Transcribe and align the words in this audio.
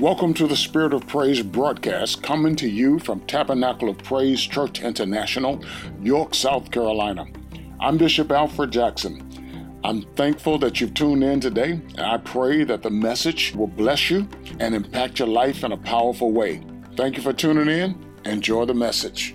Welcome 0.00 0.32
to 0.34 0.46
the 0.46 0.54
Spirit 0.54 0.94
of 0.94 1.08
Praise 1.08 1.42
broadcast 1.42 2.22
coming 2.22 2.54
to 2.54 2.68
you 2.68 3.00
from 3.00 3.18
Tabernacle 3.22 3.88
of 3.88 3.98
Praise 3.98 4.40
Church 4.40 4.80
International, 4.80 5.60
York, 6.00 6.36
South 6.36 6.70
Carolina. 6.70 7.26
I'm 7.80 7.98
Bishop 7.98 8.30
Alfred 8.30 8.70
Jackson. 8.70 9.80
I'm 9.82 10.02
thankful 10.14 10.56
that 10.58 10.80
you've 10.80 10.94
tuned 10.94 11.24
in 11.24 11.40
today, 11.40 11.72
and 11.72 12.00
I 12.00 12.18
pray 12.18 12.62
that 12.62 12.84
the 12.84 12.90
message 12.90 13.52
will 13.56 13.66
bless 13.66 14.08
you 14.08 14.28
and 14.60 14.72
impact 14.72 15.18
your 15.18 15.26
life 15.26 15.64
in 15.64 15.72
a 15.72 15.76
powerful 15.76 16.30
way. 16.30 16.62
Thank 16.96 17.16
you 17.16 17.22
for 17.24 17.32
tuning 17.32 17.68
in. 17.68 18.06
Enjoy 18.24 18.66
the 18.66 18.74
message. 18.74 19.34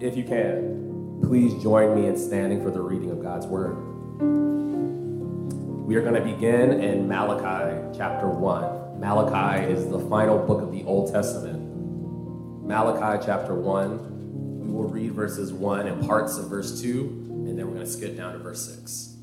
If 0.00 0.18
you 0.18 0.24
can, 0.24 0.83
please 1.26 1.54
join 1.62 1.94
me 1.94 2.06
in 2.06 2.16
standing 2.16 2.62
for 2.62 2.70
the 2.70 2.80
reading 2.80 3.10
of 3.10 3.22
God's 3.22 3.46
Word. 3.46 3.76
We 5.86 5.96
are 5.96 6.02
going 6.02 6.14
to 6.14 6.20
begin 6.20 6.82
in 6.82 7.08
Malachi 7.08 7.96
chapter 7.96 8.28
1. 8.28 9.00
Malachi 9.00 9.72
is 9.72 9.88
the 9.88 9.98
final 10.08 10.38
book 10.38 10.62
of 10.62 10.72
the 10.72 10.84
Old 10.84 11.12
Testament. 11.12 11.60
Malachi 12.66 13.22
chapter 13.24 13.54
1, 13.54 14.60
we 14.60 14.72
will 14.72 14.88
read 14.88 15.12
verses 15.12 15.52
1 15.52 15.86
and 15.86 16.06
parts 16.06 16.38
of 16.38 16.48
verse 16.48 16.80
2, 16.80 17.44
and 17.46 17.58
then 17.58 17.66
we're 17.66 17.74
going 17.74 17.86
to 17.86 17.92
skip 17.92 18.16
down 18.16 18.32
to 18.32 18.38
verse 18.38 18.74
6. 18.76 19.16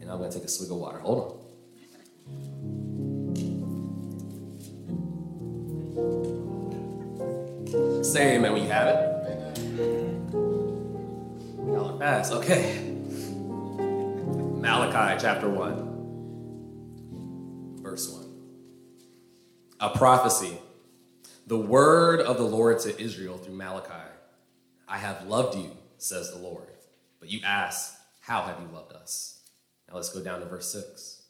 And 0.00 0.10
I'm 0.10 0.18
going 0.18 0.30
to 0.30 0.36
take 0.36 0.46
a 0.46 0.50
swig 0.50 0.70
of 0.70 0.76
water. 0.76 0.98
Hold 0.98 1.18
on. 1.18 1.36
Say 8.04 8.36
amen 8.36 8.52
when 8.52 8.62
you 8.62 8.68
have 8.68 8.88
it. 8.88 9.19
Okay. 12.32 12.94
Malachi 14.60 15.20
chapter 15.20 15.48
1, 15.48 17.80
verse 17.82 18.10
1. 18.10 18.24
A 19.80 19.90
prophecy. 19.90 20.56
The 21.46 21.56
word 21.56 22.20
of 22.20 22.38
the 22.38 22.44
Lord 22.44 22.78
to 22.80 23.00
Israel 23.00 23.36
through 23.36 23.54
Malachi. 23.54 24.10
I 24.88 24.98
have 24.98 25.26
loved 25.26 25.56
you, 25.56 25.76
says 25.98 26.30
the 26.30 26.38
Lord. 26.38 26.68
But 27.18 27.30
you 27.30 27.40
ask, 27.44 27.94
How 28.20 28.42
have 28.42 28.60
you 28.60 28.68
loved 28.72 28.92
us? 28.92 29.40
Now 29.88 29.96
let's 29.96 30.10
go 30.10 30.22
down 30.22 30.40
to 30.40 30.46
verse 30.46 30.70
6. 30.72 31.22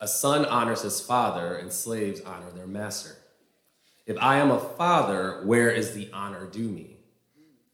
A 0.00 0.08
son 0.08 0.44
honors 0.44 0.82
his 0.82 1.00
father, 1.00 1.56
and 1.56 1.72
slaves 1.72 2.20
honor 2.20 2.50
their 2.50 2.66
master. 2.66 3.16
If 4.06 4.16
I 4.20 4.36
am 4.36 4.50
a 4.50 4.60
father, 4.60 5.40
where 5.44 5.70
is 5.70 5.94
the 5.94 6.10
honor 6.12 6.46
due 6.46 6.68
me? 6.68 6.93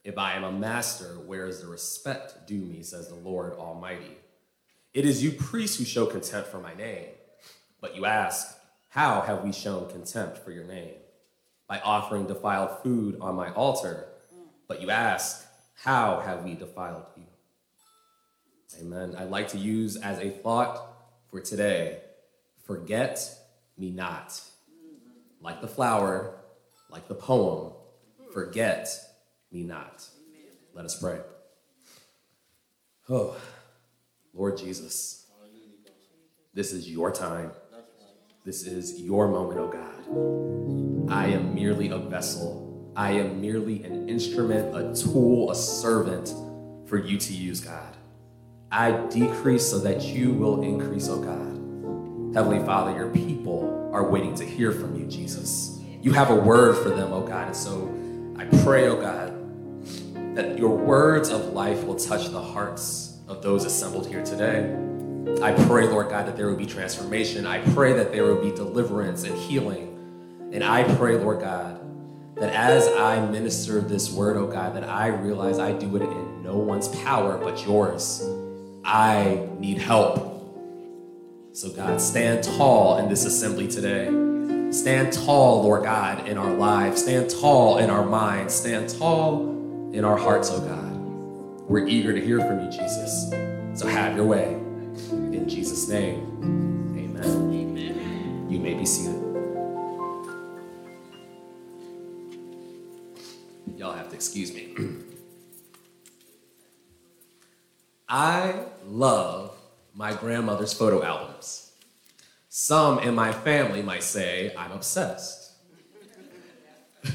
If 0.03 0.17
I 0.17 0.33
am 0.33 0.43
a 0.43 0.51
master, 0.51 1.19
where 1.25 1.45
is 1.45 1.61
the 1.61 1.67
respect 1.67 2.47
due 2.47 2.61
me, 2.61 2.81
says 2.81 3.07
the 3.07 3.15
Lord 3.15 3.53
Almighty? 3.53 4.17
It 4.93 5.05
is 5.05 5.23
you 5.23 5.31
priests 5.31 5.77
who 5.77 5.85
show 5.85 6.05
contempt 6.07 6.49
for 6.49 6.59
my 6.59 6.73
name. 6.73 7.09
But 7.79 7.95
you 7.95 8.05
ask, 8.05 8.57
How 8.89 9.21
have 9.21 9.43
we 9.43 9.51
shown 9.51 9.89
contempt 9.89 10.39
for 10.39 10.51
your 10.51 10.63
name? 10.63 10.95
By 11.67 11.79
offering 11.79 12.25
defiled 12.25 12.81
food 12.81 13.17
on 13.21 13.35
my 13.35 13.53
altar. 13.53 14.07
But 14.67 14.81
you 14.81 14.89
ask, 14.89 15.45
How 15.75 16.19
have 16.19 16.43
we 16.43 16.55
defiled 16.55 17.05
you? 17.15 17.23
Amen. 18.81 19.15
I'd 19.17 19.29
like 19.29 19.49
to 19.49 19.57
use 19.57 19.97
as 19.97 20.19
a 20.19 20.29
thought 20.29 20.81
for 21.29 21.41
today 21.41 21.99
forget 22.65 23.35
me 23.77 23.91
not. 23.91 24.41
Like 25.41 25.61
the 25.61 25.67
flower, 25.67 26.37
like 26.89 27.07
the 27.07 27.15
poem, 27.15 27.73
forget 28.33 28.87
me 29.51 29.63
not. 29.63 30.07
Let 30.73 30.85
us 30.85 30.99
pray. 30.99 31.19
Oh, 33.09 33.35
Lord 34.33 34.57
Jesus, 34.57 35.25
this 36.53 36.71
is 36.71 36.89
your 36.89 37.11
time. 37.11 37.51
This 38.43 38.63
is 38.63 38.99
your 38.99 39.27
moment, 39.27 39.59
oh 39.59 39.67
God. 39.67 41.11
I 41.11 41.27
am 41.27 41.53
merely 41.53 41.89
a 41.89 41.97
vessel. 41.97 42.93
I 42.95 43.11
am 43.11 43.39
merely 43.39 43.83
an 43.83 44.09
instrument, 44.09 44.75
a 44.75 44.93
tool, 44.95 45.51
a 45.51 45.55
servant 45.55 46.33
for 46.87 46.97
you 46.97 47.17
to 47.17 47.33
use, 47.33 47.61
God. 47.61 47.95
I 48.71 48.91
decrease 49.07 49.69
so 49.69 49.79
that 49.79 50.01
you 50.03 50.31
will 50.31 50.63
increase, 50.63 51.09
oh 51.09 51.21
God. 51.21 52.35
Heavenly 52.35 52.65
Father, 52.65 52.97
your 52.97 53.09
people 53.09 53.91
are 53.93 54.09
waiting 54.09 54.33
to 54.35 54.45
hear 54.45 54.71
from 54.71 54.95
you, 54.95 55.05
Jesus. 55.05 55.79
You 56.01 56.13
have 56.13 56.31
a 56.31 56.35
word 56.35 56.77
for 56.77 56.89
them, 56.89 57.11
oh 57.11 57.21
God. 57.21 57.47
And 57.47 57.55
so 57.55 57.93
I 58.37 58.45
pray, 58.63 58.87
oh 58.87 58.99
God, 58.99 59.30
that 60.35 60.57
your 60.57 60.75
words 60.75 61.29
of 61.29 61.53
life 61.53 61.83
will 61.83 61.95
touch 61.95 62.29
the 62.29 62.41
hearts 62.41 63.17
of 63.27 63.41
those 63.41 63.65
assembled 63.65 64.07
here 64.07 64.23
today. 64.23 64.73
I 65.41 65.51
pray, 65.65 65.87
Lord 65.87 66.09
God, 66.09 66.25
that 66.27 66.37
there 66.37 66.47
will 66.47 66.55
be 66.55 66.65
transformation. 66.65 67.45
I 67.45 67.59
pray 67.73 67.93
that 67.93 68.11
there 68.11 68.23
will 68.23 68.41
be 68.41 68.51
deliverance 68.51 69.23
and 69.23 69.37
healing. 69.37 69.87
And 70.53 70.63
I 70.63 70.83
pray, 70.95 71.17
Lord 71.17 71.41
God, 71.41 71.79
that 72.35 72.53
as 72.53 72.87
I 72.87 73.23
minister 73.29 73.81
this 73.81 74.11
word, 74.11 74.37
oh 74.37 74.47
God, 74.47 74.75
that 74.75 74.83
I 74.83 75.07
realize 75.07 75.59
I 75.59 75.73
do 75.73 75.95
it 75.95 76.01
in 76.01 76.43
no 76.43 76.57
one's 76.57 76.87
power 76.87 77.37
but 77.37 77.65
yours. 77.65 78.23
I 78.83 79.47
need 79.59 79.77
help. 79.77 80.29
So, 81.53 81.69
God, 81.69 81.99
stand 81.99 82.43
tall 82.43 82.97
in 82.97 83.09
this 83.09 83.25
assembly 83.25 83.67
today. 83.67 84.05
Stand 84.71 85.11
tall, 85.11 85.63
Lord 85.63 85.83
God, 85.83 86.27
in 86.27 86.37
our 86.37 86.53
lives. 86.53 87.03
Stand 87.03 87.29
tall 87.29 87.77
in 87.77 87.89
our 87.89 88.05
minds. 88.05 88.53
Stand 88.53 88.89
tall 88.89 89.60
in 89.93 90.05
our 90.05 90.17
hearts, 90.17 90.49
oh 90.51 90.61
God. 90.61 90.91
We're 91.69 91.87
eager 91.87 92.13
to 92.13 92.19
hear 92.19 92.39
from 92.39 92.63
you, 92.65 92.71
Jesus. 92.71 93.29
So 93.73 93.87
have 93.87 94.15
your 94.15 94.25
way. 94.25 94.53
In 95.11 95.47
Jesus' 95.47 95.87
name, 95.87 96.19
amen. 96.97 97.23
amen. 97.23 98.47
You 98.49 98.59
may 98.59 98.73
be 98.73 98.85
seated. 98.85 99.21
Y'all 103.77 103.93
have 103.93 104.09
to 104.09 104.15
excuse 104.15 104.53
me. 104.53 104.75
I 108.09 108.65
love 108.85 109.57
my 109.93 110.13
grandmother's 110.13 110.73
photo 110.73 111.03
albums. 111.03 111.71
Some 112.49 112.99
in 112.99 113.15
my 113.15 113.31
family 113.31 113.81
might 113.81 114.03
say 114.03 114.53
I'm 114.57 114.71
obsessed. 114.71 115.53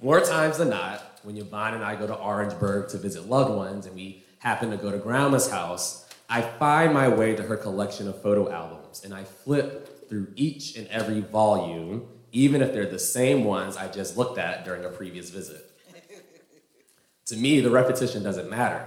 More 0.00 0.20
times 0.20 0.58
than 0.58 0.70
not, 0.70 1.13
when 1.24 1.38
Yvonne 1.38 1.74
and 1.74 1.82
I 1.82 1.96
go 1.96 2.06
to 2.06 2.14
Orangeburg 2.14 2.90
to 2.90 2.98
visit 2.98 3.28
loved 3.28 3.54
ones 3.54 3.86
and 3.86 3.94
we 3.94 4.22
happen 4.38 4.70
to 4.70 4.76
go 4.76 4.90
to 4.90 4.98
grandma's 4.98 5.50
house, 5.50 6.06
I 6.28 6.42
find 6.42 6.92
my 6.92 7.08
way 7.08 7.34
to 7.34 7.42
her 7.42 7.56
collection 7.56 8.06
of 8.08 8.20
photo 8.22 8.52
albums 8.52 9.02
and 9.04 9.14
I 9.14 9.24
flip 9.24 10.08
through 10.08 10.28
each 10.36 10.76
and 10.76 10.86
every 10.88 11.20
volume, 11.20 12.06
even 12.30 12.60
if 12.60 12.74
they're 12.74 12.86
the 12.86 12.98
same 12.98 13.44
ones 13.44 13.76
I 13.76 13.88
just 13.88 14.18
looked 14.18 14.38
at 14.38 14.66
during 14.66 14.84
a 14.84 14.90
previous 14.90 15.30
visit. 15.30 15.64
to 17.26 17.36
me, 17.36 17.60
the 17.60 17.70
repetition 17.70 18.22
doesn't 18.22 18.50
matter. 18.50 18.86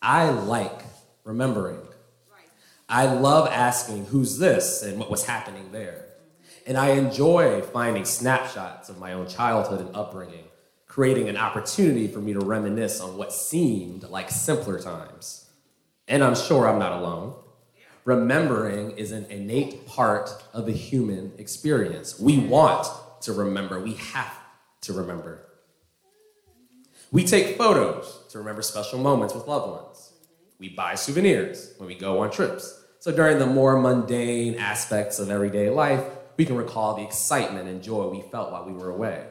I 0.00 0.30
like 0.30 0.84
remembering. 1.24 1.80
I 2.88 3.06
love 3.06 3.48
asking, 3.48 4.06
who's 4.06 4.38
this 4.38 4.82
and 4.82 4.98
what 4.98 5.10
was 5.10 5.24
happening 5.24 5.72
there. 5.72 6.04
Mm-hmm. 6.04 6.68
And 6.68 6.76
I 6.76 6.90
enjoy 6.90 7.62
finding 7.62 8.04
snapshots 8.04 8.88
of 8.90 8.98
my 8.98 9.14
own 9.14 9.26
childhood 9.26 9.80
and 9.80 9.96
upbringing 9.96 10.44
creating 10.92 11.26
an 11.26 11.38
opportunity 11.38 12.06
for 12.06 12.18
me 12.18 12.34
to 12.34 12.40
reminisce 12.40 13.00
on 13.00 13.16
what 13.16 13.32
seemed 13.32 14.02
like 14.10 14.28
simpler 14.30 14.78
times. 14.78 15.48
And 16.06 16.22
I'm 16.22 16.34
sure 16.34 16.68
I'm 16.68 16.78
not 16.78 17.00
alone. 17.00 17.34
Remembering 18.04 18.90
is 18.98 19.10
an 19.10 19.24
innate 19.30 19.86
part 19.86 20.28
of 20.52 20.66
the 20.66 20.72
human 20.72 21.32
experience. 21.38 22.20
We 22.20 22.40
want 22.40 22.86
to 23.22 23.32
remember, 23.32 23.80
we 23.80 23.94
have 23.94 24.38
to 24.82 24.92
remember. 24.92 25.46
We 27.10 27.24
take 27.24 27.56
photos 27.56 28.26
to 28.28 28.38
remember 28.38 28.60
special 28.60 28.98
moments 28.98 29.32
with 29.32 29.46
loved 29.46 29.70
ones. 29.70 30.12
We 30.58 30.68
buy 30.68 30.96
souvenirs 30.96 31.72
when 31.78 31.86
we 31.86 31.94
go 31.94 32.18
on 32.18 32.30
trips. 32.30 32.84
So 32.98 33.12
during 33.12 33.38
the 33.38 33.46
more 33.46 33.80
mundane 33.80 34.56
aspects 34.56 35.18
of 35.18 35.30
everyday 35.30 35.70
life, 35.70 36.04
we 36.36 36.44
can 36.44 36.56
recall 36.56 36.96
the 36.96 37.02
excitement 37.02 37.66
and 37.66 37.82
joy 37.82 38.08
we 38.08 38.20
felt 38.30 38.52
while 38.52 38.66
we 38.66 38.74
were 38.74 38.90
away 38.90 39.24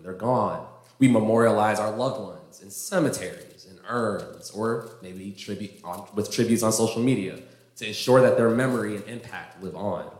when 0.00 0.06
they're 0.06 0.18
gone. 0.18 0.66
We 0.98 1.08
memorialize 1.08 1.78
our 1.78 1.94
loved 1.94 2.20
ones 2.20 2.62
in 2.62 2.70
cemeteries, 2.70 3.66
and 3.68 3.78
urns, 3.86 4.50
or 4.50 4.90
maybe 5.02 5.32
tribute 5.32 5.72
on, 5.84 6.08
with 6.14 6.30
tributes 6.30 6.62
on 6.62 6.72
social 6.72 7.02
media 7.02 7.38
to 7.76 7.86
ensure 7.86 8.20
that 8.22 8.36
their 8.36 8.50
memory 8.50 8.96
and 8.96 9.04
impact 9.06 9.62
live 9.62 9.76
on. 9.76 10.10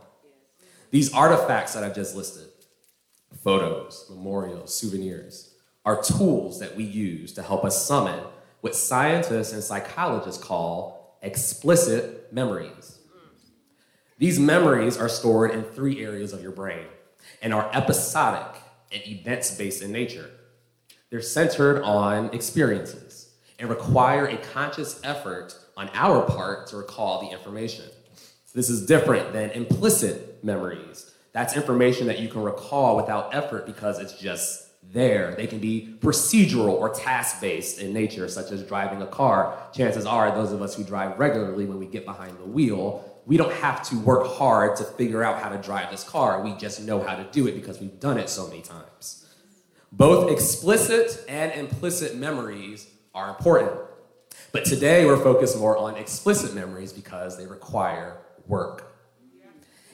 These 0.91 1.13
artifacts 1.13 1.73
that 1.73 1.83
I've 1.83 1.95
just 1.95 2.15
listed 2.15 2.47
photos, 3.43 4.05
memorials, 4.09 4.75
souvenirs 4.75 5.55
are 5.83 6.01
tools 6.03 6.59
that 6.59 6.75
we 6.75 6.83
use 6.83 7.33
to 7.33 7.41
help 7.41 7.65
us 7.65 7.85
summon 7.85 8.19
what 8.59 8.75
scientists 8.75 9.53
and 9.53 9.63
psychologists 9.63 10.43
call 10.43 11.17
explicit 11.23 12.31
memories. 12.31 12.99
These 14.19 14.39
memories 14.39 14.97
are 14.97 15.09
stored 15.09 15.51
in 15.51 15.63
three 15.63 16.03
areas 16.03 16.33
of 16.33 16.43
your 16.43 16.51
brain 16.51 16.85
and 17.41 17.53
are 17.53 17.69
episodic 17.73 18.61
and 18.91 19.05
events 19.07 19.55
based 19.55 19.81
in 19.81 19.91
nature. 19.91 20.29
They're 21.09 21.21
centered 21.21 21.83
on 21.83 22.33
experiences 22.33 23.29
and 23.59 23.69
require 23.69 24.25
a 24.25 24.37
conscious 24.37 24.99
effort 25.03 25.55
on 25.77 25.89
our 25.93 26.23
part 26.23 26.67
to 26.67 26.77
recall 26.77 27.21
the 27.21 27.31
information. 27.31 27.85
So 28.45 28.53
this 28.53 28.69
is 28.69 28.85
different 28.85 29.33
than 29.33 29.51
implicit 29.51 30.43
memories. 30.43 31.11
That's 31.33 31.55
information 31.55 32.07
that 32.07 32.19
you 32.19 32.27
can 32.27 32.41
recall 32.43 32.97
without 32.97 33.33
effort 33.33 33.65
because 33.65 33.99
it's 33.99 34.17
just 34.17 34.67
there. 34.91 35.35
They 35.35 35.47
can 35.47 35.59
be 35.59 35.95
procedural 35.99 36.69
or 36.69 36.89
task 36.89 37.39
based 37.39 37.79
in 37.79 37.93
nature, 37.93 38.27
such 38.27 38.51
as 38.51 38.63
driving 38.63 39.01
a 39.01 39.07
car. 39.07 39.57
Chances 39.73 40.05
are, 40.05 40.33
those 40.35 40.51
of 40.51 40.61
us 40.61 40.75
who 40.75 40.83
drive 40.83 41.19
regularly, 41.19 41.65
when 41.65 41.79
we 41.79 41.85
get 41.85 42.05
behind 42.05 42.37
the 42.39 42.45
wheel, 42.45 43.05
we 43.25 43.37
don't 43.37 43.53
have 43.53 43.87
to 43.89 43.99
work 43.99 44.27
hard 44.27 44.75
to 44.77 44.83
figure 44.83 45.23
out 45.23 45.41
how 45.41 45.49
to 45.49 45.57
drive 45.57 45.91
this 45.91 46.03
car. 46.03 46.41
We 46.41 46.53
just 46.53 46.81
know 46.81 47.01
how 47.01 47.15
to 47.15 47.23
do 47.31 47.47
it 47.47 47.53
because 47.53 47.79
we've 47.79 47.99
done 47.99 48.17
it 48.17 48.29
so 48.29 48.47
many 48.47 48.61
times. 48.61 49.25
Both 49.91 50.31
explicit 50.31 51.23
and 51.27 51.51
implicit 51.51 52.15
memories 52.15 52.87
are 53.13 53.29
important. 53.29 53.71
But 54.51 54.65
today 54.65 55.05
we're 55.05 55.21
focused 55.21 55.57
more 55.57 55.77
on 55.77 55.95
explicit 55.95 56.55
memories 56.55 56.93
because 56.93 57.37
they 57.37 57.45
require 57.45 58.17
work. 58.47 58.95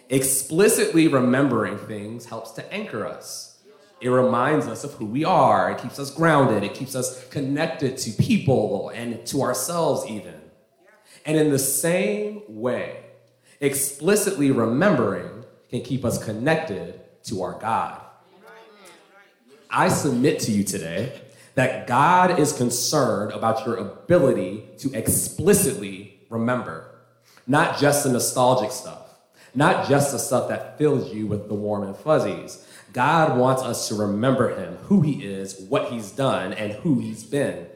Explicitly 0.10 1.08
remembering 1.08 1.78
things 1.78 2.26
helps 2.26 2.52
to 2.52 2.74
anchor 2.74 3.06
us. 3.06 3.62
It 4.00 4.10
reminds 4.10 4.68
us 4.68 4.84
of 4.84 4.94
who 4.94 5.06
we 5.06 5.26
are. 5.26 5.72
It 5.72 5.80
keeps 5.80 5.98
us 6.00 6.12
grounded. 6.12 6.64
It 6.64 6.76
keeps 6.76 6.96
us 6.96 7.28
connected 7.30 7.98
to 7.98 8.12
people 8.12 8.90
and 8.90 9.26
to 9.28 9.42
ourselves, 9.42 10.06
even. 10.10 10.36
And 11.26 11.38
in 11.38 11.50
the 11.50 11.60
same 11.60 12.44
way, 12.48 13.07
explicitly 13.60 14.52
remembering 14.52 15.44
can 15.70 15.82
keep 15.82 16.06
us 16.06 16.24
connected 16.24 17.00
to 17.24 17.42
our 17.44 17.60
God. 17.60 18.02
I 19.70 19.90
submit 19.90 20.40
to 20.42 20.52
you 20.52 20.64
today 20.64 21.22
that 21.56 21.88
God 21.88 22.40
is 22.40 22.54
concerned 22.54 23.32
about 23.32 23.66
your 23.66 23.76
ability 23.78 24.64
to 24.78 24.94
explicitly 24.94 26.20
remember, 26.30 26.96
not 27.46 27.80
just 27.80 28.04
the 28.04 28.12
nostalgic 28.12 28.72
stuff, 28.72 29.10
not 29.54 29.90
just 29.90 30.12
the 30.12 30.20
stuff 30.20 30.50
that 30.50 30.78
fills 30.78 31.14
you 31.14 31.28
with 31.28 31.48
the 31.48 31.56
warm 31.56 31.84
and 31.84 31.98
fuzzies. 31.98 32.66
God 32.94 33.38
wants 33.38 33.64
us 33.64 33.88
to 33.90 33.96
remember 33.96 34.56
Him, 34.56 34.76
who 34.84 35.02
He 35.02 35.26
is, 35.26 35.60
what 35.68 35.92
He's 35.92 36.12
done, 36.12 36.54
and 36.54 36.74
who 36.74 37.00
He's 37.00 37.24
been. 37.24 37.68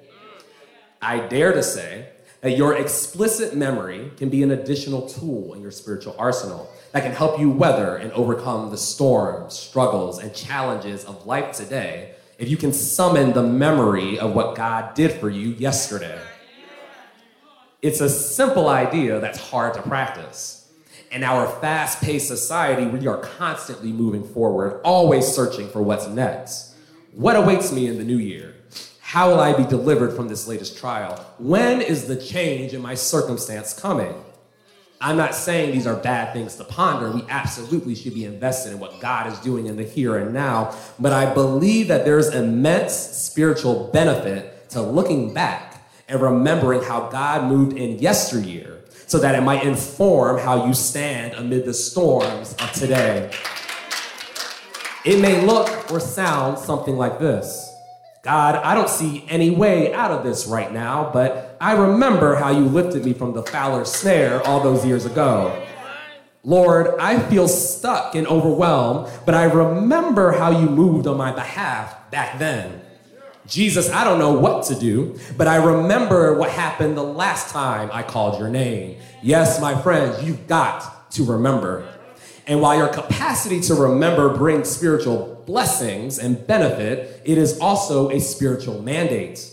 I 1.01 1.19
dare 1.28 1.51
to 1.51 1.63
say 1.63 2.10
your 2.49 2.75
explicit 2.75 3.55
memory 3.55 4.11
can 4.17 4.29
be 4.29 4.41
an 4.41 4.51
additional 4.51 5.07
tool 5.07 5.53
in 5.53 5.61
your 5.61 5.71
spiritual 5.71 6.15
arsenal 6.17 6.69
that 6.91 7.03
can 7.03 7.11
help 7.11 7.39
you 7.39 7.51
weather 7.51 7.95
and 7.97 8.11
overcome 8.13 8.71
the 8.71 8.77
storms, 8.77 9.53
struggles, 9.53 10.17
and 10.17 10.33
challenges 10.33 11.05
of 11.05 11.25
life 11.27 11.55
today 11.55 12.15
if 12.39 12.49
you 12.49 12.57
can 12.57 12.73
summon 12.73 13.33
the 13.33 13.43
memory 13.43 14.17
of 14.17 14.33
what 14.33 14.55
God 14.55 14.95
did 14.95 15.11
for 15.11 15.29
you 15.29 15.49
yesterday. 15.49 16.19
It's 17.83 18.01
a 18.01 18.09
simple 18.09 18.67
idea 18.67 19.19
that's 19.19 19.39
hard 19.39 19.75
to 19.75 19.81
practice. 19.83 20.71
In 21.11 21.23
our 21.23 21.47
fast 21.59 22.01
paced 22.01 22.27
society, 22.27 22.87
we 22.87 23.05
are 23.05 23.17
constantly 23.17 23.91
moving 23.91 24.23
forward, 24.23 24.81
always 24.83 25.27
searching 25.27 25.69
for 25.69 25.83
what's 25.83 26.07
next. 26.07 26.73
What 27.13 27.35
awaits 27.35 27.71
me 27.71 27.87
in 27.87 27.99
the 27.99 28.03
new 28.03 28.17
year? 28.17 28.50
How 29.11 29.29
will 29.29 29.41
I 29.41 29.51
be 29.51 29.65
delivered 29.65 30.15
from 30.15 30.29
this 30.29 30.47
latest 30.47 30.77
trial? 30.77 31.17
When 31.37 31.81
is 31.81 32.07
the 32.07 32.15
change 32.15 32.71
in 32.71 32.81
my 32.81 32.95
circumstance 32.95 33.77
coming? 33.77 34.15
I'm 35.01 35.17
not 35.17 35.35
saying 35.35 35.73
these 35.73 35.85
are 35.85 35.97
bad 35.97 36.31
things 36.31 36.55
to 36.55 36.63
ponder. 36.63 37.11
We 37.11 37.25
absolutely 37.27 37.93
should 37.93 38.13
be 38.13 38.23
invested 38.23 38.71
in 38.71 38.79
what 38.79 39.01
God 39.01 39.27
is 39.27 39.37
doing 39.39 39.65
in 39.65 39.75
the 39.75 39.83
here 39.83 40.15
and 40.15 40.33
now. 40.33 40.73
But 40.97 41.11
I 41.11 41.33
believe 41.33 41.89
that 41.89 42.05
there's 42.05 42.29
immense 42.29 42.93
spiritual 42.93 43.89
benefit 43.91 44.69
to 44.69 44.81
looking 44.81 45.33
back 45.33 45.85
and 46.07 46.21
remembering 46.21 46.81
how 46.81 47.09
God 47.09 47.49
moved 47.49 47.75
in 47.75 47.99
yesteryear 47.99 48.79
so 49.07 49.19
that 49.19 49.35
it 49.35 49.41
might 49.41 49.65
inform 49.65 50.39
how 50.39 50.67
you 50.67 50.73
stand 50.73 51.33
amid 51.33 51.65
the 51.65 51.73
storms 51.73 52.53
of 52.53 52.71
today. 52.71 53.29
It 55.03 55.19
may 55.19 55.45
look 55.45 55.91
or 55.91 55.99
sound 55.99 56.57
something 56.57 56.95
like 56.95 57.19
this. 57.19 57.70
God, 58.23 58.56
I 58.56 58.75
don't 58.75 58.89
see 58.89 59.25
any 59.29 59.50
way 59.50 59.91
out 59.94 60.12
of 60.12 60.23
this 60.23 60.45
right 60.45 60.71
now, 60.71 61.09
but 61.12 61.57
I 61.59 61.71
remember 61.71 62.35
how 62.35 62.51
you 62.51 62.65
lifted 62.65 63.03
me 63.03 63.13
from 63.13 63.33
the 63.33 63.41
fowler's 63.41 63.91
snare 63.91 64.45
all 64.45 64.59
those 64.59 64.85
years 64.85 65.06
ago. 65.06 65.59
Lord, 66.44 67.00
I 67.00 67.18
feel 67.19 67.47
stuck 67.47 68.13
and 68.13 68.27
overwhelmed, 68.27 69.12
but 69.25 69.33
I 69.33 69.45
remember 69.45 70.33
how 70.33 70.51
you 70.51 70.69
moved 70.69 71.07
on 71.07 71.18
my 71.18 71.31
behalf 71.31 72.12
back 72.12 72.38
then. 72.38 72.81
Jesus, 73.47 73.89
I 73.89 74.03
don't 74.03 74.19
know 74.19 74.33
what 74.33 74.65
to 74.65 74.75
do, 74.75 75.18
but 75.35 75.47
I 75.47 75.56
remember 75.56 76.38
what 76.38 76.51
happened 76.51 76.95
the 76.95 77.03
last 77.03 77.51
time 77.51 77.89
I 77.91 78.03
called 78.03 78.39
your 78.39 78.50
name. 78.50 79.00
Yes, 79.23 79.59
my 79.59 79.79
friends, 79.81 80.23
you've 80.23 80.45
got 80.45 81.09
to 81.13 81.23
remember. 81.23 81.91
And 82.51 82.59
while 82.59 82.77
your 82.77 82.89
capacity 82.89 83.62
to 83.62 83.75
remember 83.75 84.36
brings 84.36 84.69
spiritual 84.69 85.42
blessings 85.45 86.19
and 86.19 86.45
benefit, 86.45 87.21
it 87.24 87.38
is 87.38 87.57
also 87.62 88.09
a 88.09 88.19
spiritual 88.19 88.81
mandate. 88.81 89.50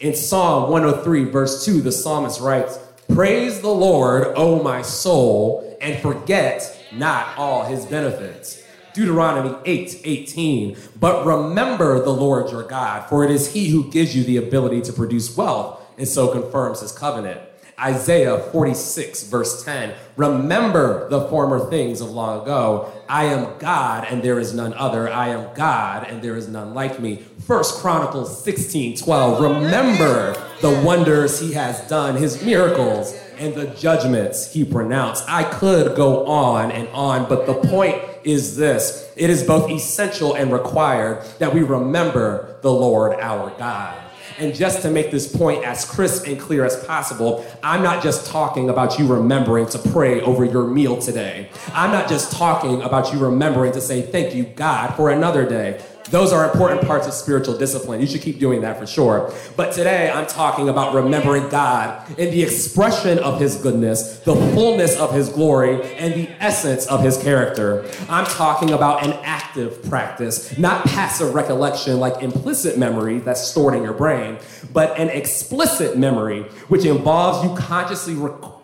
In 0.00 0.14
Psalm 0.14 0.70
103, 0.70 1.24
verse 1.30 1.64
2, 1.64 1.80
the 1.80 1.90
psalmist 1.90 2.42
writes, 2.42 2.78
Praise 3.10 3.62
the 3.62 3.70
Lord, 3.70 4.34
O 4.36 4.62
my 4.62 4.82
soul, 4.82 5.78
and 5.80 5.98
forget 6.02 6.78
not 6.92 7.38
all 7.38 7.64
his 7.64 7.86
benefits. 7.86 8.62
Deuteronomy 8.92 9.56
8 9.64 10.02
18. 10.04 10.76
But 11.00 11.24
remember 11.24 12.04
the 12.04 12.12
Lord 12.12 12.50
your 12.50 12.64
God, 12.64 13.08
for 13.08 13.24
it 13.24 13.30
is 13.30 13.54
he 13.54 13.70
who 13.70 13.90
gives 13.90 14.14
you 14.14 14.24
the 14.24 14.36
ability 14.36 14.82
to 14.82 14.92
produce 14.92 15.34
wealth 15.34 15.80
and 15.96 16.06
so 16.06 16.28
confirms 16.28 16.82
his 16.82 16.92
covenant. 16.92 17.40
Isaiah 17.78 18.38
46, 18.38 19.24
verse 19.24 19.62
10. 19.62 19.94
Remember 20.16 21.10
the 21.10 21.28
former 21.28 21.68
things 21.68 22.00
of 22.00 22.10
long 22.10 22.40
ago. 22.40 22.90
I 23.06 23.24
am 23.24 23.58
God 23.58 24.06
and 24.10 24.22
there 24.22 24.38
is 24.38 24.54
none 24.54 24.72
other. 24.72 25.10
I 25.10 25.28
am 25.28 25.54
God 25.54 26.06
and 26.08 26.22
there 26.22 26.36
is 26.36 26.48
none 26.48 26.72
like 26.72 27.00
me. 27.00 27.16
First 27.46 27.80
Chronicles 27.82 28.42
16, 28.42 28.96
12. 28.96 29.42
Remember 29.42 30.42
the 30.62 30.82
wonders 30.82 31.38
he 31.38 31.52
has 31.52 31.86
done, 31.86 32.16
his 32.16 32.42
miracles, 32.42 33.14
and 33.36 33.54
the 33.54 33.66
judgments 33.66 34.50
he 34.54 34.64
pronounced. 34.64 35.24
I 35.28 35.44
could 35.44 35.94
go 35.94 36.24
on 36.24 36.70
and 36.70 36.88
on, 36.88 37.28
but 37.28 37.44
the 37.44 37.54
point 37.68 38.02
is 38.24 38.56
this 38.56 39.12
it 39.16 39.28
is 39.28 39.44
both 39.44 39.70
essential 39.70 40.34
and 40.34 40.50
required 40.50 41.24
that 41.38 41.52
we 41.52 41.62
remember 41.62 42.58
the 42.62 42.72
Lord 42.72 43.20
our 43.20 43.50
God. 43.58 44.05
And 44.38 44.54
just 44.54 44.82
to 44.82 44.90
make 44.90 45.10
this 45.10 45.34
point 45.34 45.64
as 45.64 45.84
crisp 45.84 46.26
and 46.26 46.38
clear 46.38 46.64
as 46.64 46.76
possible, 46.84 47.46
I'm 47.62 47.82
not 47.82 48.02
just 48.02 48.26
talking 48.26 48.68
about 48.68 48.98
you 48.98 49.06
remembering 49.06 49.66
to 49.68 49.78
pray 49.78 50.20
over 50.20 50.44
your 50.44 50.66
meal 50.66 50.98
today. 50.98 51.48
I'm 51.72 51.90
not 51.90 52.08
just 52.08 52.32
talking 52.32 52.82
about 52.82 53.12
you 53.12 53.18
remembering 53.18 53.72
to 53.72 53.80
say 53.80 54.02
thank 54.02 54.34
you, 54.34 54.44
God, 54.44 54.94
for 54.94 55.10
another 55.10 55.48
day. 55.48 55.80
Those 56.10 56.32
are 56.32 56.48
important 56.50 56.82
parts 56.82 57.06
of 57.06 57.12
spiritual 57.12 57.58
discipline. 57.58 58.00
You 58.00 58.06
should 58.06 58.22
keep 58.22 58.38
doing 58.38 58.60
that 58.62 58.78
for 58.78 58.86
sure. 58.86 59.32
But 59.56 59.72
today 59.72 60.10
I'm 60.10 60.26
talking 60.26 60.68
about 60.68 60.94
remembering 60.94 61.48
God 61.48 62.08
in 62.18 62.30
the 62.30 62.42
expression 62.42 63.18
of 63.18 63.40
his 63.40 63.56
goodness, 63.56 64.20
the 64.20 64.34
fullness 64.34 64.96
of 64.98 65.12
his 65.12 65.28
glory, 65.28 65.82
and 65.96 66.14
the 66.14 66.30
essence 66.42 66.86
of 66.86 67.02
his 67.02 67.16
character. 67.16 67.88
I'm 68.08 68.26
talking 68.26 68.70
about 68.70 69.04
an 69.04 69.12
active 69.24 69.82
practice, 69.88 70.56
not 70.58 70.84
passive 70.84 71.34
recollection 71.34 71.98
like 71.98 72.22
implicit 72.22 72.78
memory 72.78 73.18
that's 73.18 73.40
stored 73.40 73.74
in 73.74 73.82
your 73.82 73.94
brain, 73.94 74.38
but 74.72 74.98
an 74.98 75.08
explicit 75.08 75.98
memory 75.98 76.42
which 76.68 76.84
involves 76.84 77.44
you 77.44 77.56
consciously 77.56 78.14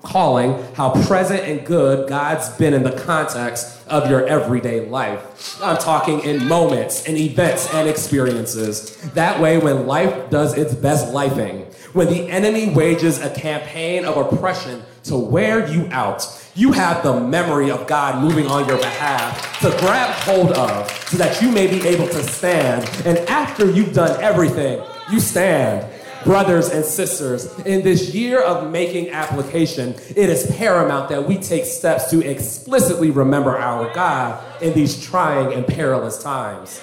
recalling 0.02 0.62
how 0.74 0.90
present 1.06 1.40
and 1.40 1.64
good 1.64 2.08
God's 2.08 2.48
been 2.50 2.74
in 2.74 2.82
the 2.82 2.92
context 2.92 3.86
of 3.88 4.10
your 4.10 4.26
everyday 4.26 4.86
life. 4.86 5.60
I'm 5.62 5.78
talking 5.78 6.20
in 6.20 6.46
moments 6.46 7.06
and 7.06 7.16
events 7.16 7.72
and 7.72 7.88
experiences. 7.88 8.96
That 9.12 9.40
way, 9.40 9.58
when 9.58 9.86
life 9.86 10.30
does 10.30 10.56
its 10.56 10.74
best 10.74 11.12
lifing, 11.12 11.72
when 11.94 12.08
the 12.08 12.28
enemy 12.28 12.70
wages 12.70 13.20
a 13.20 13.30
campaign 13.30 14.04
of 14.04 14.16
oppression 14.16 14.82
to 15.04 15.16
wear 15.16 15.68
you 15.70 15.88
out, 15.90 16.26
you 16.54 16.72
have 16.72 17.02
the 17.02 17.20
memory 17.20 17.70
of 17.70 17.86
God 17.86 18.22
moving 18.22 18.46
on 18.46 18.66
your 18.68 18.78
behalf 18.78 19.60
to 19.60 19.70
grab 19.78 20.10
hold 20.10 20.52
of 20.52 20.90
so 21.08 21.16
that 21.16 21.40
you 21.40 21.50
may 21.50 21.66
be 21.66 21.86
able 21.86 22.08
to 22.08 22.22
stand. 22.22 22.88
And 23.06 23.18
after 23.28 23.70
you've 23.70 23.92
done 23.92 24.20
everything, 24.22 24.82
you 25.10 25.20
stand 25.20 25.88
brothers 26.24 26.68
and 26.68 26.84
sisters, 26.84 27.58
in 27.60 27.82
this 27.82 28.14
year 28.14 28.40
of 28.42 28.70
making 28.70 29.10
application, 29.10 29.94
it 30.10 30.28
is 30.30 30.50
paramount 30.56 31.08
that 31.08 31.26
we 31.26 31.38
take 31.38 31.64
steps 31.64 32.10
to 32.10 32.20
explicitly 32.28 33.10
remember 33.10 33.56
our 33.56 33.92
God 33.94 34.42
in 34.62 34.72
these 34.74 35.02
trying 35.04 35.52
and 35.52 35.66
perilous 35.66 36.22
times. 36.22 36.80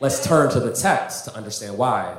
Let's 0.00 0.24
turn 0.24 0.50
to 0.50 0.60
the 0.60 0.72
text 0.72 1.26
to 1.26 1.34
understand 1.34 1.76
why. 1.76 2.16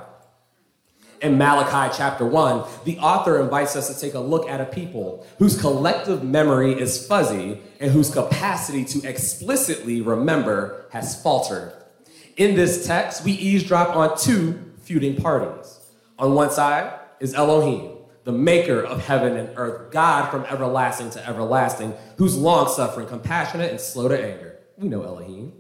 In 1.22 1.38
Malachi 1.38 1.94
chapter 1.96 2.26
1, 2.26 2.68
the 2.84 2.98
author 2.98 3.40
invites 3.40 3.76
us 3.76 3.94
to 3.94 4.00
take 4.00 4.16
a 4.16 4.20
look 4.20 4.50
at 4.50 4.60
a 4.60 4.66
people 4.66 5.26
whose 5.38 5.60
collective 5.60 6.24
memory 6.24 6.74
is 6.74 7.06
fuzzy 7.06 7.60
and 7.80 7.92
whose 7.92 8.10
capacity 8.10 8.84
to 8.86 9.08
explicitly 9.08 10.02
remember 10.02 10.86
has 10.92 11.22
faltered. 11.22 11.74
In 12.38 12.56
this 12.56 12.88
text, 12.88 13.24
we 13.24 13.34
eavesdrop 13.34 13.96
on 13.96 14.18
two 14.18 14.60
feuding 14.82 15.16
parties. 15.16 15.81
On 16.22 16.36
one 16.36 16.52
side 16.52 17.00
is 17.20 17.34
Elohim, 17.34 17.98
the 18.26 18.32
maker 18.32 18.80
of 18.80 19.04
heaven 19.04 19.36
and 19.36 19.50
earth, 19.58 19.92
God 19.92 20.30
from 20.30 20.46
everlasting 20.46 21.10
to 21.10 21.28
everlasting, 21.28 21.96
who's 22.18 22.38
long 22.38 22.70
suffering, 22.70 23.08
compassionate, 23.08 23.72
and 23.72 23.82
slow 23.82 24.08
to 24.08 24.24
anger. 24.24 24.60
We 24.78 24.88
know 24.88 25.02
Elohim. 25.02 25.54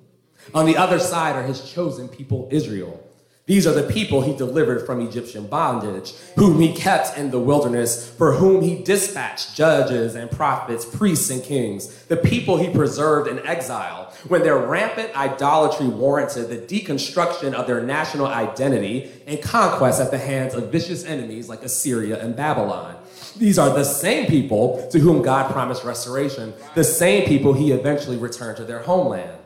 On 0.54 0.68
the 0.68 0.78
other 0.78 1.00
side 1.00 1.36
are 1.36 1.42
his 1.42 1.68
chosen 1.68 2.08
people, 2.08 2.48
Israel. 2.52 3.04
These 3.48 3.66
are 3.66 3.74
the 3.74 3.92
people 3.92 4.22
he 4.22 4.36
delivered 4.36 4.86
from 4.86 5.02
Egyptian 5.02 5.48
bondage, 5.48 6.14
whom 6.36 6.62
he 6.62 6.74
kept 6.74 7.18
in 7.18 7.32
the 7.32 7.40
wilderness, 7.40 8.10
for 8.12 8.34
whom 8.34 8.62
he 8.62 8.84
dispatched 8.84 9.56
judges 9.56 10.14
and 10.14 10.30
prophets, 10.30 10.86
priests 10.86 11.30
and 11.32 11.44
kings, 11.44 12.06
the 12.06 12.18
people 12.18 12.58
he 12.58 12.70
preserved 12.70 13.28
in 13.28 13.40
exile, 13.46 14.14
when 14.28 14.44
their 14.44 14.58
rampant 14.58 15.18
idolatry 15.18 15.88
warranted 15.88 16.50
the 16.50 16.58
deconstruction 16.58 17.54
of 17.54 17.66
their 17.66 17.82
national 17.82 18.28
identity 18.28 19.12
and 19.26 19.42
conquest 19.42 20.00
at 20.00 20.12
the 20.12 20.20
hands 20.20 20.54
of 20.54 20.72
vicious 20.72 21.04
enemies 21.04 21.50
like 21.50 21.64
Assyria 21.64 22.24
and 22.24 22.36
Babylon. 22.36 22.96
These 23.38 23.58
are 23.58 23.72
the 23.72 23.84
same 23.84 24.28
people 24.28 24.88
to 24.92 25.00
whom 25.00 25.24
God 25.24 25.52
promised 25.52 25.84
restoration, 25.84 26.54
the 26.76 26.84
same 26.84 27.28
people 27.28 27.54
he 27.54 27.72
eventually 27.72 28.18
returned 28.18 28.58
to 28.58 28.66
their 28.66 28.80
homeland. 28.80 29.40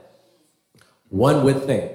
One 1.10 1.46
would 1.46 1.64
think 1.64 1.92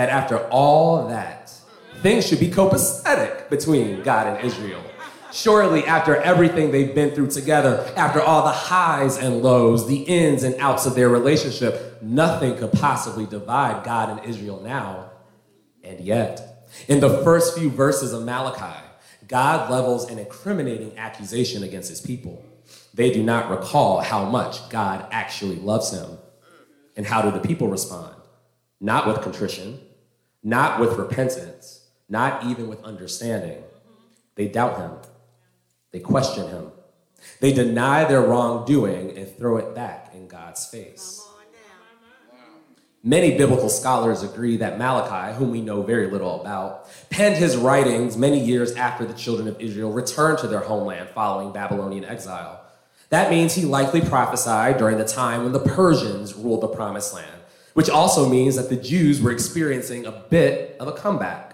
that 0.00 0.08
after 0.08 0.38
all 0.48 1.08
that, 1.08 1.52
things 2.00 2.26
should 2.26 2.40
be 2.40 2.48
copacetic 2.48 3.50
between 3.50 4.02
God 4.02 4.28
and 4.28 4.46
Israel. 4.46 4.82
Surely, 5.30 5.84
after 5.84 6.16
everything 6.16 6.70
they've 6.70 6.94
been 6.94 7.10
through 7.10 7.30
together, 7.30 7.86
after 7.98 8.18
all 8.22 8.42
the 8.42 8.48
highs 8.48 9.18
and 9.18 9.42
lows, 9.42 9.86
the 9.86 9.98
ins 10.04 10.42
and 10.42 10.54
outs 10.58 10.86
of 10.86 10.94
their 10.94 11.10
relationship, 11.10 12.00
nothing 12.00 12.56
could 12.56 12.72
possibly 12.72 13.26
divide 13.26 13.84
God 13.84 14.08
and 14.08 14.26
Israel 14.26 14.62
now. 14.62 15.10
And 15.84 16.00
yet, 16.00 16.64
in 16.88 17.00
the 17.00 17.22
first 17.22 17.58
few 17.58 17.68
verses 17.68 18.14
of 18.14 18.22
Malachi, 18.22 18.80
God 19.28 19.70
levels 19.70 20.10
an 20.10 20.18
incriminating 20.18 20.96
accusation 20.96 21.62
against 21.62 21.90
his 21.90 22.00
people. 22.00 22.42
They 22.94 23.12
do 23.12 23.22
not 23.22 23.50
recall 23.50 24.00
how 24.00 24.24
much 24.24 24.66
God 24.70 25.06
actually 25.10 25.56
loves 25.56 25.92
him. 25.92 26.16
And 26.96 27.04
how 27.04 27.20
do 27.20 27.30
the 27.30 27.46
people 27.46 27.68
respond? 27.68 28.14
Not 28.80 29.06
with 29.06 29.20
contrition, 29.20 29.78
not 30.42 30.80
with 30.80 30.98
repentance, 30.98 31.86
not 32.08 32.44
even 32.44 32.68
with 32.68 32.82
understanding. 32.84 33.62
They 34.34 34.48
doubt 34.48 34.78
him, 34.78 34.92
they 35.92 36.00
question 36.00 36.48
him, 36.48 36.72
they 37.40 37.52
deny 37.52 38.04
their 38.04 38.22
wrongdoing 38.22 39.16
and 39.16 39.28
throw 39.36 39.58
it 39.58 39.74
back 39.74 40.14
in 40.14 40.28
God's 40.28 40.64
face. 40.66 41.26
Many 43.02 43.38
biblical 43.38 43.70
scholars 43.70 44.22
agree 44.22 44.58
that 44.58 44.78
Malachi, 44.78 45.34
whom 45.34 45.50
we 45.50 45.62
know 45.62 45.82
very 45.82 46.10
little 46.10 46.42
about, 46.42 46.86
penned 47.08 47.36
his 47.36 47.56
writings 47.56 48.18
many 48.18 48.38
years 48.38 48.72
after 48.72 49.06
the 49.06 49.14
children 49.14 49.48
of 49.48 49.58
Israel 49.58 49.90
returned 49.90 50.38
to 50.38 50.46
their 50.46 50.60
homeland 50.60 51.08
following 51.14 51.50
Babylonian 51.50 52.04
exile. 52.04 52.60
That 53.08 53.30
means 53.30 53.54
he 53.54 53.64
likely 53.64 54.02
prophesied 54.02 54.76
during 54.76 54.98
the 54.98 55.06
time 55.06 55.44
when 55.44 55.52
the 55.52 55.60
Persians 55.60 56.34
ruled 56.34 56.60
the 56.60 56.68
promised 56.68 57.14
land 57.14 57.39
which 57.74 57.88
also 57.88 58.28
means 58.28 58.56
that 58.56 58.68
the 58.68 58.76
Jews 58.76 59.20
were 59.20 59.30
experiencing 59.30 60.06
a 60.06 60.12
bit 60.12 60.76
of 60.80 60.88
a 60.88 60.92
comeback. 60.92 61.50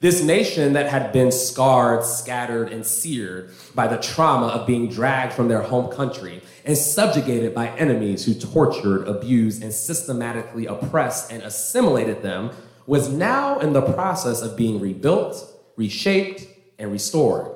This 0.00 0.22
nation 0.22 0.74
that 0.74 0.88
had 0.88 1.12
been 1.12 1.32
scarred, 1.32 2.04
scattered, 2.04 2.72
and 2.72 2.86
seared 2.86 3.50
by 3.74 3.88
the 3.88 3.96
trauma 3.96 4.46
of 4.46 4.64
being 4.64 4.88
dragged 4.88 5.32
from 5.32 5.48
their 5.48 5.62
home 5.62 5.90
country 5.90 6.40
and 6.64 6.78
subjugated 6.78 7.52
by 7.52 7.68
enemies 7.76 8.24
who 8.24 8.34
tortured, 8.34 9.08
abused, 9.08 9.60
and 9.60 9.72
systematically 9.72 10.66
oppressed 10.66 11.32
and 11.32 11.42
assimilated 11.42 12.22
them 12.22 12.50
was 12.86 13.08
now 13.08 13.58
in 13.58 13.72
the 13.72 13.82
process 13.82 14.40
of 14.40 14.56
being 14.56 14.78
rebuilt, 14.78 15.44
reshaped, 15.76 16.46
and 16.78 16.92
restored. 16.92 17.50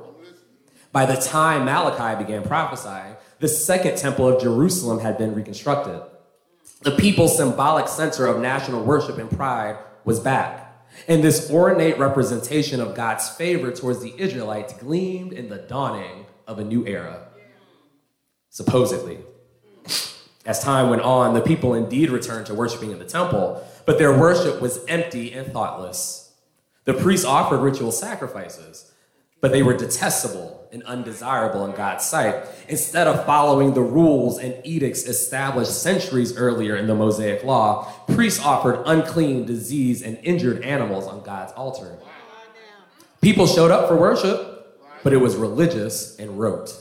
By 0.91 1.07
the 1.07 1.17
time 1.17 1.65
Malachi 1.65 2.23
began 2.23 2.43
prophesying, 2.43 3.15
the 3.39 3.49
second 3.49 3.97
temple 3.97 4.29
of 4.29 4.43
Jerusalem 4.43 4.99
had 4.99 5.17
been 5.17 5.35
reconstructed. 5.35 6.03
The 6.83 6.91
people's 6.91 7.37
symbolic 7.37 7.87
center 7.87 8.27
of 8.27 8.41
national 8.41 8.83
worship 8.83 9.19
and 9.19 9.31
pride 9.31 9.79
was 10.05 10.19
back. 10.19 10.85
And 11.07 11.23
this 11.23 11.51
ornate 11.51 11.97
representation 11.99 12.81
of 12.81 12.97
God's 12.97 13.29
favor 13.29 13.71
towards 13.71 14.03
the 14.03 14.13
Israelites 14.19 14.73
gleamed 14.75 15.33
in 15.33 15.49
the 15.49 15.59
dawning 15.59 16.27
of 16.47 16.59
a 16.59 16.65
new 16.65 16.85
era. 16.85 17.29
Supposedly. 18.51 19.19
As 20.45 20.63
time 20.63 20.91
went 20.91 21.03
on, 21.03 21.35
the 21.35 21.41
people 21.41 21.75
indeed 21.75 22.11
returned 22.11 22.47
to 22.47 22.55
worshiping 22.55 22.91
in 22.91 22.99
the 22.99 23.05
temple, 23.05 23.65
but 23.87 23.99
their 23.99 24.19
worship 24.19 24.61
was 24.61 24.85
empty 24.89 25.33
and 25.33 25.53
thoughtless. 25.53 26.33
The 26.85 26.95
priests 26.95 27.25
offered 27.25 27.61
ritual 27.61 27.93
sacrifices, 27.93 28.93
but 29.41 29.53
they 29.53 29.63
were 29.63 29.77
detestable 29.77 30.62
and 30.73 30.83
undesirable 30.85 31.65
in 31.67 31.73
God's 31.73 32.05
sight. 32.05 32.35
Instead 32.69 33.07
of 33.07 33.27
following 33.27 33.75
the 33.75 33.83
rules 33.83 34.39
and 34.39 34.55
edicts 34.65 35.05
established 35.05 35.83
centuries 35.83 36.37
earlier 36.37 36.77
in 36.77 36.87
the 36.87 36.95
Mosaic 36.95 37.45
Law, 37.45 37.93
priests 38.09 38.43
offered 38.43 38.83
unclean, 38.87 39.45
diseased, 39.45 40.05
and 40.05 40.19
injured 40.23 40.63
animals 40.63 41.07
on 41.07 41.23
God's 41.23 41.53
altar. 41.53 41.99
People 43.21 43.47
showed 43.47 43.71
up 43.71 43.87
for 43.87 43.97
worship, 43.97 44.81
but 45.03 45.13
it 45.13 45.19
was 45.19 45.37
religious 45.37 46.19
and 46.19 46.39
rote. 46.41 46.75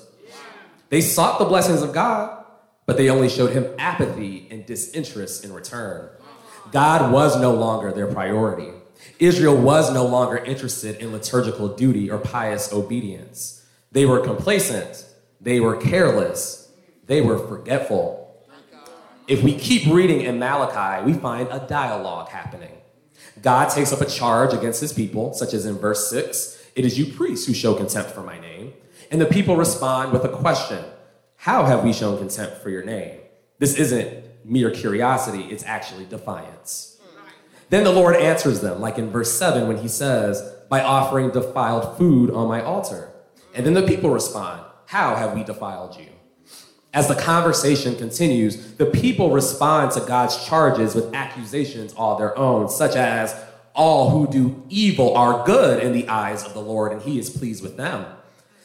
They 0.90 1.02
sought 1.02 1.38
the 1.38 1.46
blessings 1.46 1.82
of 1.82 1.94
God, 1.94 2.44
but 2.86 2.98
they 2.98 3.10
only 3.10 3.30
showed 3.30 3.52
him 3.52 3.68
apathy 3.78 4.48
and 4.50 4.66
disinterest 4.66 5.46
in 5.46 5.54
return. 5.54 6.10
God 6.72 7.12
was 7.12 7.40
no 7.40 7.54
longer 7.54 7.92
their 7.92 8.08
priority. 8.08 8.72
Israel 9.20 9.56
was 9.56 9.94
no 9.94 10.06
longer 10.06 10.38
interested 10.38 10.98
in 10.98 11.12
liturgical 11.12 11.68
duty 11.70 12.10
or 12.10 12.18
pious 12.18 12.74
obedience. 12.74 13.61
They 13.92 14.06
were 14.06 14.20
complacent, 14.20 15.06
they 15.40 15.60
were 15.60 15.76
careless, 15.76 16.72
they 17.08 17.22
were 17.22 17.38
forgetful. 17.38 18.20
If 19.28 19.44
we 19.44 19.56
keep 19.56 19.92
reading 19.92 20.22
in 20.22 20.40
Malachi, 20.40 21.06
we 21.06 21.14
find 21.14 21.48
a 21.52 21.66
dialogue 21.68 22.30
happening. 22.30 22.78
God 23.42 23.70
takes 23.70 23.94
up 23.94 24.02
a 24.02 24.06
charge 24.06 24.54
against 24.54 24.82
his 24.82 24.94
people, 24.94 25.34
such 25.34 25.54
as 25.54 25.66
in 25.66 25.78
verse 25.78 26.10
6 26.10 26.72
It 26.76 26.86
is 26.86 26.98
you 26.98 27.14
priests 27.14 27.48
who 27.48 27.54
show 27.54 27.74
contempt 27.74 28.12
for 28.12 28.24
my 28.24 28.40
name. 28.40 28.74
And 29.10 29.20
the 29.20 29.26
people 29.26 29.56
respond 29.56 30.14
with 30.14 30.24
a 30.24 30.30
question 30.30 30.84
How 31.38 31.66
have 31.66 31.84
we 31.84 31.94
shown 31.94 32.18
contempt 32.18 32.58
for 32.58 32.70
your 32.70 32.84
name? 32.84 33.20
This 33.60 33.76
isn't 33.76 34.26
mere 34.46 34.72
curiosity, 34.72 35.44
it's 35.44 35.64
actually 35.64 36.06
defiance. 36.06 37.00
Then 37.70 37.84
the 37.86 37.92
Lord 37.92 38.18
answers 38.18 38.60
them, 38.60 38.82
like 38.82 38.98
in 38.98 39.12
verse 39.12 39.32
7 39.32 39.68
when 39.68 39.78
he 39.78 39.88
says, 39.88 40.42
By 40.68 40.82
offering 40.82 41.32
defiled 41.32 41.98
food 41.98 42.32
on 42.32 42.48
my 42.48 42.62
altar. 42.62 43.11
And 43.54 43.66
then 43.66 43.74
the 43.74 43.84
people 43.84 44.10
respond, 44.10 44.64
How 44.86 45.16
have 45.16 45.34
we 45.34 45.44
defiled 45.44 45.98
you? 45.98 46.08
As 46.94 47.08
the 47.08 47.16
conversation 47.16 47.96
continues, 47.96 48.74
the 48.74 48.86
people 48.86 49.32
respond 49.32 49.92
to 49.92 50.02
God's 50.02 50.46
charges 50.46 50.94
with 50.94 51.14
accusations 51.14 51.94
all 51.94 52.18
their 52.18 52.38
own, 52.38 52.70
such 52.70 52.96
as, 52.96 53.36
All 53.74 54.10
who 54.10 54.28
do 54.28 54.64
evil 54.70 55.16
are 55.16 55.46
good 55.46 55.82
in 55.82 55.94
the 55.94 56.10
eyes 56.10 56.44
of 56.44 56.54
the 56.54 56.62
Lord, 56.62 56.92
and 56.92 57.02
he 57.02 57.18
is 57.18 57.30
pleased 57.30 57.64
with 57.64 57.78
them. 57.78 58.06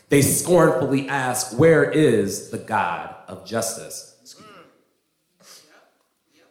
They 0.09 0.23
scornfully 0.23 1.09
ask, 1.09 1.59
Where 1.59 1.89
is 1.89 2.51
the 2.51 2.59
God 2.59 3.15
of 3.29 3.45
justice? 3.47 4.13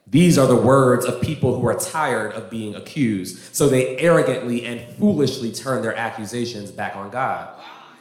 These 0.08 0.38
are 0.38 0.48
the 0.48 0.56
words 0.56 1.04
of 1.04 1.22
people 1.22 1.60
who 1.60 1.68
are 1.68 1.78
tired 1.78 2.34
of 2.34 2.50
being 2.50 2.76
accused. 2.76 3.56
So 3.56 3.68
they 3.68 3.98
arrogantly 3.98 4.66
and 4.66 4.80
foolishly 4.98 5.52
turn 5.52 5.82
their 5.82 5.96
accusations 5.96 6.72
back 6.72 6.96
on 6.96 7.10
God. 7.10 7.50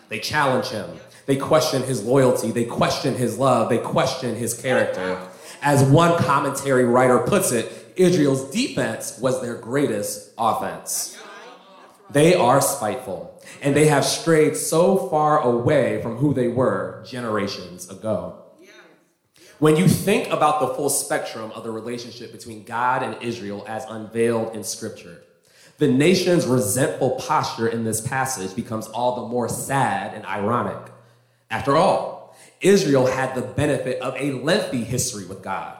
They 0.09 0.19
challenge 0.19 0.69
him. 0.69 0.89
They 1.27 1.37
question 1.37 1.83
his 1.83 2.03
loyalty. 2.03 2.51
They 2.51 2.65
question 2.65 3.15
his 3.15 3.39
love. 3.39 3.69
They 3.69 3.79
question 3.79 4.35
his 4.35 4.55
character. 4.55 5.29
As 5.63 5.83
one 5.83 6.23
commentary 6.23 6.85
writer 6.85 7.19
puts 7.21 7.53
it, 7.53 7.93
Israel's 7.97 8.51
defense 8.51 9.19
was 9.19 9.41
their 9.41 9.55
greatest 9.55 10.33
offense. 10.37 11.19
They 12.11 12.35
are 12.35 12.61
spiteful, 12.61 13.43
and 13.63 13.75
they 13.75 13.87
have 13.87 14.05
strayed 14.05 14.57
so 14.57 15.09
far 15.09 15.41
away 15.41 16.03
from 16.03 16.17
who 16.17 16.35
they 16.35 16.49
were 16.49 17.03
generations 17.07 17.89
ago. 17.89 18.41
When 19.59 19.77
you 19.77 19.89
think 19.89 20.31
about 20.31 20.61
the 20.61 20.75
full 20.75 20.91
spectrum 20.91 21.51
of 21.53 21.65
the 21.65 21.71
relationship 21.71 22.33
between 22.33 22.65
God 22.65 23.03
and 23.03 23.23
Israel 23.23 23.65
as 23.67 23.85
unveiled 23.85 24.55
in 24.55 24.65
Scripture, 24.65 25.23
the 25.79 25.89
nation's 25.89 26.47
resentful 26.47 27.13
posture 27.13 27.67
in 27.67 27.85
this 27.85 28.01
passage 28.01 28.55
becomes 28.55 28.87
all 28.89 29.17
the 29.17 29.29
more 29.29 29.49
sad 29.49 30.15
and 30.15 30.25
ironic. 30.25 30.93
After 31.51 31.77
all, 31.77 32.37
Israel 32.61 33.07
had 33.07 33.35
the 33.35 33.43
benefit 33.43 34.01
of 34.01 34.15
a 34.17 34.33
lengthy 34.33 34.85
history 34.85 35.27
with 35.27 35.43
God. 35.43 35.77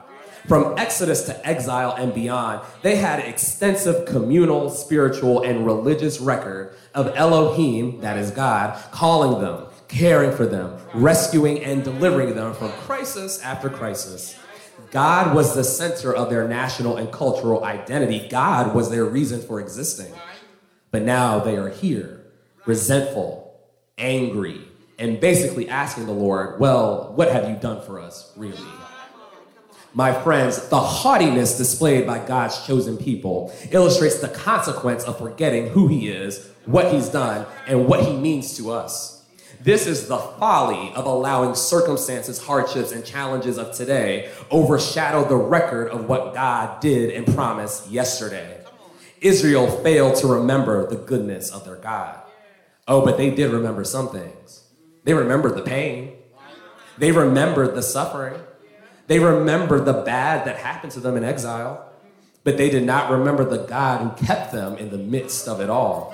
From 0.47 0.77
Exodus 0.77 1.23
to 1.23 1.47
exile 1.47 1.93
and 1.93 2.13
beyond, 2.13 2.61
they 2.83 2.97
had 2.97 3.19
extensive 3.19 4.05
communal, 4.05 4.69
spiritual, 4.69 5.41
and 5.41 5.65
religious 5.65 6.19
record 6.19 6.75
of 6.93 7.15
Elohim, 7.15 8.01
that 8.01 8.17
is 8.17 8.29
God, 8.29 8.79
calling 8.91 9.41
them, 9.41 9.65
caring 9.87 10.31
for 10.31 10.45
them, 10.45 10.77
rescuing 10.93 11.63
and 11.63 11.83
delivering 11.83 12.35
them 12.35 12.53
from 12.53 12.71
crisis 12.73 13.41
after 13.41 13.69
crisis. 13.69 14.37
God 14.95 15.35
was 15.35 15.53
the 15.53 15.65
center 15.65 16.15
of 16.15 16.29
their 16.29 16.47
national 16.47 16.95
and 16.95 17.11
cultural 17.11 17.65
identity. 17.65 18.29
God 18.29 18.73
was 18.73 18.89
their 18.89 19.03
reason 19.03 19.41
for 19.41 19.59
existing. 19.59 20.13
But 20.89 21.01
now 21.01 21.37
they 21.37 21.57
are 21.57 21.67
here, 21.67 22.25
resentful, 22.65 23.59
angry, 23.97 24.61
and 24.97 25.19
basically 25.19 25.67
asking 25.67 26.05
the 26.05 26.13
Lord, 26.13 26.61
Well, 26.61 27.11
what 27.13 27.29
have 27.29 27.49
you 27.49 27.57
done 27.57 27.85
for 27.85 27.99
us, 27.99 28.31
really? 28.37 28.57
My 29.93 30.13
friends, 30.13 30.69
the 30.69 30.79
haughtiness 30.79 31.57
displayed 31.57 32.07
by 32.07 32.25
God's 32.25 32.65
chosen 32.65 32.95
people 32.95 33.53
illustrates 33.71 34.19
the 34.19 34.29
consequence 34.29 35.03
of 35.03 35.17
forgetting 35.17 35.71
who 35.71 35.89
He 35.89 36.07
is, 36.07 36.49
what 36.63 36.93
He's 36.93 37.09
done, 37.09 37.45
and 37.67 37.85
what 37.85 38.05
He 38.05 38.15
means 38.15 38.55
to 38.55 38.71
us. 38.71 39.14
This 39.65 39.87
is 39.87 40.07
the 40.07 40.19
folly 40.19 40.93
of 40.93 41.07
allowing 41.07 41.55
circumstances, 41.55 42.39
hardships, 42.39 42.91
and 42.91 43.03
challenges 43.03 43.57
of 43.57 43.71
today 43.71 44.29
overshadow 44.51 45.27
the 45.27 45.37
record 45.37 45.87
of 45.87 46.07
what 46.07 46.35
God 46.35 46.79
did 46.81 47.09
and 47.09 47.25
promised 47.33 47.89
yesterday. 47.89 48.63
Israel 49.21 49.65
failed 49.81 50.17
to 50.17 50.27
remember 50.27 50.85
the 50.85 50.97
goodness 50.97 51.49
of 51.49 51.65
their 51.65 51.77
God. 51.77 52.21
Oh, 52.87 53.03
but 53.03 53.17
they 53.17 53.31
did 53.31 53.49
remember 53.49 53.83
some 53.83 54.09
things. 54.09 54.65
They 55.03 55.15
remembered 55.15 55.55
the 55.55 55.63
pain, 55.63 56.13
they 56.99 57.11
remembered 57.11 57.73
the 57.73 57.81
suffering, 57.81 58.39
they 59.07 59.17
remembered 59.17 59.85
the 59.85 59.93
bad 59.93 60.45
that 60.45 60.57
happened 60.57 60.91
to 60.91 60.99
them 60.99 61.17
in 61.17 61.23
exile, 61.23 61.91
but 62.43 62.57
they 62.57 62.69
did 62.69 62.83
not 62.83 63.09
remember 63.09 63.43
the 63.43 63.65
God 63.65 64.01
who 64.01 64.27
kept 64.27 64.51
them 64.51 64.77
in 64.77 64.91
the 64.91 64.99
midst 64.99 65.47
of 65.47 65.59
it 65.59 65.71
all. 65.71 66.13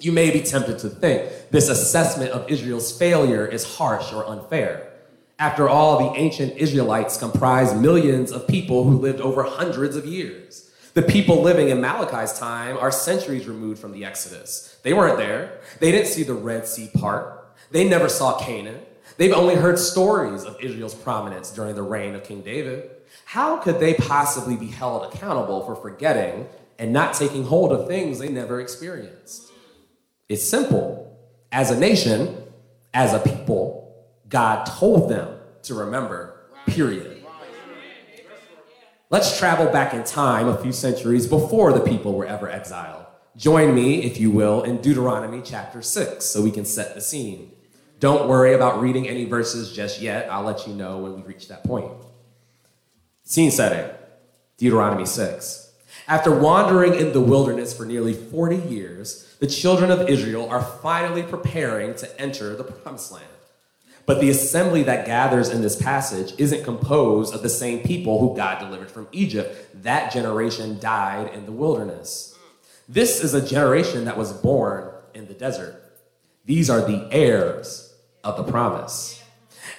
You 0.00 0.12
may 0.12 0.30
be 0.30 0.40
tempted 0.40 0.78
to 0.80 0.88
think 0.88 1.50
this 1.50 1.68
assessment 1.68 2.30
of 2.30 2.48
Israel's 2.48 2.96
failure 2.96 3.46
is 3.46 3.76
harsh 3.76 4.12
or 4.12 4.26
unfair. 4.26 4.92
After 5.40 5.68
all, 5.68 5.98
the 5.98 6.18
ancient 6.18 6.56
Israelites 6.56 7.16
comprised 7.16 7.76
millions 7.76 8.32
of 8.32 8.46
people 8.46 8.84
who 8.84 8.98
lived 8.98 9.20
over 9.20 9.42
hundreds 9.42 9.96
of 9.96 10.04
years. 10.06 10.70
The 10.94 11.02
people 11.02 11.42
living 11.42 11.68
in 11.68 11.80
Malachi's 11.80 12.36
time 12.38 12.76
are 12.76 12.90
centuries 12.90 13.46
removed 13.46 13.80
from 13.80 13.92
the 13.92 14.04
Exodus. 14.04 14.78
They 14.82 14.92
weren't 14.92 15.18
there. 15.18 15.60
They 15.80 15.92
didn't 15.92 16.08
see 16.08 16.24
the 16.24 16.34
Red 16.34 16.66
Sea 16.66 16.90
part. 16.94 17.54
They 17.70 17.88
never 17.88 18.08
saw 18.08 18.38
Canaan. 18.38 18.80
They've 19.16 19.32
only 19.32 19.56
heard 19.56 19.78
stories 19.78 20.44
of 20.44 20.60
Israel's 20.60 20.94
prominence 20.94 21.50
during 21.50 21.74
the 21.74 21.82
reign 21.82 22.14
of 22.14 22.24
King 22.24 22.42
David. 22.42 22.90
How 23.24 23.58
could 23.58 23.78
they 23.78 23.94
possibly 23.94 24.56
be 24.56 24.68
held 24.68 25.12
accountable 25.12 25.64
for 25.64 25.76
forgetting 25.76 26.48
and 26.78 26.92
not 26.92 27.14
taking 27.14 27.44
hold 27.44 27.72
of 27.72 27.86
things 27.86 28.18
they 28.18 28.28
never 28.28 28.60
experienced? 28.60 29.47
It's 30.28 30.46
simple. 30.46 31.18
As 31.50 31.70
a 31.70 31.78
nation, 31.78 32.36
as 32.92 33.14
a 33.14 33.18
people, 33.18 34.06
God 34.28 34.66
told 34.66 35.10
them 35.10 35.38
to 35.62 35.74
remember, 35.74 36.50
period. 36.66 37.24
Let's 39.10 39.38
travel 39.38 39.72
back 39.72 39.94
in 39.94 40.04
time 40.04 40.48
a 40.48 40.58
few 40.58 40.72
centuries 40.72 41.26
before 41.26 41.72
the 41.72 41.80
people 41.80 42.12
were 42.12 42.26
ever 42.26 42.50
exiled. 42.50 43.06
Join 43.36 43.74
me, 43.74 44.02
if 44.02 44.20
you 44.20 44.30
will, 44.30 44.62
in 44.64 44.82
Deuteronomy 44.82 45.40
chapter 45.42 45.80
6 45.80 46.24
so 46.24 46.42
we 46.42 46.50
can 46.50 46.66
set 46.66 46.94
the 46.94 47.00
scene. 47.00 47.52
Don't 48.00 48.28
worry 48.28 48.52
about 48.52 48.82
reading 48.82 49.08
any 49.08 49.24
verses 49.24 49.72
just 49.72 50.02
yet. 50.02 50.30
I'll 50.30 50.42
let 50.42 50.66
you 50.66 50.74
know 50.74 50.98
when 50.98 51.14
we 51.16 51.22
reach 51.22 51.48
that 51.48 51.64
point. 51.64 51.90
Scene 53.22 53.50
setting 53.50 53.90
Deuteronomy 54.58 55.06
6. 55.06 55.67
After 56.08 56.34
wandering 56.34 56.94
in 56.94 57.12
the 57.12 57.20
wilderness 57.20 57.76
for 57.76 57.84
nearly 57.84 58.14
40 58.14 58.56
years, 58.56 59.36
the 59.40 59.46
children 59.46 59.90
of 59.90 60.08
Israel 60.08 60.48
are 60.48 60.62
finally 60.62 61.22
preparing 61.22 61.94
to 61.96 62.20
enter 62.20 62.56
the 62.56 62.64
promised 62.64 63.12
land. 63.12 63.26
But 64.06 64.22
the 64.22 64.30
assembly 64.30 64.82
that 64.84 65.04
gathers 65.04 65.50
in 65.50 65.60
this 65.60 65.76
passage 65.76 66.32
isn't 66.38 66.64
composed 66.64 67.34
of 67.34 67.42
the 67.42 67.50
same 67.50 67.80
people 67.80 68.20
who 68.20 68.34
God 68.34 68.58
delivered 68.58 68.90
from 68.90 69.06
Egypt. 69.12 69.82
That 69.82 70.10
generation 70.10 70.80
died 70.80 71.34
in 71.34 71.44
the 71.44 71.52
wilderness. 71.52 72.34
This 72.88 73.22
is 73.22 73.34
a 73.34 73.46
generation 73.46 74.06
that 74.06 74.16
was 74.16 74.32
born 74.32 74.90
in 75.12 75.28
the 75.28 75.34
desert. 75.34 75.92
These 76.46 76.70
are 76.70 76.80
the 76.80 77.06
heirs 77.12 77.94
of 78.24 78.38
the 78.38 78.50
promise. 78.50 79.22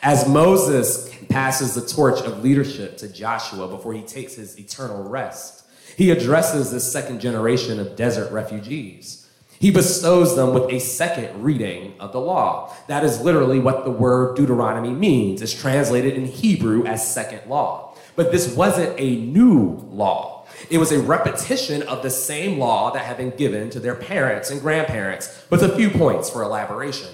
As 0.03 0.29
Moses 0.29 1.11
passes 1.27 1.73
the 1.73 1.81
torch 1.81 2.21
of 2.21 2.43
leadership 2.43 2.97
to 2.97 3.11
Joshua 3.11 3.67
before 3.67 3.93
he 3.93 4.03
takes 4.03 4.35
his 4.35 4.59
eternal 4.59 5.09
rest, 5.09 5.65
he 5.97 6.11
addresses 6.11 6.71
this 6.71 6.91
second 6.91 7.19
generation 7.19 7.79
of 7.79 7.95
desert 7.95 8.31
refugees. 8.31 9.27
He 9.59 9.71
bestows 9.71 10.37
them 10.37 10.53
with 10.53 10.71
a 10.71 10.79
second 10.79 11.43
reading 11.43 11.93
of 11.99 12.13
the 12.13 12.21
law. 12.21 12.73
That 12.87 13.03
is 13.03 13.19
literally 13.19 13.59
what 13.59 13.83
the 13.83 13.91
word 13.91 14.37
Deuteronomy 14.37 14.91
means. 14.91 15.41
It's 15.41 15.53
translated 15.53 16.13
in 16.13 16.25
Hebrew 16.25 16.85
as 16.85 17.13
second 17.13 17.49
law. 17.49 17.93
But 18.15 18.31
this 18.31 18.55
wasn't 18.55 18.97
a 18.97 19.17
new 19.17 19.85
law. 19.89 20.45
It 20.69 20.77
was 20.77 20.91
a 20.91 20.99
repetition 20.99 21.83
of 21.83 22.03
the 22.03 22.09
same 22.09 22.57
law 22.57 22.91
that 22.91 23.05
had 23.05 23.17
been 23.17 23.31
given 23.31 23.69
to 23.71 23.79
their 23.79 23.95
parents 23.95 24.49
and 24.49 24.61
grandparents, 24.61 25.45
with 25.49 25.63
a 25.63 25.75
few 25.75 25.89
points 25.89 26.29
for 26.29 26.41
elaboration. 26.41 27.09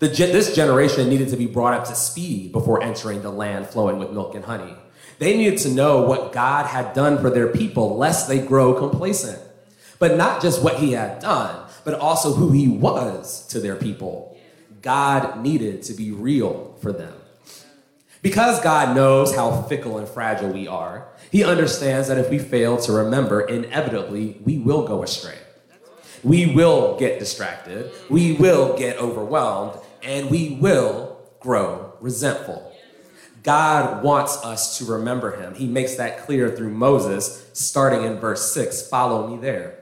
The, 0.00 0.08
this 0.08 0.54
generation 0.54 1.08
needed 1.08 1.28
to 1.28 1.36
be 1.36 1.46
brought 1.46 1.74
up 1.74 1.86
to 1.86 1.94
speed 1.94 2.52
before 2.52 2.82
entering 2.82 3.22
the 3.22 3.30
land 3.30 3.66
flowing 3.66 3.98
with 3.98 4.10
milk 4.10 4.34
and 4.34 4.44
honey. 4.44 4.74
They 5.18 5.36
needed 5.36 5.58
to 5.60 5.70
know 5.70 6.02
what 6.02 6.32
God 6.32 6.66
had 6.66 6.94
done 6.94 7.18
for 7.18 7.30
their 7.30 7.48
people, 7.48 7.96
lest 7.96 8.28
they 8.28 8.44
grow 8.44 8.74
complacent 8.74 9.40
but 9.98 10.18
not 10.18 10.42
just 10.42 10.62
what 10.62 10.76
he 10.76 10.92
had 10.92 11.18
done, 11.20 11.66
but 11.84 11.94
also 11.94 12.34
who 12.34 12.50
he 12.50 12.68
was 12.68 13.46
to 13.48 13.58
their 13.58 13.76
people. 13.76 14.36
God 14.82 15.40
needed 15.40 15.82
to 15.84 15.94
be 15.94 16.10
real 16.10 16.76
for 16.82 16.92
them. 16.92 17.14
Because 18.20 18.60
God 18.62 18.94
knows 18.94 19.34
how 19.34 19.62
fickle 19.62 19.96
and 19.96 20.06
fragile 20.06 20.50
we 20.50 20.66
are, 20.66 21.08
he 21.30 21.42
understands 21.42 22.08
that 22.08 22.18
if 22.18 22.30
we 22.30 22.38
fail 22.38 22.76
to 22.82 22.92
remember, 22.92 23.40
inevitably 23.40 24.38
we 24.44 24.58
will 24.58 24.86
go 24.86 25.02
astray. 25.02 25.38
We 26.22 26.54
will 26.54 26.98
get 26.98 27.18
distracted, 27.18 27.90
we 28.10 28.32
will 28.32 28.76
get 28.76 28.98
overwhelmed, 28.98 29.78
and 30.02 30.30
we 30.30 30.58
will 30.60 31.18
grow 31.40 31.94
resentful. 32.00 32.73
God 33.44 34.02
wants 34.02 34.42
us 34.42 34.78
to 34.78 34.86
remember 34.86 35.36
him. 35.36 35.54
He 35.54 35.66
makes 35.66 35.94
that 35.96 36.20
clear 36.26 36.50
through 36.50 36.70
Moses, 36.70 37.48
starting 37.52 38.02
in 38.02 38.18
verse 38.18 38.52
6. 38.52 38.88
Follow 38.88 39.28
me 39.28 39.40
there. 39.40 39.78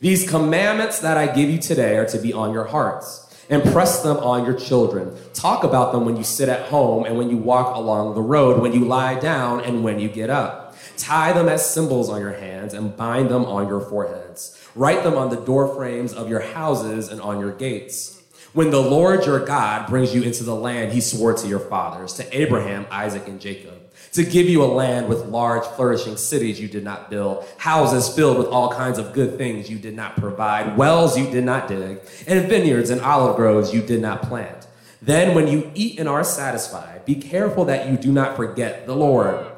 These 0.00 0.28
commandments 0.28 0.98
that 0.98 1.16
I 1.16 1.32
give 1.32 1.48
you 1.48 1.58
today 1.58 1.96
are 1.96 2.06
to 2.06 2.18
be 2.18 2.32
on 2.32 2.52
your 2.52 2.64
hearts. 2.64 3.22
Impress 3.48 4.02
them 4.02 4.16
on 4.16 4.44
your 4.44 4.54
children. 4.54 5.16
Talk 5.32 5.62
about 5.62 5.92
them 5.92 6.04
when 6.04 6.16
you 6.16 6.24
sit 6.24 6.48
at 6.48 6.68
home 6.68 7.04
and 7.04 7.16
when 7.16 7.30
you 7.30 7.36
walk 7.36 7.76
along 7.76 8.14
the 8.14 8.20
road, 8.20 8.60
when 8.60 8.72
you 8.72 8.84
lie 8.84 9.18
down 9.18 9.60
and 9.60 9.84
when 9.84 10.00
you 10.00 10.08
get 10.08 10.28
up. 10.28 10.76
Tie 10.96 11.32
them 11.32 11.48
as 11.48 11.68
symbols 11.68 12.10
on 12.10 12.20
your 12.20 12.32
hands 12.32 12.74
and 12.74 12.96
bind 12.96 13.28
them 13.28 13.44
on 13.44 13.68
your 13.68 13.80
foreheads. 13.80 14.60
Write 14.74 15.04
them 15.04 15.14
on 15.14 15.30
the 15.30 15.36
door 15.36 15.72
frames 15.74 16.12
of 16.12 16.28
your 16.28 16.40
houses 16.40 17.08
and 17.08 17.20
on 17.20 17.38
your 17.38 17.52
gates. 17.52 18.15
When 18.56 18.70
the 18.70 18.80
Lord 18.80 19.26
your 19.26 19.44
God 19.44 19.86
brings 19.86 20.14
you 20.14 20.22
into 20.22 20.42
the 20.42 20.54
land 20.54 20.90
he 20.90 21.02
swore 21.02 21.34
to 21.34 21.46
your 21.46 21.60
fathers, 21.60 22.14
to 22.14 22.24
Abraham, 22.34 22.86
Isaac, 22.90 23.28
and 23.28 23.38
Jacob, 23.38 23.74
to 24.12 24.24
give 24.24 24.48
you 24.48 24.64
a 24.64 24.64
land 24.64 25.10
with 25.10 25.26
large, 25.26 25.66
flourishing 25.66 26.16
cities 26.16 26.58
you 26.58 26.66
did 26.66 26.82
not 26.82 27.10
build, 27.10 27.44
houses 27.58 28.08
filled 28.08 28.38
with 28.38 28.46
all 28.46 28.72
kinds 28.72 28.96
of 28.96 29.12
good 29.12 29.36
things 29.36 29.68
you 29.68 29.76
did 29.76 29.94
not 29.94 30.16
provide, 30.16 30.74
wells 30.74 31.18
you 31.18 31.30
did 31.30 31.44
not 31.44 31.68
dig, 31.68 32.00
and 32.26 32.48
vineyards 32.48 32.88
and 32.88 33.02
olive 33.02 33.36
groves 33.36 33.74
you 33.74 33.82
did 33.82 34.00
not 34.00 34.22
plant. 34.22 34.66
Then, 35.02 35.34
when 35.34 35.48
you 35.48 35.70
eat 35.74 36.00
and 36.00 36.08
are 36.08 36.24
satisfied, 36.24 37.04
be 37.04 37.16
careful 37.16 37.66
that 37.66 37.90
you 37.90 37.98
do 37.98 38.10
not 38.10 38.36
forget 38.36 38.86
the 38.86 38.96
Lord 38.96 39.48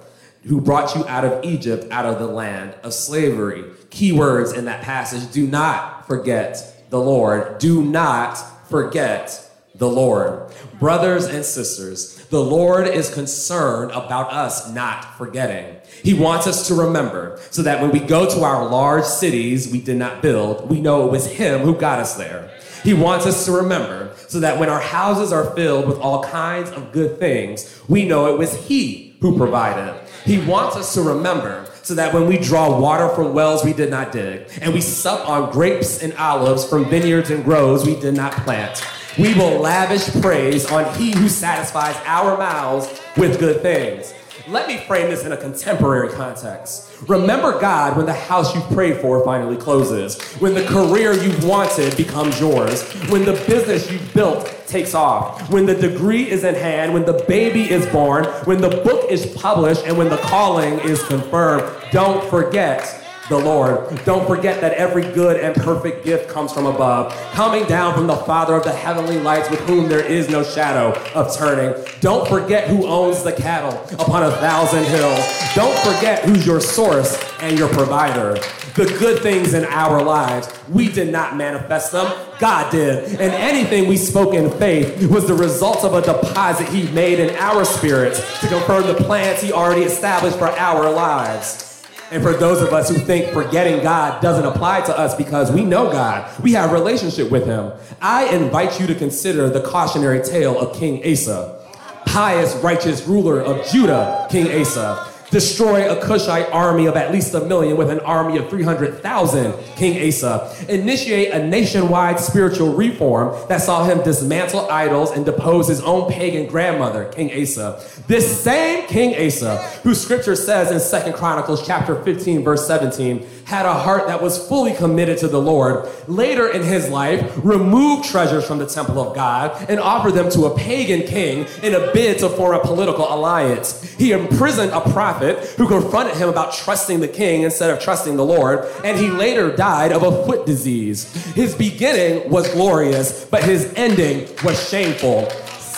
who 0.42 0.61
brought 0.61 0.96
you 0.96 1.06
out 1.06 1.24
of 1.24 1.44
Egypt, 1.44 1.87
out 1.92 2.04
of 2.04 2.18
the 2.18 2.26
land 2.26 2.74
of 2.82 2.92
slavery. 2.92 3.62
Key 3.90 4.11
words 4.11 4.52
in 4.52 4.64
that 4.64 4.82
passage 4.82 5.30
do 5.30 5.46
not 5.46 6.08
forget 6.08 6.84
the 6.90 6.98
Lord. 6.98 7.58
Do 7.58 7.84
not 7.84 8.44
forget 8.68 9.48
the 9.74 9.88
Lord. 9.88 10.52
Brothers 10.81 11.26
and 11.26 11.44
sisters, 11.44 12.16
the 12.26 12.42
Lord 12.42 12.88
is 12.88 13.12
concerned 13.12 13.92
about 13.92 14.33
us 14.33 14.72
not 14.72 15.16
forgetting. 15.16 15.76
He 16.02 16.14
wants 16.14 16.46
us 16.46 16.66
to 16.68 16.74
remember 16.74 17.40
so 17.50 17.62
that 17.62 17.81
when 17.81 17.90
we 17.90 18.00
go 18.00 18.28
to 18.28 18.42
our 18.42 18.68
large 18.68 19.04
cities 19.04 19.70
we 19.70 19.81
did 19.81 19.96
not 19.96 20.20
build, 20.20 20.68
we 20.68 20.81
know 20.81 21.07
it 21.07 21.12
was 21.12 21.26
Him 21.26 21.61
who 21.61 21.76
got 21.76 22.00
us 22.00 22.16
there. 22.16 22.50
He 22.83 22.94
wants 22.94 23.26
us 23.26 23.44
to 23.46 23.52
remember 23.52 24.12
so 24.28 24.40
that 24.40 24.59
when 24.59 24.68
our 24.68 24.81
houses 24.81 25.33
are 25.33 25.54
filled 25.54 25.87
with 25.87 25.98
all 25.98 26.24
kinds 26.24 26.70
of 26.70 26.92
good 26.92 27.18
things, 27.18 27.81
we 27.88 28.04
know 28.04 28.33
it 28.33 28.38
was 28.38 28.54
He 28.66 29.16
who 29.20 29.37
provided. 29.37 30.00
He 30.24 30.38
wants 30.38 30.76
us 30.76 30.94
to 30.94 31.02
remember 31.02 31.67
so 31.88 31.94
that 31.94 32.12
when 32.12 32.27
we 32.27 32.37
draw 32.37 32.79
water 32.79 33.09
from 33.09 33.33
wells 33.33 33.64
we 33.64 33.72
did 33.72 33.88
not 33.90 34.12
dig, 34.12 34.46
and 34.61 34.74
we 34.74 34.81
sup 34.83 35.27
on 35.27 35.51
grapes 35.51 36.03
and 36.03 36.12
olives 36.18 36.68
from 36.68 36.85
vineyards 36.90 37.31
and 37.31 37.42
groves 37.42 37.87
we 37.87 37.98
did 37.98 38.14
not 38.14 38.31
plant, 38.44 38.85
we 39.18 39.33
will 39.33 39.59
lavish 39.59 40.11
praise 40.20 40.70
on 40.70 40.85
he 40.96 41.12
who 41.12 41.31
satisfies 41.31 41.96
our 42.05 42.37
mouths 42.37 43.01
with 43.16 43.40
good 43.40 43.62
things. 43.62 44.12
Let 44.48 44.66
me 44.66 44.78
frame 44.78 45.11
this 45.11 45.26
in 45.26 45.32
a 45.32 45.37
contemporary 45.37 46.08
context. 46.08 46.88
Remember 47.06 47.61
God 47.61 47.98
when 47.98 48.06
the 48.06 48.14
house 48.14 48.54
you 48.54 48.62
prayed 48.62 48.96
for 48.96 49.22
finally 49.22 49.58
closes, 49.58 50.18
when 50.40 50.54
the 50.54 50.64
career 50.64 51.12
you've 51.12 51.44
wanted 51.44 51.94
becomes 51.98 52.40
yours, 52.40 52.82
when 53.11 53.26
the 53.26 53.34
business 53.46 53.90
you 53.92 53.98
built 54.14 54.50
takes 54.66 54.94
off, 54.94 55.50
when 55.50 55.66
the 55.66 55.74
degree 55.74 56.30
is 56.30 56.44
in 56.44 56.54
hand, 56.54 56.94
when 56.94 57.04
the 57.04 57.22
baby 57.28 57.70
is 57.70 57.84
born, 57.88 58.24
when 58.46 58.62
the 58.62 58.70
book 58.70 59.11
is 59.11 59.26
published, 59.37 59.84
and 59.84 59.98
when 59.98 60.08
the 60.08 60.16
calling 60.16 60.78
is 60.78 61.02
confirmed. 61.02 61.70
Don't 61.92 62.24
forget 62.30 62.97
the 63.28 63.38
Lord. 63.38 64.04
Don't 64.04 64.26
forget 64.26 64.60
that 64.60 64.72
every 64.72 65.02
good 65.02 65.38
and 65.38 65.54
perfect 65.54 66.04
gift 66.04 66.28
comes 66.28 66.52
from 66.52 66.66
above, 66.66 67.12
coming 67.32 67.64
down 67.66 67.94
from 67.94 68.06
the 68.06 68.16
Father 68.16 68.54
of 68.54 68.64
the 68.64 68.72
heavenly 68.72 69.18
lights, 69.18 69.50
with 69.50 69.60
whom 69.60 69.88
there 69.88 70.04
is 70.04 70.28
no 70.28 70.42
shadow 70.42 70.98
of 71.14 71.36
turning. 71.36 71.74
Don't 72.00 72.26
forget 72.28 72.68
who 72.68 72.86
owns 72.86 73.22
the 73.22 73.32
cattle 73.32 73.74
upon 73.98 74.22
a 74.22 74.30
thousand 74.32 74.84
hills. 74.84 75.20
Don't 75.54 75.76
forget 75.80 76.24
who's 76.24 76.46
your 76.46 76.60
source 76.60 77.22
and 77.40 77.58
your 77.58 77.68
provider. 77.68 78.38
The 78.74 78.96
good 78.98 79.22
things 79.22 79.54
in 79.54 79.64
our 79.64 80.02
lives, 80.02 80.48
we 80.68 80.88
did 80.88 81.10
not 81.10 81.36
manifest 81.36 81.92
them, 81.92 82.12
God 82.38 82.70
did. 82.70 83.10
And 83.20 83.32
anything 83.32 83.88
we 83.88 83.96
spoke 83.96 84.34
in 84.34 84.50
faith 84.52 85.10
was 85.10 85.26
the 85.26 85.34
result 85.34 85.84
of 85.84 85.94
a 85.94 86.00
deposit 86.00 86.68
He 86.68 86.88
made 86.92 87.18
in 87.18 87.34
our 87.36 87.64
spirits 87.64 88.20
to 88.40 88.46
confirm 88.46 88.86
the 88.86 88.94
plans 88.94 89.40
He 89.40 89.52
already 89.52 89.82
established 89.82 90.38
for 90.38 90.48
our 90.48 90.90
lives. 90.92 91.67
And 92.11 92.23
for 92.23 92.33
those 92.33 92.62
of 92.62 92.73
us 92.73 92.88
who 92.88 92.97
think 92.97 93.33
forgetting 93.35 93.83
God 93.83 94.23
doesn't 94.23 94.47
apply 94.47 94.81
to 94.83 94.99
us 94.99 95.14
because 95.14 95.53
we 95.53 95.64
know 95.64 95.92
God, 95.92 96.31
we 96.42 96.53
have 96.53 96.73
relationship 96.73 97.31
with 97.31 97.44
him, 97.44 97.73
I 98.01 98.35
invite 98.35 98.81
you 98.81 98.87
to 98.87 98.94
consider 98.94 99.51
the 99.51 99.61
cautionary 99.61 100.23
tale 100.23 100.59
of 100.59 100.75
King 100.75 101.03
Asa, 101.05 101.66
pious, 102.07 102.55
righteous 102.57 103.07
ruler 103.07 103.40
of 103.42 103.66
Judah, 103.66 104.27
King 104.31 104.61
Asa 104.61 105.05
destroy 105.30 105.90
a 105.90 106.00
Cushite 106.02 106.50
army 106.52 106.86
of 106.86 106.96
at 106.96 107.12
least 107.12 107.34
a 107.34 107.40
million 107.40 107.76
with 107.76 107.90
an 107.90 108.00
army 108.00 108.38
of 108.38 108.48
300,000, 108.48 109.54
King 109.76 110.08
Asa, 110.08 110.54
initiate 110.68 111.32
a 111.32 111.46
nationwide 111.46 112.18
spiritual 112.20 112.74
reform 112.74 113.36
that 113.48 113.60
saw 113.60 113.84
him 113.84 114.02
dismantle 114.02 114.70
idols 114.70 115.10
and 115.10 115.24
depose 115.24 115.68
his 115.68 115.80
own 115.82 116.10
pagan 116.10 116.46
grandmother, 116.46 117.06
King 117.06 117.30
Asa. 117.42 117.82
This 118.06 118.42
same 118.42 118.86
King 118.86 119.14
Asa, 119.26 119.58
who 119.82 119.94
scripture 119.94 120.36
says 120.36 120.70
in 120.70 120.80
Second 120.80 121.14
Chronicles 121.14 121.66
chapter 121.66 122.02
15, 122.02 122.42
verse 122.42 122.66
17, 122.66 123.26
had 123.48 123.64
a 123.64 123.72
heart 123.72 124.06
that 124.08 124.20
was 124.20 124.46
fully 124.46 124.74
committed 124.74 125.16
to 125.16 125.26
the 125.26 125.40
Lord, 125.40 125.88
later 126.06 126.50
in 126.50 126.62
his 126.62 126.90
life 126.90 127.32
removed 127.42 128.06
treasures 128.06 128.46
from 128.46 128.58
the 128.58 128.66
temple 128.66 129.00
of 129.00 129.14
God 129.14 129.70
and 129.70 129.80
offered 129.80 130.12
them 130.12 130.30
to 130.32 130.44
a 130.44 130.54
pagan 130.54 131.00
king 131.08 131.46
in 131.62 131.74
a 131.74 131.90
bid 131.94 132.18
to 132.18 132.28
form 132.28 132.54
a 132.54 132.61
political 132.61 133.11
alliance. 133.11 133.82
He 133.94 134.12
imprisoned 134.12 134.72
a 134.72 134.82
prophet 134.82 135.38
who 135.56 135.66
confronted 135.66 136.18
him 136.18 136.28
about 136.28 136.52
trusting 136.52 137.00
the 137.00 137.08
king 137.08 137.40
instead 137.40 137.70
of 137.70 137.80
trusting 137.80 138.18
the 138.18 138.24
Lord, 138.24 138.66
and 138.84 138.98
he 138.98 139.08
later 139.08 139.56
died 139.56 139.92
of 139.92 140.02
a 140.02 140.26
foot 140.26 140.44
disease. 140.44 141.11
His 141.32 141.54
beginning 141.54 142.30
was 142.30 142.52
glorious, 142.52 143.24
but 143.24 143.42
his 143.44 143.72
ending 143.76 144.28
was 144.44 144.68
shameful 144.68 145.26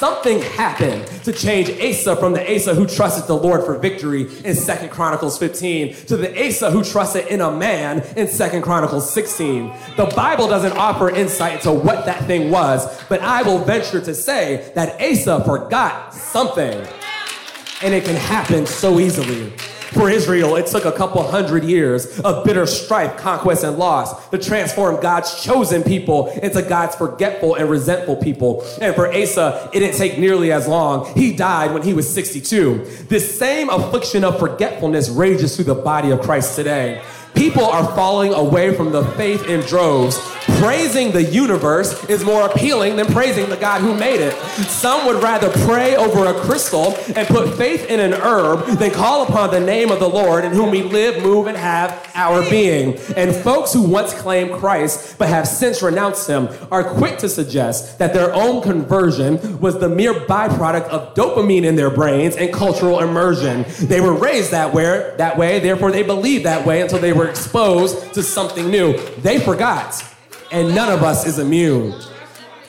something 0.01 0.41
happened 0.41 1.07
to 1.25 1.31
change 1.31 1.69
Asa 1.79 2.17
from 2.17 2.33
the 2.33 2.57
Asa 2.57 2.75
who 2.75 2.87
trusted 2.87 3.27
the 3.27 3.37
Lord 3.37 3.67
for 3.67 3.79
victory 3.79 4.23
in 4.47 4.55
Second 4.55 4.89
Chronicles 4.89 5.37
15 5.39 5.95
to 6.07 6.17
the 6.17 6.47
Asa 6.47 6.71
who 6.71 6.83
trusted 6.83 7.27
in 7.27 7.43
a 7.43 7.51
man 7.51 8.01
in 8.17 8.27
Second 8.27 8.63
Chronicles 8.63 9.13
16. 9.13 9.71
The 9.99 10.07
Bible 10.17 10.49
doesn't 10.49 10.73
offer 10.73 11.11
insight 11.11 11.57
into 11.57 11.73
what 11.73 12.07
that 12.07 12.25
thing 12.25 12.51
was, 12.51 13.05
but 13.11 13.21
I 13.21 13.43
will 13.43 13.59
venture 13.59 14.01
to 14.01 14.15
say 14.15 14.73
that 14.75 14.99
Asa 15.03 15.45
forgot 15.45 16.15
something. 16.15 16.83
And 17.83 17.93
it 17.93 18.05
can 18.05 18.17
happen 18.17 18.65
so 18.65 19.01
easily. 19.01 19.53
For 19.93 20.09
Israel, 20.09 20.55
it 20.55 20.67
took 20.67 20.85
a 20.85 20.93
couple 20.93 21.23
hundred 21.29 21.65
years 21.65 22.21
of 22.21 22.45
bitter 22.45 22.65
strife, 22.67 23.17
conquest, 23.17 23.65
and 23.65 23.77
loss 23.77 24.29
to 24.31 24.39
transform 24.39 25.01
God's 25.01 25.43
chosen 25.43 25.83
people 25.83 26.29
into 26.29 26.63
God's 26.63 26.95
forgetful 26.95 27.57
and 27.57 27.69
resentful 27.69 28.17
people. 28.17 28.65
And 28.81 28.95
for 28.95 29.13
Asa, 29.13 29.69
it 29.73 29.81
didn't 29.81 29.97
take 29.97 30.17
nearly 30.17 30.53
as 30.53 30.69
long. 30.69 31.13
He 31.15 31.35
died 31.35 31.73
when 31.73 31.83
he 31.83 31.93
was 31.93 32.13
62. 32.13 32.85
This 33.09 33.37
same 33.37 33.69
affliction 33.69 34.23
of 34.23 34.39
forgetfulness 34.39 35.09
rages 35.09 35.57
through 35.57 35.65
the 35.65 35.75
body 35.75 36.11
of 36.11 36.21
Christ 36.21 36.55
today. 36.55 37.03
People 37.35 37.65
are 37.65 37.85
falling 37.95 38.33
away 38.33 38.75
from 38.75 38.93
the 38.93 39.05
faith 39.13 39.49
in 39.49 39.61
droves. 39.61 40.19
Praising 40.61 41.11
the 41.11 41.25
universe 41.25 42.05
is 42.11 42.23
more 42.23 42.45
appealing 42.45 42.97
than 42.97 43.07
praising 43.07 43.49
the 43.49 43.57
God 43.57 43.81
who 43.81 43.95
made 43.95 44.21
it. 44.21 44.35
Some 44.69 45.07
would 45.07 45.23
rather 45.23 45.49
pray 45.65 45.97
over 45.97 46.27
a 46.27 46.35
crystal 46.43 46.95
and 47.17 47.27
put 47.29 47.57
faith 47.57 47.89
in 47.89 47.99
an 47.99 48.13
herb 48.13 48.67
than 48.79 48.91
call 48.91 49.23
upon 49.23 49.53
the 49.53 49.59
name 49.59 49.91
of 49.91 50.01
the 50.01 50.09
Lord 50.09 50.45
in 50.45 50.53
whom 50.53 50.71
we 50.71 50.83
live, 50.83 51.23
move, 51.23 51.47
and 51.47 51.57
have 51.57 52.11
our 52.15 52.43
being. 52.51 52.99
And 53.17 53.35
folks 53.35 53.73
who 53.73 53.83
once 53.83 54.13
claimed 54.13 54.53
Christ 54.53 55.17
but 55.17 55.31
have 55.31 55.49
since 55.49 55.81
renounced 55.81 56.29
him 56.29 56.51
are 56.71 56.85
quick 56.85 57.17
to 57.21 57.31
suggest 57.31 57.99
that 57.99 58.13
their 58.13 58.35
own 58.35 58.63
conversion 58.63 59.61
was 59.61 59.79
the 59.79 59.89
mere 59.89 60.13
byproduct 60.13 60.89
of 60.89 61.15
dopamine 61.15 61.65
in 61.65 61.77
their 61.77 61.91
brains 61.91 62.37
and 62.37 62.53
cultural 62.53 63.01
immersion. 63.01 63.65
They 63.81 64.03
were 64.03 64.13
raised 64.13 64.51
that 64.51 64.75
way, 64.75 65.15
that 65.17 65.39
way, 65.39 65.59
therefore 65.59 65.91
they 65.91 66.03
believed 66.03 66.45
that 66.45 66.67
way 66.67 66.83
until 66.83 66.99
they 66.99 67.15
were 67.15 67.29
exposed 67.31 68.13
to 68.13 68.23
something 68.23 68.71
new. 68.71 68.99
They 69.23 69.41
forgot, 69.41 70.05
and 70.51 70.75
none 70.75 70.93
of 70.93 71.03
us 71.03 71.27
is 71.27 71.39
immune. 71.39 71.95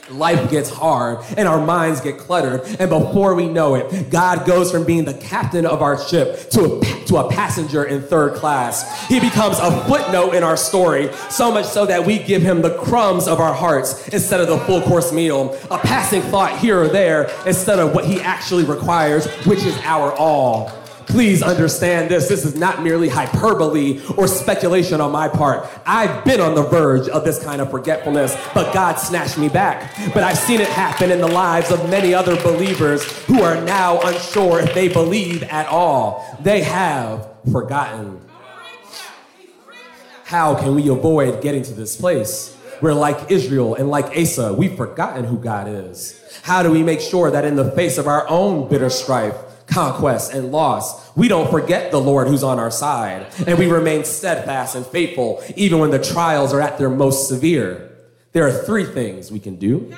Life 0.10 0.52
gets 0.52 0.70
hard 0.70 1.20
and 1.38 1.48
our 1.48 1.66
minds 1.66 2.02
get 2.02 2.18
cluttered. 2.18 2.64
And 2.80 2.90
before 2.90 3.34
we 3.34 3.48
know 3.48 3.76
it, 3.76 4.10
God 4.10 4.46
goes 4.46 4.72
from 4.72 4.86
being 4.86 5.06
the 5.06 5.14
captain 5.14 5.66
of 5.66 5.82
our 5.82 5.98
ship 5.98 6.50
to 6.52 6.66
a, 6.66 7.06
to 7.06 7.18
a 7.18 7.32
passenger 7.32 7.86
in 7.86 8.02
third 8.02 8.36
class. 8.36 9.08
He 9.08 9.20
becomes 9.20 9.58
a 9.60 9.72
footnote 9.86 10.36
in 10.36 10.44
our 10.44 10.58
story, 10.58 11.14
so 11.30 11.52
much 11.52 11.66
so 11.66 11.86
that 11.86 12.06
we 12.06 12.20
give 12.20 12.42
him 12.42 12.62
the 12.62 12.76
crumbs 12.78 13.28
of 13.28 13.40
our 13.40 13.54
hearts 13.54 14.10
instead 14.10 14.42
of 14.42 14.48
the 14.48 14.58
full 14.60 14.82
course 14.82 15.14
meal, 15.14 15.58
a 15.70 15.78
passing 15.78 16.22
thought 16.24 16.58
here 16.60 16.82
or 16.82 16.88
there 16.90 17.32
instead 17.46 17.80
of 17.80 17.96
what 17.96 18.06
he 18.06 18.20
actually 18.22 18.66
requires, 18.66 19.28
which 19.46 19.64
is 19.64 19.78
our 19.84 20.12
all. 20.14 20.81
Please 21.12 21.44
understand 21.44 22.10
this. 22.10 22.30
This 22.30 22.46
is 22.46 22.56
not 22.56 22.82
merely 22.82 23.10
hyperbole 23.10 24.00
or 24.16 24.30
speculation 24.30 25.02
on 25.02 25.12
my 25.12 25.28
part. 25.28 25.68
I've 25.86 26.24
been 26.24 26.40
on 26.40 26.56
the 26.56 26.64
verge 26.64 27.10
of 27.10 27.26
this 27.26 27.44
kind 27.44 27.62
of 27.62 27.70
forgetfulness, 27.70 28.34
but 28.54 28.74
God 28.74 28.96
snatched 28.96 29.38
me 29.38 29.50
back. 29.50 29.94
But 30.14 30.24
I've 30.24 30.38
seen 30.38 30.62
it 30.62 30.70
happen 30.70 31.12
in 31.12 31.20
the 31.20 31.28
lives 31.28 31.70
of 31.70 31.90
many 31.90 32.14
other 32.14 32.42
believers 32.42 33.04
who 33.26 33.42
are 33.42 33.60
now 33.66 34.00
unsure 34.00 34.62
if 34.62 34.74
they 34.74 34.88
believe 34.88 35.44
at 35.44 35.68
all. 35.68 36.26
They 36.40 36.62
have 36.62 37.28
forgotten. 37.52 38.22
How 40.24 40.56
can 40.56 40.76
we 40.76 40.88
avoid 40.88 41.42
getting 41.42 41.64
to 41.64 41.74
this 41.74 41.98
place? 41.98 42.58
We're 42.82 42.94
like 42.94 43.30
Israel 43.30 43.76
and 43.76 43.90
like 43.90 44.18
Asa. 44.18 44.54
We've 44.54 44.78
forgotten 44.78 45.26
who 45.26 45.38
God 45.38 45.68
is. 45.68 46.18
How 46.44 46.64
do 46.64 46.72
we 46.72 46.84
make 46.84 47.02
sure 47.02 47.30
that 47.30 47.44
in 47.44 47.58
the 47.58 47.70
face 47.72 47.98
of 47.98 48.08
our 48.08 48.26
own 48.30 48.70
bitter 48.70 48.90
strife, 48.90 49.36
conquest, 49.72 50.34
and 50.34 50.52
loss, 50.52 51.16
we 51.16 51.28
don't 51.28 51.50
forget 51.50 51.92
the 51.92 52.00
Lord 52.00 52.28
who's 52.28 52.44
on 52.44 52.60
our 52.60 52.72
side, 52.72 53.28
and 53.48 53.58
we 53.58 53.68
remain 53.68 54.04
steadfast 54.04 54.76
and 54.76 54.86
faithful 54.86 55.44
even 55.56 55.80
when 55.80 55.92
the 55.92 56.00
trials 56.00 56.54
are 56.54 56.62
at 56.62 56.78
their 56.78 56.90
most 56.90 57.28
severe. 57.28 57.90
There 58.34 58.48
are 58.48 58.52
three 58.52 58.86
things 58.86 59.32
we 59.32 59.40
can 59.40 59.56
do. 59.56 59.94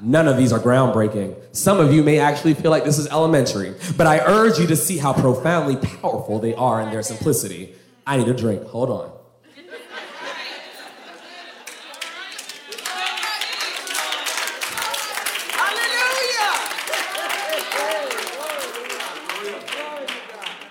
None 0.00 0.26
of 0.26 0.36
these 0.36 0.52
are 0.52 0.58
groundbreaking. 0.58 1.36
Some 1.52 1.78
of 1.78 1.92
you 1.92 2.02
may 2.02 2.18
actually 2.18 2.54
feel 2.54 2.72
like 2.72 2.84
this 2.84 2.98
is 2.98 3.06
elementary, 3.08 3.74
but 3.96 4.06
I 4.06 4.18
urge 4.18 4.58
you 4.58 4.66
to 4.66 4.76
see 4.76 4.98
how 4.98 5.12
profoundly 5.12 5.76
powerful 5.76 6.40
they 6.40 6.54
are 6.54 6.80
in 6.80 6.90
their 6.90 7.02
simplicity. 7.02 7.74
I 8.04 8.16
need 8.16 8.28
a 8.28 8.34
drink. 8.34 8.64
Hold 8.64 8.90
on. 8.90 9.12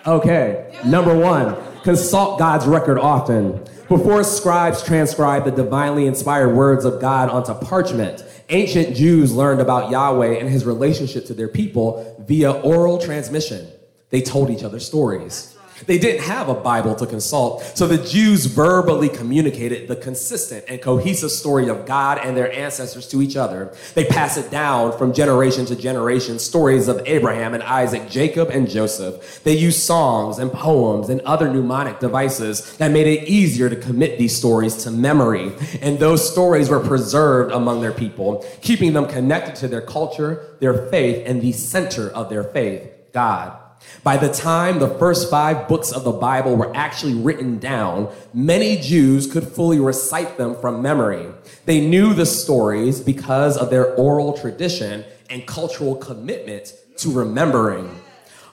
Okay, 0.07 0.75
number 0.83 1.15
one, 1.15 1.55
consult 1.83 2.39
God's 2.39 2.65
record 2.65 2.97
often. 2.97 3.63
Before 3.87 4.23
scribes 4.23 4.81
transcribed 4.81 5.45
the 5.45 5.51
divinely 5.51 6.07
inspired 6.07 6.55
words 6.55 6.85
of 6.85 6.99
God 6.99 7.29
onto 7.29 7.53
parchment, 7.53 8.23
ancient 8.49 8.95
Jews 8.95 9.31
learned 9.31 9.61
about 9.61 9.91
Yahweh 9.91 10.39
and 10.39 10.49
his 10.49 10.65
relationship 10.65 11.25
to 11.25 11.35
their 11.35 11.47
people 11.47 12.15
via 12.27 12.51
oral 12.51 12.97
transmission. 12.97 13.67
They 14.09 14.21
told 14.21 14.49
each 14.49 14.63
other 14.63 14.79
stories. 14.79 15.50
They 15.87 15.97
didn't 15.97 16.23
have 16.23 16.49
a 16.49 16.53
Bible 16.53 16.95
to 16.95 17.05
consult, 17.05 17.63
so 17.77 17.87
the 17.87 17.97
Jews 17.97 18.45
verbally 18.45 19.09
communicated 19.09 19.87
the 19.87 19.95
consistent 19.95 20.65
and 20.67 20.81
cohesive 20.81 21.31
story 21.31 21.69
of 21.69 21.85
God 21.85 22.19
and 22.19 22.35
their 22.35 22.51
ancestors 22.51 23.07
to 23.09 23.21
each 23.21 23.35
other. 23.35 23.73
They 23.95 24.05
pass 24.05 24.37
it 24.37 24.51
down 24.51 24.97
from 24.97 25.13
generation 25.13 25.65
to 25.67 25.75
generation 25.75 26.39
stories 26.39 26.87
of 26.87 27.01
Abraham 27.05 27.53
and 27.53 27.63
Isaac, 27.63 28.09
Jacob 28.09 28.49
and 28.49 28.69
Joseph. 28.69 29.43
They 29.43 29.57
use 29.57 29.81
songs 29.81 30.39
and 30.39 30.51
poems 30.51 31.09
and 31.09 31.21
other 31.21 31.51
mnemonic 31.51 31.99
devices 31.99 32.77
that 32.77 32.91
made 32.91 33.07
it 33.07 33.27
easier 33.27 33.69
to 33.69 33.75
commit 33.75 34.17
these 34.17 34.35
stories 34.35 34.83
to 34.83 34.91
memory. 34.91 35.51
And 35.81 35.99
those 35.99 36.29
stories 36.29 36.69
were 36.69 36.79
preserved 36.79 37.51
among 37.53 37.81
their 37.81 37.91
people, 37.91 38.45
keeping 38.61 38.93
them 38.93 39.07
connected 39.07 39.55
to 39.57 39.67
their 39.67 39.81
culture, 39.81 40.55
their 40.59 40.87
faith, 40.89 41.23
and 41.25 41.41
the 41.41 41.51
center 41.51 42.09
of 42.09 42.29
their 42.29 42.43
faith, 42.43 42.89
God. 43.13 43.60
By 44.03 44.17
the 44.17 44.31
time 44.31 44.79
the 44.79 44.89
first 44.89 45.29
five 45.29 45.67
books 45.67 45.91
of 45.91 46.03
the 46.03 46.11
Bible 46.11 46.55
were 46.55 46.75
actually 46.75 47.13
written 47.13 47.59
down, 47.59 48.11
many 48.33 48.77
Jews 48.77 49.31
could 49.31 49.47
fully 49.47 49.79
recite 49.79 50.37
them 50.37 50.55
from 50.55 50.81
memory. 50.81 51.27
They 51.65 51.85
knew 51.85 52.13
the 52.13 52.25
stories 52.25 52.99
because 52.99 53.57
of 53.57 53.69
their 53.69 53.93
oral 53.95 54.33
tradition 54.33 55.05
and 55.29 55.45
cultural 55.45 55.95
commitment 55.95 56.73
to 56.97 57.11
remembering. 57.11 58.01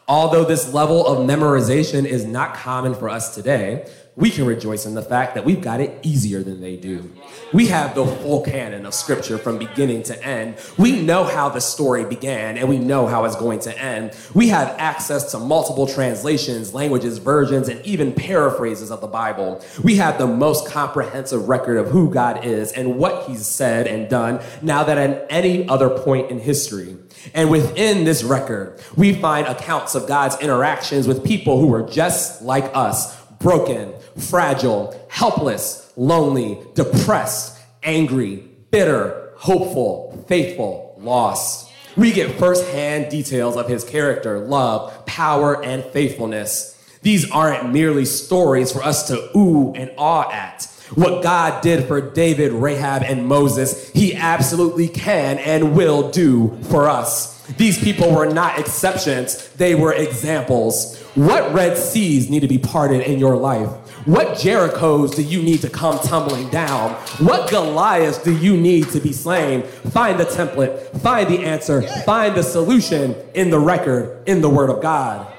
Although 0.06 0.44
this 0.44 0.72
level 0.72 1.06
of 1.06 1.26
memorization 1.26 2.06
is 2.06 2.24
not 2.24 2.54
common 2.54 2.94
for 2.94 3.08
us 3.10 3.34
today, 3.34 3.86
we 4.18 4.31
can 4.31 4.44
rejoice 4.46 4.85
in 4.85 4.94
the 4.94 5.02
fact 5.02 5.37
that 5.37 5.44
we've 5.44 5.61
got 5.61 5.81
it 5.81 5.96
easier 6.02 6.42
than 6.42 6.61
they 6.61 6.74
do. 6.74 7.09
We 7.52 7.68
have 7.68 7.94
the 7.94 8.04
full 8.04 8.42
canon 8.42 8.85
of 8.85 8.92
scripture 8.92 9.38
from 9.38 9.59
beginning 9.59 10.02
to 10.04 10.24
end. 10.24 10.57
We 10.76 11.00
know 11.00 11.22
how 11.22 11.50
the 11.50 11.61
story 11.61 12.04
began 12.04 12.59
and 12.59 12.68
we 12.68 12.78
know 12.78 13.07
how 13.07 13.26
it's 13.26 13.37
going 13.37 13.61
to 13.61 13.78
end. 13.81 14.16
We 14.35 14.48
have 14.48 14.74
access 14.76 15.31
to 15.31 15.38
multiple 15.38 15.87
translations, 15.87 16.74
languages, 16.74 17.18
versions, 17.18 17.68
and 17.68 17.81
even 17.87 18.12
paraphrases 18.12 18.90
of 18.90 19.00
the 19.00 19.07
Bible. 19.07 19.64
We 19.85 19.94
have 19.96 20.18
the 20.18 20.26
most 20.26 20.66
comprehensive 20.66 21.48
record 21.48 21.76
of 21.76 21.87
who 21.87 22.12
God 22.12 22.44
is 22.44 22.72
and 22.72 22.98
what 22.98 23.28
he's 23.28 23.46
said 23.46 23.87
and 23.87 24.11
done 24.11 24.40
now 24.62 24.83
than 24.83 24.98
at 24.98 25.26
any 25.31 25.68
other 25.68 25.88
point 25.90 26.28
in 26.28 26.40
history. 26.40 26.96
And 27.35 27.52
within 27.52 28.02
this 28.02 28.24
record, 28.24 28.81
we 28.96 29.14
find 29.14 29.46
accounts 29.46 29.94
of 29.94 30.09
God's 30.09 30.37
interactions 30.40 31.07
with 31.07 31.24
people 31.24 31.61
who 31.61 31.68
were 31.68 31.83
just 31.83 32.42
like 32.42 32.68
us, 32.74 33.16
broken, 33.38 33.94
fragile, 34.18 34.98
helpless, 35.09 35.92
lonely, 35.96 36.59
depressed, 36.74 37.59
angry, 37.83 38.44
bitter, 38.70 39.33
hopeful, 39.37 40.24
faithful, 40.28 40.94
lost. 40.98 41.70
We 41.96 42.12
get 42.12 42.38
firsthand 42.38 43.11
details 43.11 43.57
of 43.57 43.68
his 43.68 43.83
character, 43.83 44.38
love, 44.38 45.07
power, 45.07 45.62
and 45.64 45.85
faithfulness. 45.85 46.74
These 47.02 47.31
aren't 47.31 47.72
merely 47.72 48.04
stories 48.04 48.72
for 48.72 48.83
us 48.83 49.09
to 49.09 49.37
ooh 49.37 49.72
and 49.74 49.90
awe 49.96 50.31
at. 50.31 50.64
What 50.94 51.22
God 51.22 51.61
did 51.62 51.87
for 51.87 52.00
David, 52.00 52.52
Rahab, 52.52 53.02
and 53.02 53.26
Moses, 53.26 53.90
he 53.90 54.14
absolutely 54.14 54.88
can 54.88 55.38
and 55.38 55.76
will 55.76 56.11
do 56.11 56.59
for 56.70 56.88
us. 56.88 57.42
These 57.57 57.83
people 57.83 58.14
were 58.14 58.26
not 58.26 58.59
exceptions, 58.59 59.48
they 59.50 59.74
were 59.74 59.92
examples. 59.92 60.98
What 61.14 61.52
Red 61.52 61.76
Seas 61.76 62.31
need 62.31 62.40
to 62.40 62.48
be 62.48 62.59
parted 62.59 63.02
in 63.02 63.18
your 63.18 63.37
life? 63.37 63.70
What 64.08 64.38
Jerichos 64.38 65.14
do 65.14 65.22
you 65.22 65.42
need 65.42 65.60
to 65.60 65.68
come 65.68 65.98
tumbling 65.98 66.48
down? 66.48 66.92
What 67.18 67.50
Goliaths 67.50 68.16
do 68.16 68.34
you 68.34 68.56
need 68.56 68.88
to 68.88 69.00
be 69.00 69.12
slain? 69.12 69.64
Find 69.64 70.18
the 70.18 70.24
template, 70.24 70.98
find 71.02 71.28
the 71.28 71.40
answer, 71.40 71.82
find 72.06 72.34
the 72.34 72.42
solution 72.42 73.14
in 73.34 73.50
the 73.50 73.58
record, 73.58 74.26
in 74.26 74.40
the 74.40 74.48
Word 74.48 74.70
of 74.70 74.80
God. 74.80 75.30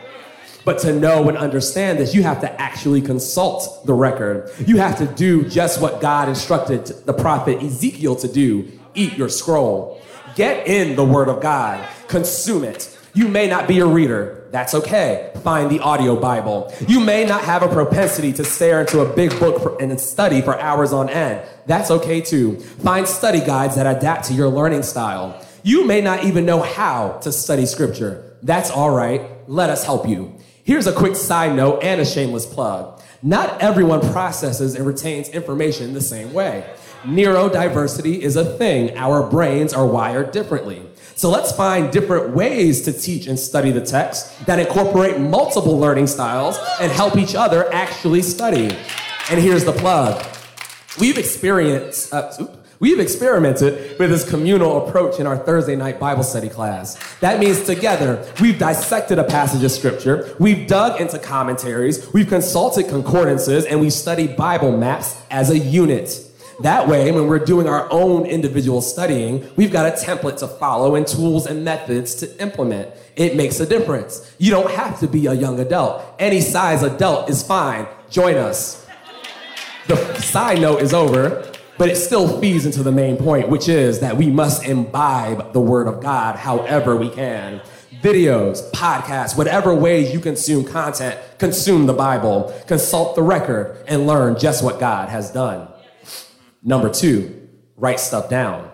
But 0.65 0.77
to 0.82 0.93
know 0.93 1.27
and 1.27 1.36
understand 1.36 1.97
this, 1.97 2.13
you 2.13 2.21
have 2.21 2.41
to 2.41 2.62
actually 2.62 3.01
consult 3.01 3.88
the 3.88 3.95
record. 3.95 4.51
You 4.60 4.77
have 4.77 4.99
to 4.99 5.08
do 5.08 5.49
just 5.49 5.82
what 5.82 5.99
God 5.99 6.29
instructed 6.29 6.86
the 7.08 7.13
prophet 7.13 7.63
Ezekiel 7.63 8.17
to 8.17 8.27
do 8.27 8.71
eat 8.93 9.17
your 9.17 9.29
scroll. 9.29 9.99
Get 10.36 10.67
in 10.67 10.95
the 10.95 11.03
Word 11.03 11.27
of 11.27 11.41
God, 11.41 11.84
consume 12.08 12.65
it. 12.65 12.99
You 13.13 13.28
may 13.28 13.48
not 13.48 13.67
be 13.67 13.80
a 13.80 13.86
reader. 13.86 14.48
That's 14.52 14.74
okay. 14.74 15.32
Find 15.43 15.69
the 15.69 15.80
audio 15.80 16.19
Bible. 16.19 16.74
You 16.88 17.00
may 17.00 17.26
not 17.26 17.43
have 17.43 17.63
a 17.63 17.67
propensity 17.67 18.34
to 18.34 18.43
stare 18.43 18.82
into 18.82 19.02
a 19.02 19.15
big 19.15 19.32
book 19.39 19.80
and 19.82 20.00
study 20.00 20.41
for 20.41 20.60
hours 20.60 20.91
on 20.91 21.10
end. 21.10 21.48
That's 21.65 21.91
okay 21.91 22.22
too. 22.22 22.60
Find 22.60 23.08
study 23.08 23.39
guides 23.39 23.76
that 23.76 23.86
adapt 23.98 24.26
to 24.26 24.34
your 24.34 24.50
learning 24.50 24.84
style. 24.84 25.43
You 25.63 25.86
may 25.86 26.02
not 26.02 26.24
even 26.24 26.45
know 26.45 26.62
how 26.62 27.19
to 27.22 27.32
study 27.32 27.65
scripture. 27.65 28.38
That's 28.41 28.72
all 28.72 28.91
right. 28.91 29.22
Let 29.48 29.69
us 29.69 29.84
help 29.84 30.08
you. 30.08 30.36
Here's 30.63 30.88
a 30.88 30.93
quick 30.93 31.15
side 31.15 31.56
note 31.56 31.84
and 31.84 32.00
a 32.00 32.06
shameless 32.06 32.45
plug. 32.45 33.02
Not 33.22 33.62
everyone 33.62 34.02
processes 34.12 34.76
and 34.76 34.86
retains 34.86 35.30
information 35.30 35.93
the 35.93 36.02
same 36.02 36.32
way. 36.32 36.63
Neurodiversity 37.04 38.19
is 38.19 38.36
a 38.36 38.45
thing. 38.58 38.98
Our 38.98 39.30
brains 39.30 39.74
are 39.74 39.86
wired 39.86 40.32
differently. 40.32 40.88
So 41.19 41.29
let's 41.29 41.51
find 41.51 41.91
different 41.91 42.34
ways 42.34 42.84
to 42.84 42.93
teach 42.93 43.27
and 43.27 43.38
study 43.38 43.71
the 43.71 43.82
text 43.82 44.45
that 44.45 44.58
incorporate 44.58 45.19
multiple 45.19 45.77
learning 45.77 46.08
styles 46.08 46.58
and 46.79 46.89
help 46.89 47.17
each 47.17 47.36
other 47.36 47.69
actually 47.73 48.21
study. 48.21 48.73
And 49.29 49.38
here's 49.38 49.65
the 49.65 49.73
plug. 49.73 50.25
We've 50.97 51.17
experienced, 51.17 52.13
uh, 52.13 52.32
We've 52.79 53.01
experimented 53.01 53.99
with 53.99 54.10
this 54.10 54.29
communal 54.29 54.88
approach 54.88 55.19
in 55.19 55.27
our 55.27 55.38
Thursday 55.38 55.75
night 55.75 55.99
Bible 55.99 56.23
study 56.23 56.47
class. 56.47 56.97
That 57.19 57.38
means 57.41 57.65
together, 57.65 58.25
we've 58.39 58.58
dissected 58.58 59.19
a 59.19 59.25
passage 59.25 59.65
of 59.65 59.71
scripture, 59.71 60.34
we've 60.39 60.65
dug 60.65 61.01
into 61.01 61.19
commentaries, 61.19 62.10
we've 62.13 62.29
consulted 62.29 62.88
concordances, 62.88 63.65
and 63.65 63.82
we've 63.82 63.91
studied 63.91 64.38
Bible 64.38 64.71
maps 64.71 65.21
as 65.29 65.49
a 65.49 65.60
unit. 65.60 66.29
That 66.62 66.88
way, 66.89 67.10
when 67.12 67.28
we're 67.28 67.39
doing 67.39 67.67
our 67.67 67.88
own 67.89 68.26
individual 68.26 68.82
studying, 68.82 69.50
we've 69.56 69.72
got 69.72 69.86
a 69.86 69.95
template 69.95 70.38
to 70.39 70.48
follow 70.48 70.95
and 70.95 71.08
tools 71.08 71.45
and 71.45 71.63
methods 71.63 72.15
to 72.15 72.41
implement. 72.41 72.93
It 73.15 73.36
makes 73.36 73.60
a 73.62 73.65
difference. 73.65 74.30
You 74.39 74.52
don't 74.52 74.69
have 74.72 75.00
to 75.00 75.08
be 75.08 75.28
a 75.28 75.34
young 75.34 75.60
adult. 75.60 76.04
Any 76.19 76.41
size 76.41 76.84
adult 76.84 77.30
is 77.30 77.43
fine. 77.43 77.88
Join 78.10 78.36
us. 78.36 78.86
The 79.88 80.15
side 80.19 80.60
note 80.60 80.82
is 80.82 80.93
over, 80.93 81.50
but 81.78 81.89
it 81.89 81.95
still 81.95 82.39
feeds 82.41 82.65
into 82.65 82.84
the 82.84 82.91
main 82.91 83.15
point, 83.15 83.48
which 83.48 83.69
is 83.69 84.02
that 84.02 84.17
we 84.17 84.30
must 84.30 84.65
imbibe 84.65 85.54
the 85.54 85.62
Word 85.62 85.88
of 85.88 86.02
God 86.02 86.36
however 86.36 86.95
we 86.95 87.10
can 87.10 87.62
videos, 88.02 88.69
podcasts, 88.72 89.38
whatever 89.38 89.74
ways 89.76 90.13
you 90.13 90.19
consume 90.19 90.63
content, 90.63 91.19
consume 91.38 91.86
the 91.86 91.93
Bible, 91.93 92.54
consult 92.67 93.15
the 93.15 93.22
record, 93.22 93.84
and 93.88 94.08
learn 94.08 94.39
just 94.39 94.63
what 94.63 94.80
God 94.80 95.10
has 95.10 95.32
done. 95.32 95.67
Number 96.62 96.89
two, 96.89 97.48
write 97.78 98.00
stuff 98.00 98.30
down. 98.30 98.69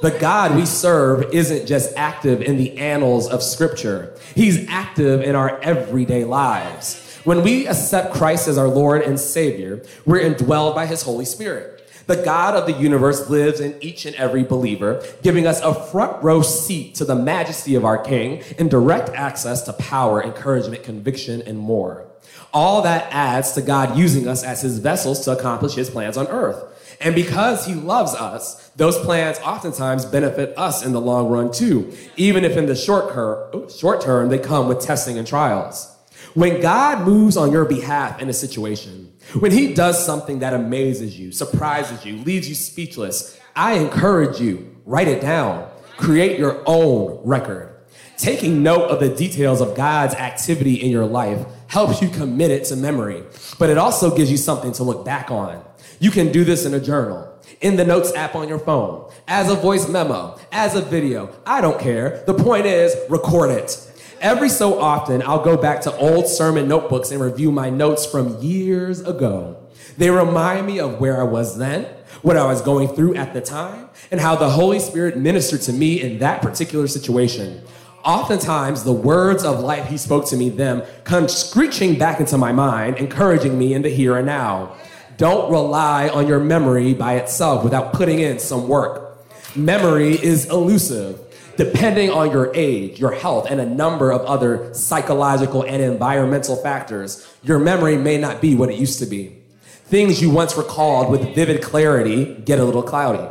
The 0.00 0.10
God 0.10 0.56
we 0.56 0.64
serve 0.64 1.34
isn't 1.34 1.66
just 1.66 1.94
active 1.94 2.40
in 2.40 2.56
the 2.56 2.78
annals 2.78 3.28
of 3.28 3.42
Scripture, 3.42 4.16
He's 4.34 4.66
active 4.68 5.22
in 5.22 5.34
our 5.34 5.58
everyday 5.60 6.24
lives. 6.24 7.06
When 7.24 7.42
we 7.42 7.66
accept 7.66 8.14
Christ 8.14 8.48
as 8.48 8.56
our 8.56 8.68
Lord 8.68 9.02
and 9.02 9.20
Savior, 9.20 9.84
we're 10.06 10.20
indwelled 10.20 10.74
by 10.74 10.86
His 10.86 11.02
Holy 11.02 11.26
Spirit. 11.26 11.76
The 12.06 12.16
God 12.16 12.54
of 12.56 12.66
the 12.66 12.80
universe 12.80 13.28
lives 13.28 13.60
in 13.60 13.76
each 13.82 14.06
and 14.06 14.16
every 14.16 14.42
believer, 14.42 15.04
giving 15.22 15.46
us 15.46 15.60
a 15.60 15.74
front 15.74 16.22
row 16.24 16.40
seat 16.40 16.94
to 16.96 17.04
the 17.04 17.14
majesty 17.14 17.74
of 17.74 17.84
our 17.84 17.98
King 17.98 18.42
and 18.58 18.70
direct 18.70 19.10
access 19.10 19.62
to 19.62 19.74
power, 19.74 20.22
encouragement, 20.22 20.82
conviction, 20.82 21.42
and 21.42 21.58
more. 21.58 22.06
All 22.52 22.82
that 22.82 23.12
adds 23.12 23.52
to 23.52 23.62
God 23.62 23.96
using 23.96 24.26
us 24.26 24.42
as 24.42 24.62
his 24.62 24.78
vessels 24.78 25.20
to 25.26 25.32
accomplish 25.32 25.74
his 25.74 25.90
plans 25.90 26.16
on 26.16 26.26
earth. 26.28 26.64
And 27.00 27.14
because 27.14 27.64
he 27.64 27.74
loves 27.74 28.14
us, 28.14 28.68
those 28.76 28.98
plans 28.98 29.38
oftentimes 29.38 30.04
benefit 30.04 30.52
us 30.58 30.84
in 30.84 30.92
the 30.92 31.00
long 31.00 31.28
run 31.28 31.50
too, 31.50 31.92
even 32.16 32.44
if 32.44 32.56
in 32.56 32.66
the 32.66 32.76
short, 32.76 33.08
cur- 33.10 33.66
short 33.74 34.02
term 34.02 34.28
they 34.28 34.38
come 34.38 34.68
with 34.68 34.80
testing 34.80 35.16
and 35.16 35.26
trials. 35.26 35.96
When 36.34 36.60
God 36.60 37.06
moves 37.06 37.36
on 37.36 37.50
your 37.50 37.64
behalf 37.64 38.20
in 38.20 38.28
a 38.28 38.32
situation, 38.34 39.12
when 39.38 39.50
he 39.50 39.72
does 39.72 40.04
something 40.04 40.40
that 40.40 40.52
amazes 40.52 41.18
you, 41.18 41.32
surprises 41.32 42.04
you, 42.04 42.18
leaves 42.18 42.48
you 42.48 42.54
speechless, 42.54 43.40
I 43.56 43.74
encourage 43.74 44.40
you, 44.40 44.76
write 44.84 45.08
it 45.08 45.22
down. 45.22 45.68
Create 45.96 46.38
your 46.38 46.62
own 46.66 47.20
record. 47.24 47.74
Taking 48.16 48.62
note 48.62 48.90
of 48.90 49.00
the 49.00 49.08
details 49.08 49.60
of 49.60 49.74
God's 49.74 50.14
activity 50.14 50.74
in 50.74 50.90
your 50.90 51.06
life 51.06 51.44
helps 51.68 52.02
you 52.02 52.08
commit 52.08 52.50
it 52.50 52.64
to 52.66 52.76
memory, 52.76 53.22
but 53.58 53.70
it 53.70 53.78
also 53.78 54.14
gives 54.14 54.30
you 54.30 54.36
something 54.36 54.72
to 54.72 54.82
look 54.82 55.04
back 55.04 55.30
on. 55.30 55.64
You 56.02 56.10
can 56.10 56.32
do 56.32 56.44
this 56.44 56.64
in 56.64 56.72
a 56.72 56.80
journal, 56.80 57.30
in 57.60 57.76
the 57.76 57.84
notes 57.84 58.14
app 58.14 58.34
on 58.34 58.48
your 58.48 58.58
phone, 58.58 59.12
as 59.28 59.50
a 59.50 59.54
voice 59.54 59.86
memo, 59.86 60.38
as 60.50 60.74
a 60.74 60.80
video. 60.80 61.30
I 61.44 61.60
don't 61.60 61.78
care. 61.78 62.24
The 62.26 62.32
point 62.32 62.64
is, 62.64 62.96
record 63.10 63.50
it. 63.50 63.76
Every 64.18 64.48
so 64.48 64.80
often, 64.80 65.22
I'll 65.22 65.44
go 65.44 65.58
back 65.58 65.82
to 65.82 65.94
old 65.98 66.26
sermon 66.26 66.68
notebooks 66.68 67.10
and 67.10 67.20
review 67.20 67.52
my 67.52 67.68
notes 67.68 68.06
from 68.06 68.38
years 68.38 69.02
ago. 69.02 69.58
They 69.98 70.08
remind 70.08 70.66
me 70.66 70.80
of 70.80 71.00
where 71.00 71.20
I 71.20 71.24
was 71.24 71.58
then, 71.58 71.84
what 72.22 72.38
I 72.38 72.46
was 72.46 72.62
going 72.62 72.88
through 72.88 73.16
at 73.16 73.34
the 73.34 73.42
time, 73.42 73.90
and 74.10 74.22
how 74.22 74.36
the 74.36 74.48
Holy 74.48 74.78
Spirit 74.78 75.18
ministered 75.18 75.60
to 75.62 75.72
me 75.74 76.00
in 76.00 76.18
that 76.20 76.40
particular 76.40 76.88
situation. 76.88 77.60
Oftentimes, 78.06 78.84
the 78.84 78.92
words 78.92 79.44
of 79.44 79.60
life 79.60 79.88
He 79.88 79.98
spoke 79.98 80.26
to 80.30 80.36
me 80.38 80.48
then 80.48 80.82
come 81.04 81.28
screeching 81.28 81.98
back 81.98 82.20
into 82.20 82.38
my 82.38 82.52
mind, 82.52 82.96
encouraging 82.96 83.58
me 83.58 83.74
in 83.74 83.82
the 83.82 83.90
here 83.90 84.16
and 84.16 84.24
now. 84.24 84.74
Don't 85.20 85.50
rely 85.52 86.08
on 86.08 86.26
your 86.26 86.40
memory 86.40 86.94
by 86.94 87.16
itself 87.16 87.62
without 87.62 87.92
putting 87.92 88.20
in 88.20 88.38
some 88.38 88.68
work. 88.68 89.18
Memory 89.54 90.12
is 90.12 90.46
elusive. 90.46 91.20
Depending 91.58 92.08
on 92.08 92.30
your 92.30 92.50
age, 92.54 92.98
your 92.98 93.12
health, 93.12 93.46
and 93.50 93.60
a 93.60 93.66
number 93.66 94.12
of 94.12 94.22
other 94.22 94.72
psychological 94.72 95.62
and 95.62 95.82
environmental 95.82 96.56
factors, 96.56 97.30
your 97.42 97.58
memory 97.58 97.98
may 97.98 98.16
not 98.16 98.40
be 98.40 98.54
what 98.54 98.70
it 98.70 98.78
used 98.78 98.98
to 99.00 99.04
be. 99.04 99.36
Things 99.84 100.22
you 100.22 100.30
once 100.30 100.56
recalled 100.56 101.10
with 101.10 101.34
vivid 101.34 101.60
clarity 101.60 102.36
get 102.46 102.58
a 102.58 102.64
little 102.64 102.82
cloudy. 102.82 103.28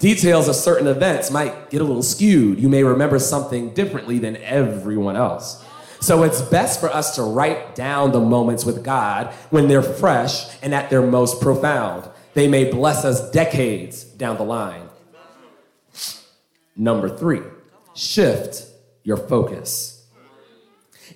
Details 0.00 0.48
of 0.48 0.56
certain 0.56 0.88
events 0.88 1.30
might 1.30 1.70
get 1.70 1.80
a 1.80 1.84
little 1.84 2.02
skewed. 2.02 2.58
You 2.58 2.68
may 2.68 2.82
remember 2.82 3.20
something 3.20 3.72
differently 3.74 4.18
than 4.18 4.38
everyone 4.38 5.14
else. 5.14 5.64
So 6.02 6.24
it's 6.24 6.42
best 6.42 6.80
for 6.80 6.92
us 6.92 7.14
to 7.14 7.22
write 7.22 7.76
down 7.76 8.10
the 8.10 8.18
moments 8.18 8.64
with 8.64 8.82
God 8.82 9.32
when 9.50 9.68
they're 9.68 9.84
fresh 9.84 10.52
and 10.60 10.74
at 10.74 10.90
their 10.90 11.00
most 11.00 11.40
profound. 11.40 12.10
They 12.34 12.48
may 12.48 12.68
bless 12.68 13.04
us 13.04 13.30
decades 13.30 14.02
down 14.02 14.36
the 14.36 14.42
line. 14.42 14.88
Number 16.74 17.08
three, 17.08 17.42
shift 17.94 18.66
your 19.04 19.16
focus. 19.16 20.04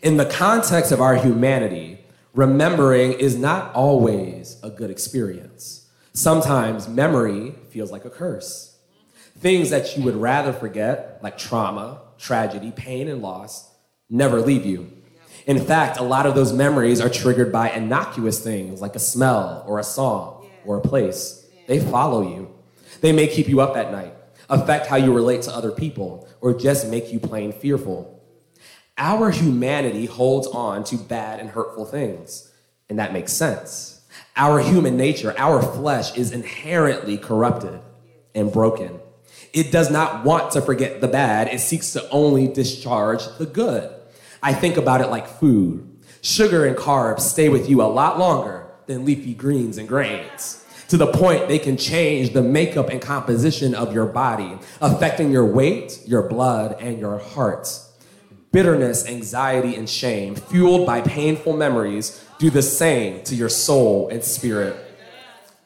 In 0.05 0.18
the 0.18 0.27
context 0.27 0.92
of 0.92 1.01
our 1.01 1.16
humanity, 1.16 2.05
remembering 2.33 3.14
is 3.14 3.37
not 3.37 3.75
always 3.75 4.57
a 4.62 4.70
good 4.70 4.90
experience. 4.90 5.88
Sometimes 6.12 6.87
memory 6.87 7.57
feels 7.70 7.90
like 7.90 8.05
a 8.05 8.11
curse. 8.11 8.77
Things 9.37 9.70
that 9.70 9.96
you 9.96 10.05
would 10.05 10.14
rather 10.14 10.53
forget, 10.53 11.18
like 11.25 11.37
trauma, 11.37 12.03
tragedy, 12.18 12.70
pain, 12.70 13.09
and 13.09 13.20
loss, 13.20 13.72
never 14.09 14.40
leave 14.40 14.64
you. 14.64 14.90
In 15.47 15.64
fact, 15.64 15.99
a 15.99 16.03
lot 16.03 16.27
of 16.27 16.35
those 16.35 16.53
memories 16.53 17.01
are 17.01 17.09
triggered 17.09 17.53
by 17.53 17.71
innocuous 17.71 18.42
things 18.42 18.81
like 18.81 18.97
a 18.97 19.01
smell 19.01 19.64
or 19.66 19.79
a 19.79 19.85
song 19.85 20.49
or 20.64 20.79
a 20.79 20.81
place. 20.81 21.47
They 21.66 21.79
follow 21.79 22.23
you. 22.23 22.53
They 23.01 23.12
may 23.12 23.29
keep 23.29 23.49
you 23.49 23.61
up 23.61 23.77
at 23.77 23.92
night, 23.92 24.14
affect 24.49 24.87
how 24.87 24.97
you 24.97 25.12
relate 25.12 25.42
to 25.42 25.55
other 25.55 25.71
people, 25.71 26.29
or 26.40 26.55
just 26.55 26.88
make 26.88 27.12
you 27.12 27.21
plain 27.21 27.53
fearful. 27.53 28.12
Our 28.99 29.31
humanity 29.31 30.07
holds 30.07 30.47
on 30.47 30.83
to 30.85 30.97
bad 30.97 31.38
and 31.38 31.51
hurtful 31.51 31.85
things, 31.85 32.51
and 32.88 32.99
that 32.99 33.12
makes 33.12 33.33
sense. 33.33 34.01
Our 34.37 34.61
human 34.61 34.97
nature, 34.97 35.35
our 35.37 35.62
flesh, 35.62 36.16
is 36.16 36.33
inherently 36.33 37.19
corrupted 37.19 37.81
and 38.35 38.53
broken. 38.53 39.01
It 39.53 39.71
does 39.71 39.90
not 39.90 40.25
want 40.25 40.53
to 40.53 40.61
forget 40.61 41.01
the 41.01 41.09
bad, 41.09 41.49
it 41.49 41.61
seeks 41.61 41.92
to 41.92 42.09
only 42.11 42.49
discharge 42.49 43.23
the 43.38 43.47
good. 43.47 43.96
I 44.42 44.53
think 44.55 44.77
about 44.77 45.01
it 45.01 45.09
like 45.09 45.27
food. 45.27 45.88
Sugar 46.20 46.64
and 46.66 46.77
carbs 46.77 47.20
stay 47.20 47.49
with 47.49 47.68
you 47.68 47.83
a 47.83 47.85
lot 47.85 48.18
longer 48.18 48.66
than 48.87 49.05
leafy 49.05 49.35
greens 49.35 49.79
and 49.79 49.88
grains 49.88 50.64
to 50.88 50.96
the 50.96 51.07
point 51.07 51.49
they 51.49 51.59
can 51.59 51.77
change 51.77 52.33
the 52.33 52.42
makeup 52.42 52.88
and 52.88 53.01
composition 53.01 53.75
of 53.75 53.92
your 53.92 54.07
body, 54.07 54.59
affecting 54.81 55.31
your 55.31 55.44
weight, 55.44 56.01
your 56.07 56.29
blood, 56.29 56.77
and 56.81 56.99
your 56.99 57.18
heart. 57.18 57.68
Bitterness, 58.53 59.07
anxiety, 59.07 59.75
and 59.75 59.88
shame, 59.90 60.35
fueled 60.35 60.87
by 60.87 61.01
painful 61.01 61.57
memories, 61.57 62.25
do 62.38 62.51
the 62.51 62.62
same 62.62 63.22
to 63.25 63.35
your 63.35 63.49
soul 63.49 64.09
and 64.09 64.22
spirit. 64.22 64.77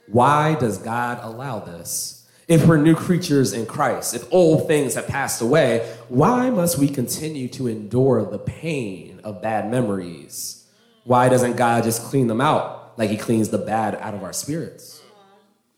Why 0.08 0.54
does 0.54 0.78
God 0.78 1.20
allow 1.22 1.60
this? 1.60 2.19
If 2.50 2.66
we're 2.66 2.78
new 2.78 2.96
creatures 2.96 3.52
in 3.52 3.64
Christ, 3.64 4.12
if 4.12 4.24
old 4.32 4.66
things 4.66 4.96
have 4.96 5.06
passed 5.06 5.40
away, 5.40 5.88
why 6.08 6.50
must 6.50 6.78
we 6.78 6.88
continue 6.88 7.46
to 7.50 7.68
endure 7.68 8.28
the 8.28 8.40
pain 8.40 9.20
of 9.22 9.40
bad 9.40 9.70
memories? 9.70 10.66
Why 11.04 11.28
doesn't 11.28 11.56
God 11.56 11.84
just 11.84 12.02
clean 12.02 12.26
them 12.26 12.40
out 12.40 12.98
like 12.98 13.08
He 13.08 13.16
cleans 13.16 13.50
the 13.50 13.58
bad 13.58 13.94
out 13.94 14.14
of 14.14 14.24
our 14.24 14.32
spirits? 14.32 15.00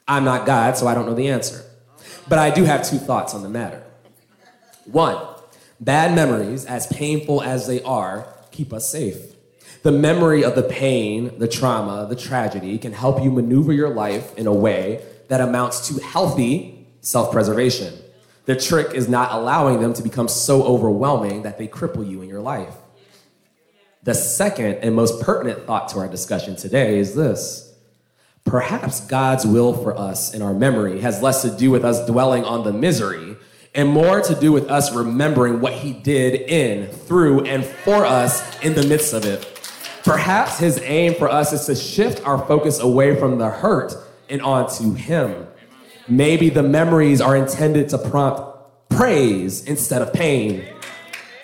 I'm 0.09 0.25
not 0.25 0.47
God, 0.47 0.79
so 0.79 0.87
I 0.87 0.95
don't 0.95 1.05
know 1.05 1.15
the 1.15 1.29
answer. 1.29 1.63
But 2.27 2.39
I 2.39 2.49
do 2.49 2.65
have 2.65 2.89
two 2.89 2.97
thoughts 2.97 3.35
on 3.35 3.43
the 3.43 3.51
matter. 3.51 3.85
One, 4.87 5.23
bad 5.79 6.15
memories, 6.15 6.65
as 6.65 6.87
painful 6.87 7.43
as 7.43 7.67
they 7.67 7.83
are, 7.83 8.27
keep 8.51 8.73
us 8.73 8.91
safe. 8.91 9.19
The 9.83 9.93
memory 9.93 10.43
of 10.43 10.55
the 10.55 10.63
pain, 10.63 11.39
the 11.39 11.49
trauma, 11.49 12.07
the 12.09 12.17
tragedy 12.17 12.79
can 12.79 12.95
help 12.95 13.23
you 13.23 13.31
maneuver 13.31 13.75
your 13.75 13.91
life 13.91 14.35
in 14.39 14.47
a 14.47 14.55
way 14.55 15.05
that 15.33 15.41
amounts 15.41 15.89
to 15.89 15.99
healthy 15.99 16.87
self 17.01 17.33
preservation. 17.33 17.95
The 18.45 18.55
trick 18.55 18.93
is 18.93 19.09
not 19.09 19.33
allowing 19.33 19.81
them 19.81 19.95
to 19.95 20.03
become 20.03 20.29
so 20.29 20.63
overwhelming 20.63 21.45
that 21.45 21.57
they 21.57 21.67
cripple 21.67 22.07
you 22.07 22.21
in 22.21 22.29
your 22.29 22.43
life. 22.43 22.75
The 24.03 24.15
second 24.15 24.75
and 24.83 24.95
most 24.95 25.23
pertinent 25.23 25.67
thought 25.67 25.89
to 25.89 26.01
our 26.01 26.07
discussion 26.07 26.55
today 26.55 26.99
is 26.99 27.15
this 27.15 27.75
Perhaps 28.45 29.07
God's 29.07 29.47
will 29.47 29.73
for 29.73 29.99
us 29.99 30.35
in 30.35 30.43
our 30.43 30.53
memory 30.53 31.01
has 31.01 31.23
less 31.23 31.41
to 31.41 31.57
do 31.57 31.71
with 31.71 31.83
us 31.83 32.05
dwelling 32.05 32.45
on 32.45 32.63
the 32.63 32.73
misery 32.75 33.35
and 33.75 33.89
more 33.89 34.21
to 34.21 34.35
do 34.35 34.53
with 34.53 34.71
us 34.71 34.95
remembering 34.95 35.63
what 35.63 35.73
He 35.73 35.95
did 35.95 36.43
in, 36.43 36.89
through, 36.89 37.47
and 37.47 37.65
for 37.65 38.05
us 38.05 38.61
in 38.61 38.75
the 38.75 38.87
midst 38.87 39.15
of 39.15 39.25
it. 39.25 39.49
Perhaps 40.05 40.59
His 40.59 40.79
aim 40.83 41.15
for 41.15 41.31
us 41.31 41.55
is 41.55 41.65
to 41.65 41.75
shift 41.75 42.23
our 42.27 42.37
focus 42.37 42.81
away 42.81 43.19
from 43.19 43.39
the 43.39 43.49
hurt 43.49 43.95
and 44.33 44.43
onto 44.43 44.95
Him. 44.95 45.47
Maybe 46.09 46.49
the 46.49 46.63
memories 46.63 47.21
are 47.21 47.37
intended 47.37 47.91
to 47.91 47.99
prompt 47.99 48.89
praise 48.89 49.65
instead 49.67 50.03
of 50.03 50.13
pain. 50.13 50.67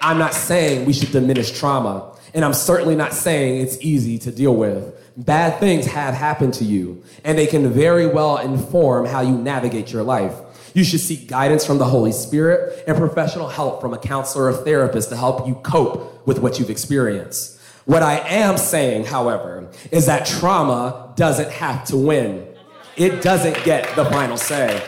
I'm 0.00 0.18
not 0.18 0.34
saying 0.34 0.86
we 0.86 0.92
should 0.92 1.12
diminish 1.12 1.56
trauma, 1.56 2.16
and 2.34 2.44
I'm 2.44 2.54
certainly 2.54 2.96
not 2.96 3.12
saying 3.12 3.60
it's 3.60 3.78
easy 3.80 4.18
to 4.18 4.32
deal 4.32 4.56
with. 4.56 4.94
Bad 5.16 5.60
things 5.60 5.86
have 5.86 6.14
happened 6.14 6.54
to 6.54 6.64
you, 6.64 7.02
and 7.24 7.36
they 7.36 7.46
can 7.46 7.68
very 7.70 8.06
well 8.06 8.38
inform 8.38 9.04
how 9.06 9.20
you 9.20 9.36
navigate 9.36 9.92
your 9.92 10.02
life. 10.02 10.34
You 10.74 10.84
should 10.84 11.00
seek 11.00 11.28
guidance 11.28 11.66
from 11.66 11.78
the 11.78 11.84
Holy 11.84 12.12
Spirit 12.12 12.84
and 12.86 12.96
professional 12.96 13.48
help 13.48 13.80
from 13.80 13.92
a 13.92 13.98
counselor 13.98 14.46
or 14.46 14.52
therapist 14.52 15.10
to 15.10 15.16
help 15.16 15.46
you 15.46 15.56
cope 15.56 16.26
with 16.26 16.38
what 16.38 16.58
you've 16.58 16.70
experienced. 16.70 17.58
What 17.84 18.02
I 18.02 18.18
am 18.18 18.58
saying, 18.58 19.06
however, 19.06 19.68
is 19.90 20.06
that 20.06 20.26
trauma 20.26 21.12
doesn't 21.16 21.50
have 21.50 21.84
to 21.86 21.96
win. 21.96 22.46
It 22.98 23.22
doesn't 23.22 23.62
get 23.64 23.94
the 23.94 24.04
final 24.06 24.36
say. 24.36 24.82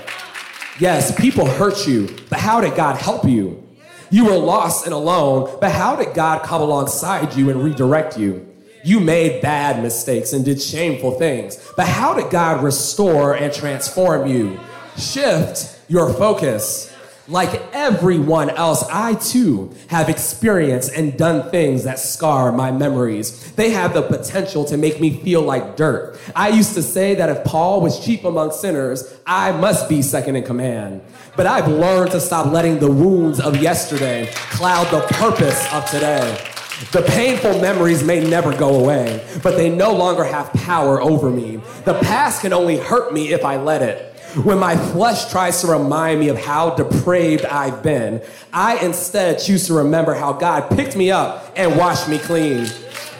Yes, 0.80 1.14
people 1.18 1.46
hurt 1.46 1.86
you, 1.86 2.08
but 2.28 2.40
how 2.40 2.60
did 2.60 2.74
God 2.74 2.96
help 2.96 3.24
you? 3.24 3.62
You 4.10 4.24
were 4.24 4.36
lost 4.36 4.84
and 4.84 4.92
alone, 4.92 5.56
but 5.60 5.70
how 5.70 5.94
did 5.94 6.12
God 6.12 6.42
come 6.42 6.60
alongside 6.60 7.36
you 7.36 7.50
and 7.50 7.62
redirect 7.62 8.18
you? 8.18 8.48
You 8.82 8.98
made 8.98 9.42
bad 9.42 9.80
mistakes 9.80 10.32
and 10.32 10.44
did 10.44 10.60
shameful 10.60 11.12
things. 11.12 11.64
But 11.76 11.86
how 11.86 12.14
did 12.14 12.30
God 12.30 12.64
restore 12.64 13.36
and 13.36 13.52
transform 13.52 14.26
you? 14.26 14.58
Shift 14.96 15.78
your 15.88 16.12
focus. 16.12 16.89
Like 17.30 17.62
everyone 17.72 18.50
else, 18.50 18.82
I 18.90 19.14
too 19.14 19.72
have 19.86 20.08
experienced 20.08 20.92
and 20.92 21.16
done 21.16 21.48
things 21.48 21.84
that 21.84 22.00
scar 22.00 22.50
my 22.50 22.72
memories. 22.72 23.52
They 23.52 23.70
have 23.70 23.94
the 23.94 24.02
potential 24.02 24.64
to 24.64 24.76
make 24.76 25.00
me 25.00 25.10
feel 25.22 25.40
like 25.40 25.76
dirt. 25.76 26.18
I 26.34 26.48
used 26.48 26.74
to 26.74 26.82
say 26.82 27.14
that 27.14 27.28
if 27.28 27.44
Paul 27.44 27.82
was 27.82 28.04
chief 28.04 28.24
among 28.24 28.50
sinners, 28.50 29.16
I 29.28 29.52
must 29.52 29.88
be 29.88 30.02
second 30.02 30.34
in 30.34 30.42
command. 30.42 31.02
But 31.36 31.46
I've 31.46 31.68
learned 31.68 32.10
to 32.10 32.20
stop 32.20 32.46
letting 32.46 32.80
the 32.80 32.90
wounds 32.90 33.38
of 33.38 33.62
yesterday 33.62 34.28
cloud 34.32 34.90
the 34.90 35.06
purpose 35.14 35.72
of 35.72 35.88
today. 35.88 36.36
The 36.90 37.02
painful 37.02 37.60
memories 37.60 38.02
may 38.02 38.28
never 38.28 38.56
go 38.56 38.80
away, 38.80 39.24
but 39.44 39.56
they 39.56 39.70
no 39.70 39.92
longer 39.92 40.24
have 40.24 40.52
power 40.54 41.00
over 41.00 41.30
me. 41.30 41.60
The 41.84 41.94
past 42.00 42.40
can 42.40 42.52
only 42.52 42.78
hurt 42.78 43.12
me 43.12 43.32
if 43.32 43.44
I 43.44 43.56
let 43.56 43.82
it. 43.82 44.09
When 44.36 44.60
my 44.60 44.76
flesh 44.76 45.28
tries 45.28 45.60
to 45.62 45.66
remind 45.66 46.20
me 46.20 46.28
of 46.28 46.38
how 46.38 46.70
depraved 46.76 47.44
I've 47.44 47.82
been, 47.82 48.22
I 48.52 48.76
instead 48.76 49.40
choose 49.40 49.66
to 49.66 49.74
remember 49.74 50.14
how 50.14 50.32
God 50.32 50.70
picked 50.70 50.94
me 50.94 51.10
up 51.10 51.52
and 51.56 51.76
washed 51.76 52.08
me 52.08 52.18
clean. 52.18 52.68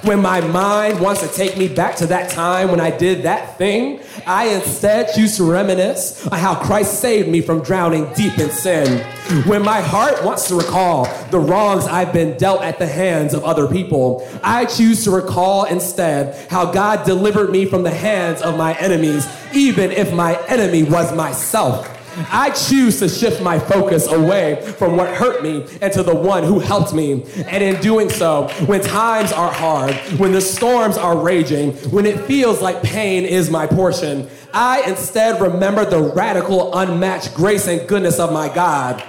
When 0.03 0.23
my 0.23 0.41
mind 0.41 0.99
wants 0.99 1.21
to 1.21 1.29
take 1.29 1.59
me 1.59 1.69
back 1.69 1.97
to 1.97 2.07
that 2.07 2.31
time 2.31 2.71
when 2.71 2.81
I 2.81 2.91
did 2.91 3.25
that 3.25 3.59
thing, 3.59 4.01
I 4.27 4.47
instead 4.47 5.15
choose 5.15 5.37
to 5.37 5.45
reminisce 5.45 6.27
on 6.27 6.39
how 6.39 6.55
Christ 6.55 7.01
saved 7.01 7.29
me 7.29 7.43
from 7.43 7.63
drowning 7.63 8.11
deep 8.15 8.39
in 8.39 8.49
sin. 8.49 9.05
When 9.47 9.63
my 9.63 9.83
heart 9.83 10.25
wants 10.25 10.49
to 10.49 10.55
recall 10.55 11.05
the 11.31 11.39
wrongs 11.39 11.85
I've 11.85 12.15
been 12.15 12.39
dealt 12.39 12.63
at 12.63 12.79
the 12.79 12.87
hands 12.87 13.35
of 13.35 13.45
other 13.45 13.67
people, 13.67 14.27
I 14.43 14.65
choose 14.65 15.05
to 15.05 15.11
recall 15.11 15.65
instead 15.65 16.49
how 16.51 16.73
God 16.73 17.05
delivered 17.05 17.51
me 17.51 17.67
from 17.67 17.83
the 17.83 17.91
hands 17.91 18.41
of 18.41 18.57
my 18.57 18.73
enemies, 18.79 19.29
even 19.53 19.91
if 19.91 20.15
my 20.15 20.41
enemy 20.47 20.83
was 20.83 21.15
myself. 21.15 22.00
I 22.31 22.51
choose 22.51 22.99
to 23.01 23.09
shift 23.09 23.43
my 23.43 23.59
focus 23.59 24.07
away 24.07 24.61
from 24.79 24.97
what 24.97 25.15
hurt 25.15 25.43
me 25.43 25.67
and 25.81 25.93
to 25.93 26.03
the 26.03 26.15
one 26.15 26.45
who 26.45 26.59
helped 26.59 26.93
me. 26.93 27.25
And 27.47 27.63
in 27.63 27.81
doing 27.81 28.11
so, 28.11 28.49
when 28.67 28.81
times 28.81 29.33
are 29.33 29.53
hard, 29.53 29.95
when 30.19 30.33
the 30.33 30.41
storms 30.41 30.97
are 30.97 31.17
raging, 31.17 31.73
when 31.91 32.07
it 32.07 32.21
feels 32.27 32.61
like 32.61 32.83
pain 32.83 33.25
is 33.25 33.51
my 33.51 33.67
portion, 33.67 34.29
I 34.53 34.83
instead 34.83 35.41
remember 35.41 35.85
the 35.85 36.01
radical, 36.01 36.75
unmatched 36.75 37.35
grace 37.35 37.69
and 37.69 37.87
goodness 37.89 38.19
of 38.19 38.33
my 38.33 38.53
God. 38.53 39.05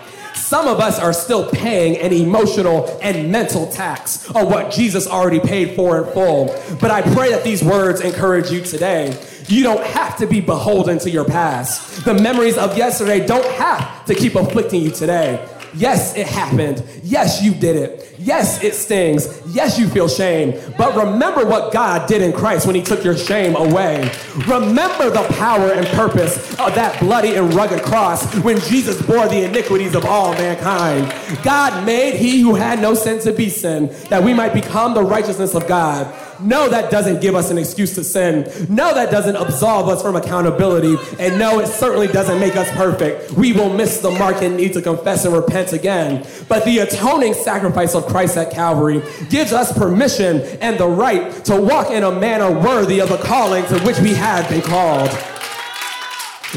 Some 0.51 0.67
of 0.67 0.81
us 0.81 0.99
are 0.99 1.13
still 1.13 1.49
paying 1.49 1.95
an 1.95 2.11
emotional 2.11 2.99
and 3.01 3.31
mental 3.31 3.71
tax 3.71 4.29
on 4.31 4.49
what 4.49 4.69
Jesus 4.69 5.07
already 5.07 5.39
paid 5.39 5.77
for 5.77 5.99
in 5.99 6.11
full. 6.11 6.47
But 6.81 6.91
I 6.91 7.03
pray 7.13 7.29
that 7.29 7.45
these 7.45 7.63
words 7.63 8.01
encourage 8.01 8.51
you 8.51 8.59
today. 8.59 9.17
You 9.47 9.63
don't 9.63 9.81
have 9.81 10.17
to 10.17 10.27
be 10.27 10.41
beholden 10.41 10.99
to 10.99 11.09
your 11.09 11.23
past. 11.23 12.03
The 12.03 12.15
memories 12.15 12.57
of 12.57 12.77
yesterday 12.77 13.25
don't 13.25 13.49
have 13.53 14.03
to 14.07 14.13
keep 14.13 14.35
afflicting 14.35 14.81
you 14.81 14.91
today. 14.91 15.47
Yes, 15.73 16.15
it 16.17 16.27
happened. 16.27 16.83
Yes, 17.03 17.41
you 17.41 17.53
did 17.53 17.75
it. 17.75 18.15
Yes, 18.19 18.63
it 18.63 18.75
stings. 18.75 19.41
Yes, 19.47 19.79
you 19.79 19.87
feel 19.87 20.07
shame. 20.07 20.59
But 20.77 20.95
remember 20.95 21.45
what 21.45 21.71
God 21.71 22.07
did 22.07 22.21
in 22.21 22.33
Christ 22.33 22.65
when 22.65 22.75
He 22.75 22.81
took 22.81 23.03
your 23.03 23.17
shame 23.17 23.55
away. 23.55 24.11
Remember 24.47 25.09
the 25.09 25.25
power 25.37 25.71
and 25.71 25.87
purpose 25.87 26.37
of 26.59 26.75
that 26.75 26.99
bloody 26.99 27.35
and 27.35 27.53
rugged 27.53 27.81
cross 27.83 28.33
when 28.39 28.59
Jesus 28.59 29.01
bore 29.01 29.27
the 29.27 29.45
iniquities 29.45 29.95
of 29.95 30.05
all 30.05 30.33
mankind. 30.33 31.11
God 31.43 31.85
made 31.85 32.15
He 32.15 32.41
who 32.41 32.55
had 32.55 32.81
no 32.81 32.93
sin 32.93 33.19
to 33.21 33.31
be 33.31 33.49
sin, 33.49 33.87
that 34.09 34.23
we 34.23 34.33
might 34.33 34.53
become 34.53 34.93
the 34.93 35.03
righteousness 35.03 35.55
of 35.55 35.67
God. 35.67 36.13
No, 36.41 36.69
that 36.69 36.91
doesn't 36.91 37.21
give 37.21 37.35
us 37.35 37.51
an 37.51 37.57
excuse 37.57 37.95
to 37.95 38.03
sin. 38.03 38.51
No, 38.69 38.93
that 38.93 39.11
doesn't 39.11 39.35
absolve 39.35 39.87
us 39.89 40.01
from 40.01 40.15
accountability. 40.15 40.95
And 41.19 41.37
no, 41.37 41.59
it 41.59 41.67
certainly 41.67 42.07
doesn't 42.07 42.39
make 42.39 42.55
us 42.55 42.69
perfect. 42.71 43.31
We 43.33 43.53
will 43.53 43.71
miss 43.73 43.99
the 43.99 44.11
mark 44.11 44.41
and 44.41 44.57
need 44.57 44.73
to 44.73 44.81
confess 44.81 45.25
and 45.25 45.33
repent 45.33 45.73
again. 45.73 46.25
But 46.47 46.65
the 46.65 46.79
atoning 46.79 47.33
sacrifice 47.33 47.95
of 47.95 48.05
Christ 48.07 48.37
at 48.37 48.51
Calvary 48.51 49.01
gives 49.29 49.53
us 49.53 49.71
permission 49.77 50.41
and 50.61 50.77
the 50.77 50.87
right 50.87 51.43
to 51.45 51.59
walk 51.59 51.91
in 51.91 52.03
a 52.03 52.11
manner 52.11 52.51
worthy 52.51 52.99
of 52.99 53.09
the 53.09 53.17
calling 53.17 53.65
to 53.65 53.79
which 53.81 53.99
we 53.99 54.13
have 54.13 54.49
been 54.49 54.61
called. 54.61 55.09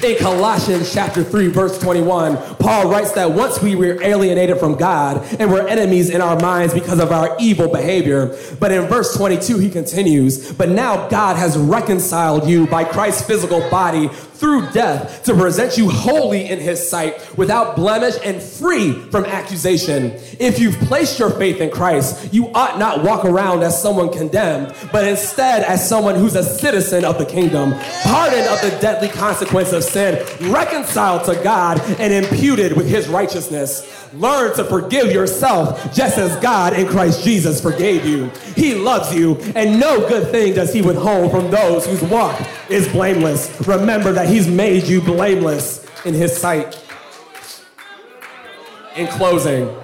In 0.03 0.17
Colossians 0.19 0.93
chapter 0.93 1.23
3, 1.23 1.49
verse 1.49 1.79
21, 1.79 2.37
Paul 2.57 2.91
writes 2.91 3.13
that 3.13 3.31
once 3.31 3.63
we 3.63 3.77
were 3.77 4.03
alienated 4.03 4.59
from 4.59 4.75
God 4.75 5.25
and 5.39 5.51
were 5.51 5.67
enemies 5.69 6.11
in 6.11 6.21
our 6.21 6.39
minds 6.41 6.75
because 6.75 6.99
of 6.99 7.13
our 7.13 7.37
evil 7.39 7.69
behavior. 7.69 8.37
But 8.59 8.73
in 8.73 8.83
verse 8.89 9.17
22, 9.17 9.59
he 9.59 9.71
continues, 9.71 10.53
But 10.53 10.69
now 10.69 11.09
God 11.09 11.37
has 11.37 11.57
reconciled 11.57 12.49
you 12.49 12.67
by 12.67 12.83
Christ's 12.85 13.25
physical 13.25 13.61
body 13.71 14.09
through 14.35 14.71
death 14.73 15.23
to 15.25 15.35
present 15.35 15.79
you 15.79 15.89
holy 15.89 16.49
in 16.49 16.59
his 16.59 16.89
sight, 16.89 17.37
without 17.37 17.77
blemish 17.77 18.15
and 18.25 18.43
free 18.43 18.93
from 19.11 19.25
accusation. 19.25 20.13
If 20.39 20.59
you've 20.59 20.77
placed 20.81 21.19
your 21.19 21.31
faith 21.31 21.61
in 21.61 21.71
Christ, 21.71 22.33
you 22.33 22.49
ought 22.49 22.79
not 22.79 23.03
walk 23.03 23.25
around 23.25 23.63
as 23.63 23.81
someone 23.81 24.13
condemned, 24.13 24.75
but 24.93 25.07
instead 25.07 25.63
as 25.63 25.89
someone 25.89 26.17
who's 26.17 26.35
a 26.35 26.43
citizen 26.43 27.05
of 27.05 27.19
the 27.19 27.27
kingdom, 27.27 27.73
pardoned 28.03 28.49
of 28.49 28.61
the 28.61 28.77
deadly 28.81 29.09
consequence 29.09 29.73
of 29.73 29.85
sin, 29.85 30.25
reconciled 30.53 31.25
to 31.25 31.35
God, 31.43 31.81
and 31.99 32.13
imputed 32.13 32.77
with 32.77 32.89
his 32.89 33.09
righteousness. 33.09 33.91
Learn 34.15 34.55
to 34.57 34.65
forgive 34.65 35.11
yourself 35.11 35.93
just 35.93 36.19
as 36.19 36.37
God 36.41 36.73
in 36.75 36.87
Christ 36.87 37.25
Jesus 37.25 37.61
forgave 37.61 38.05
you. 38.05 38.31
He 38.55 38.75
loves 38.75 39.15
you, 39.15 39.37
and 39.55 39.81
no 39.81 40.07
good 40.09 40.31
thing 40.31 40.55
does 40.55 40.73
he 40.73 40.83
withhold 40.83 41.31
from 41.31 41.51
those 41.51 41.87
whose 41.87 42.03
walk 42.03 42.41
is 42.71 42.89
blameless. 42.89 43.67
Remember 43.67 44.13
that 44.13 44.29
he's 44.29 44.47
made 44.49 44.85
you 44.85 45.01
blameless 45.01 45.85
in 46.05 46.15
his 46.15 46.37
sight. 46.37 46.81
In 48.97 49.09
closing, 49.09 49.75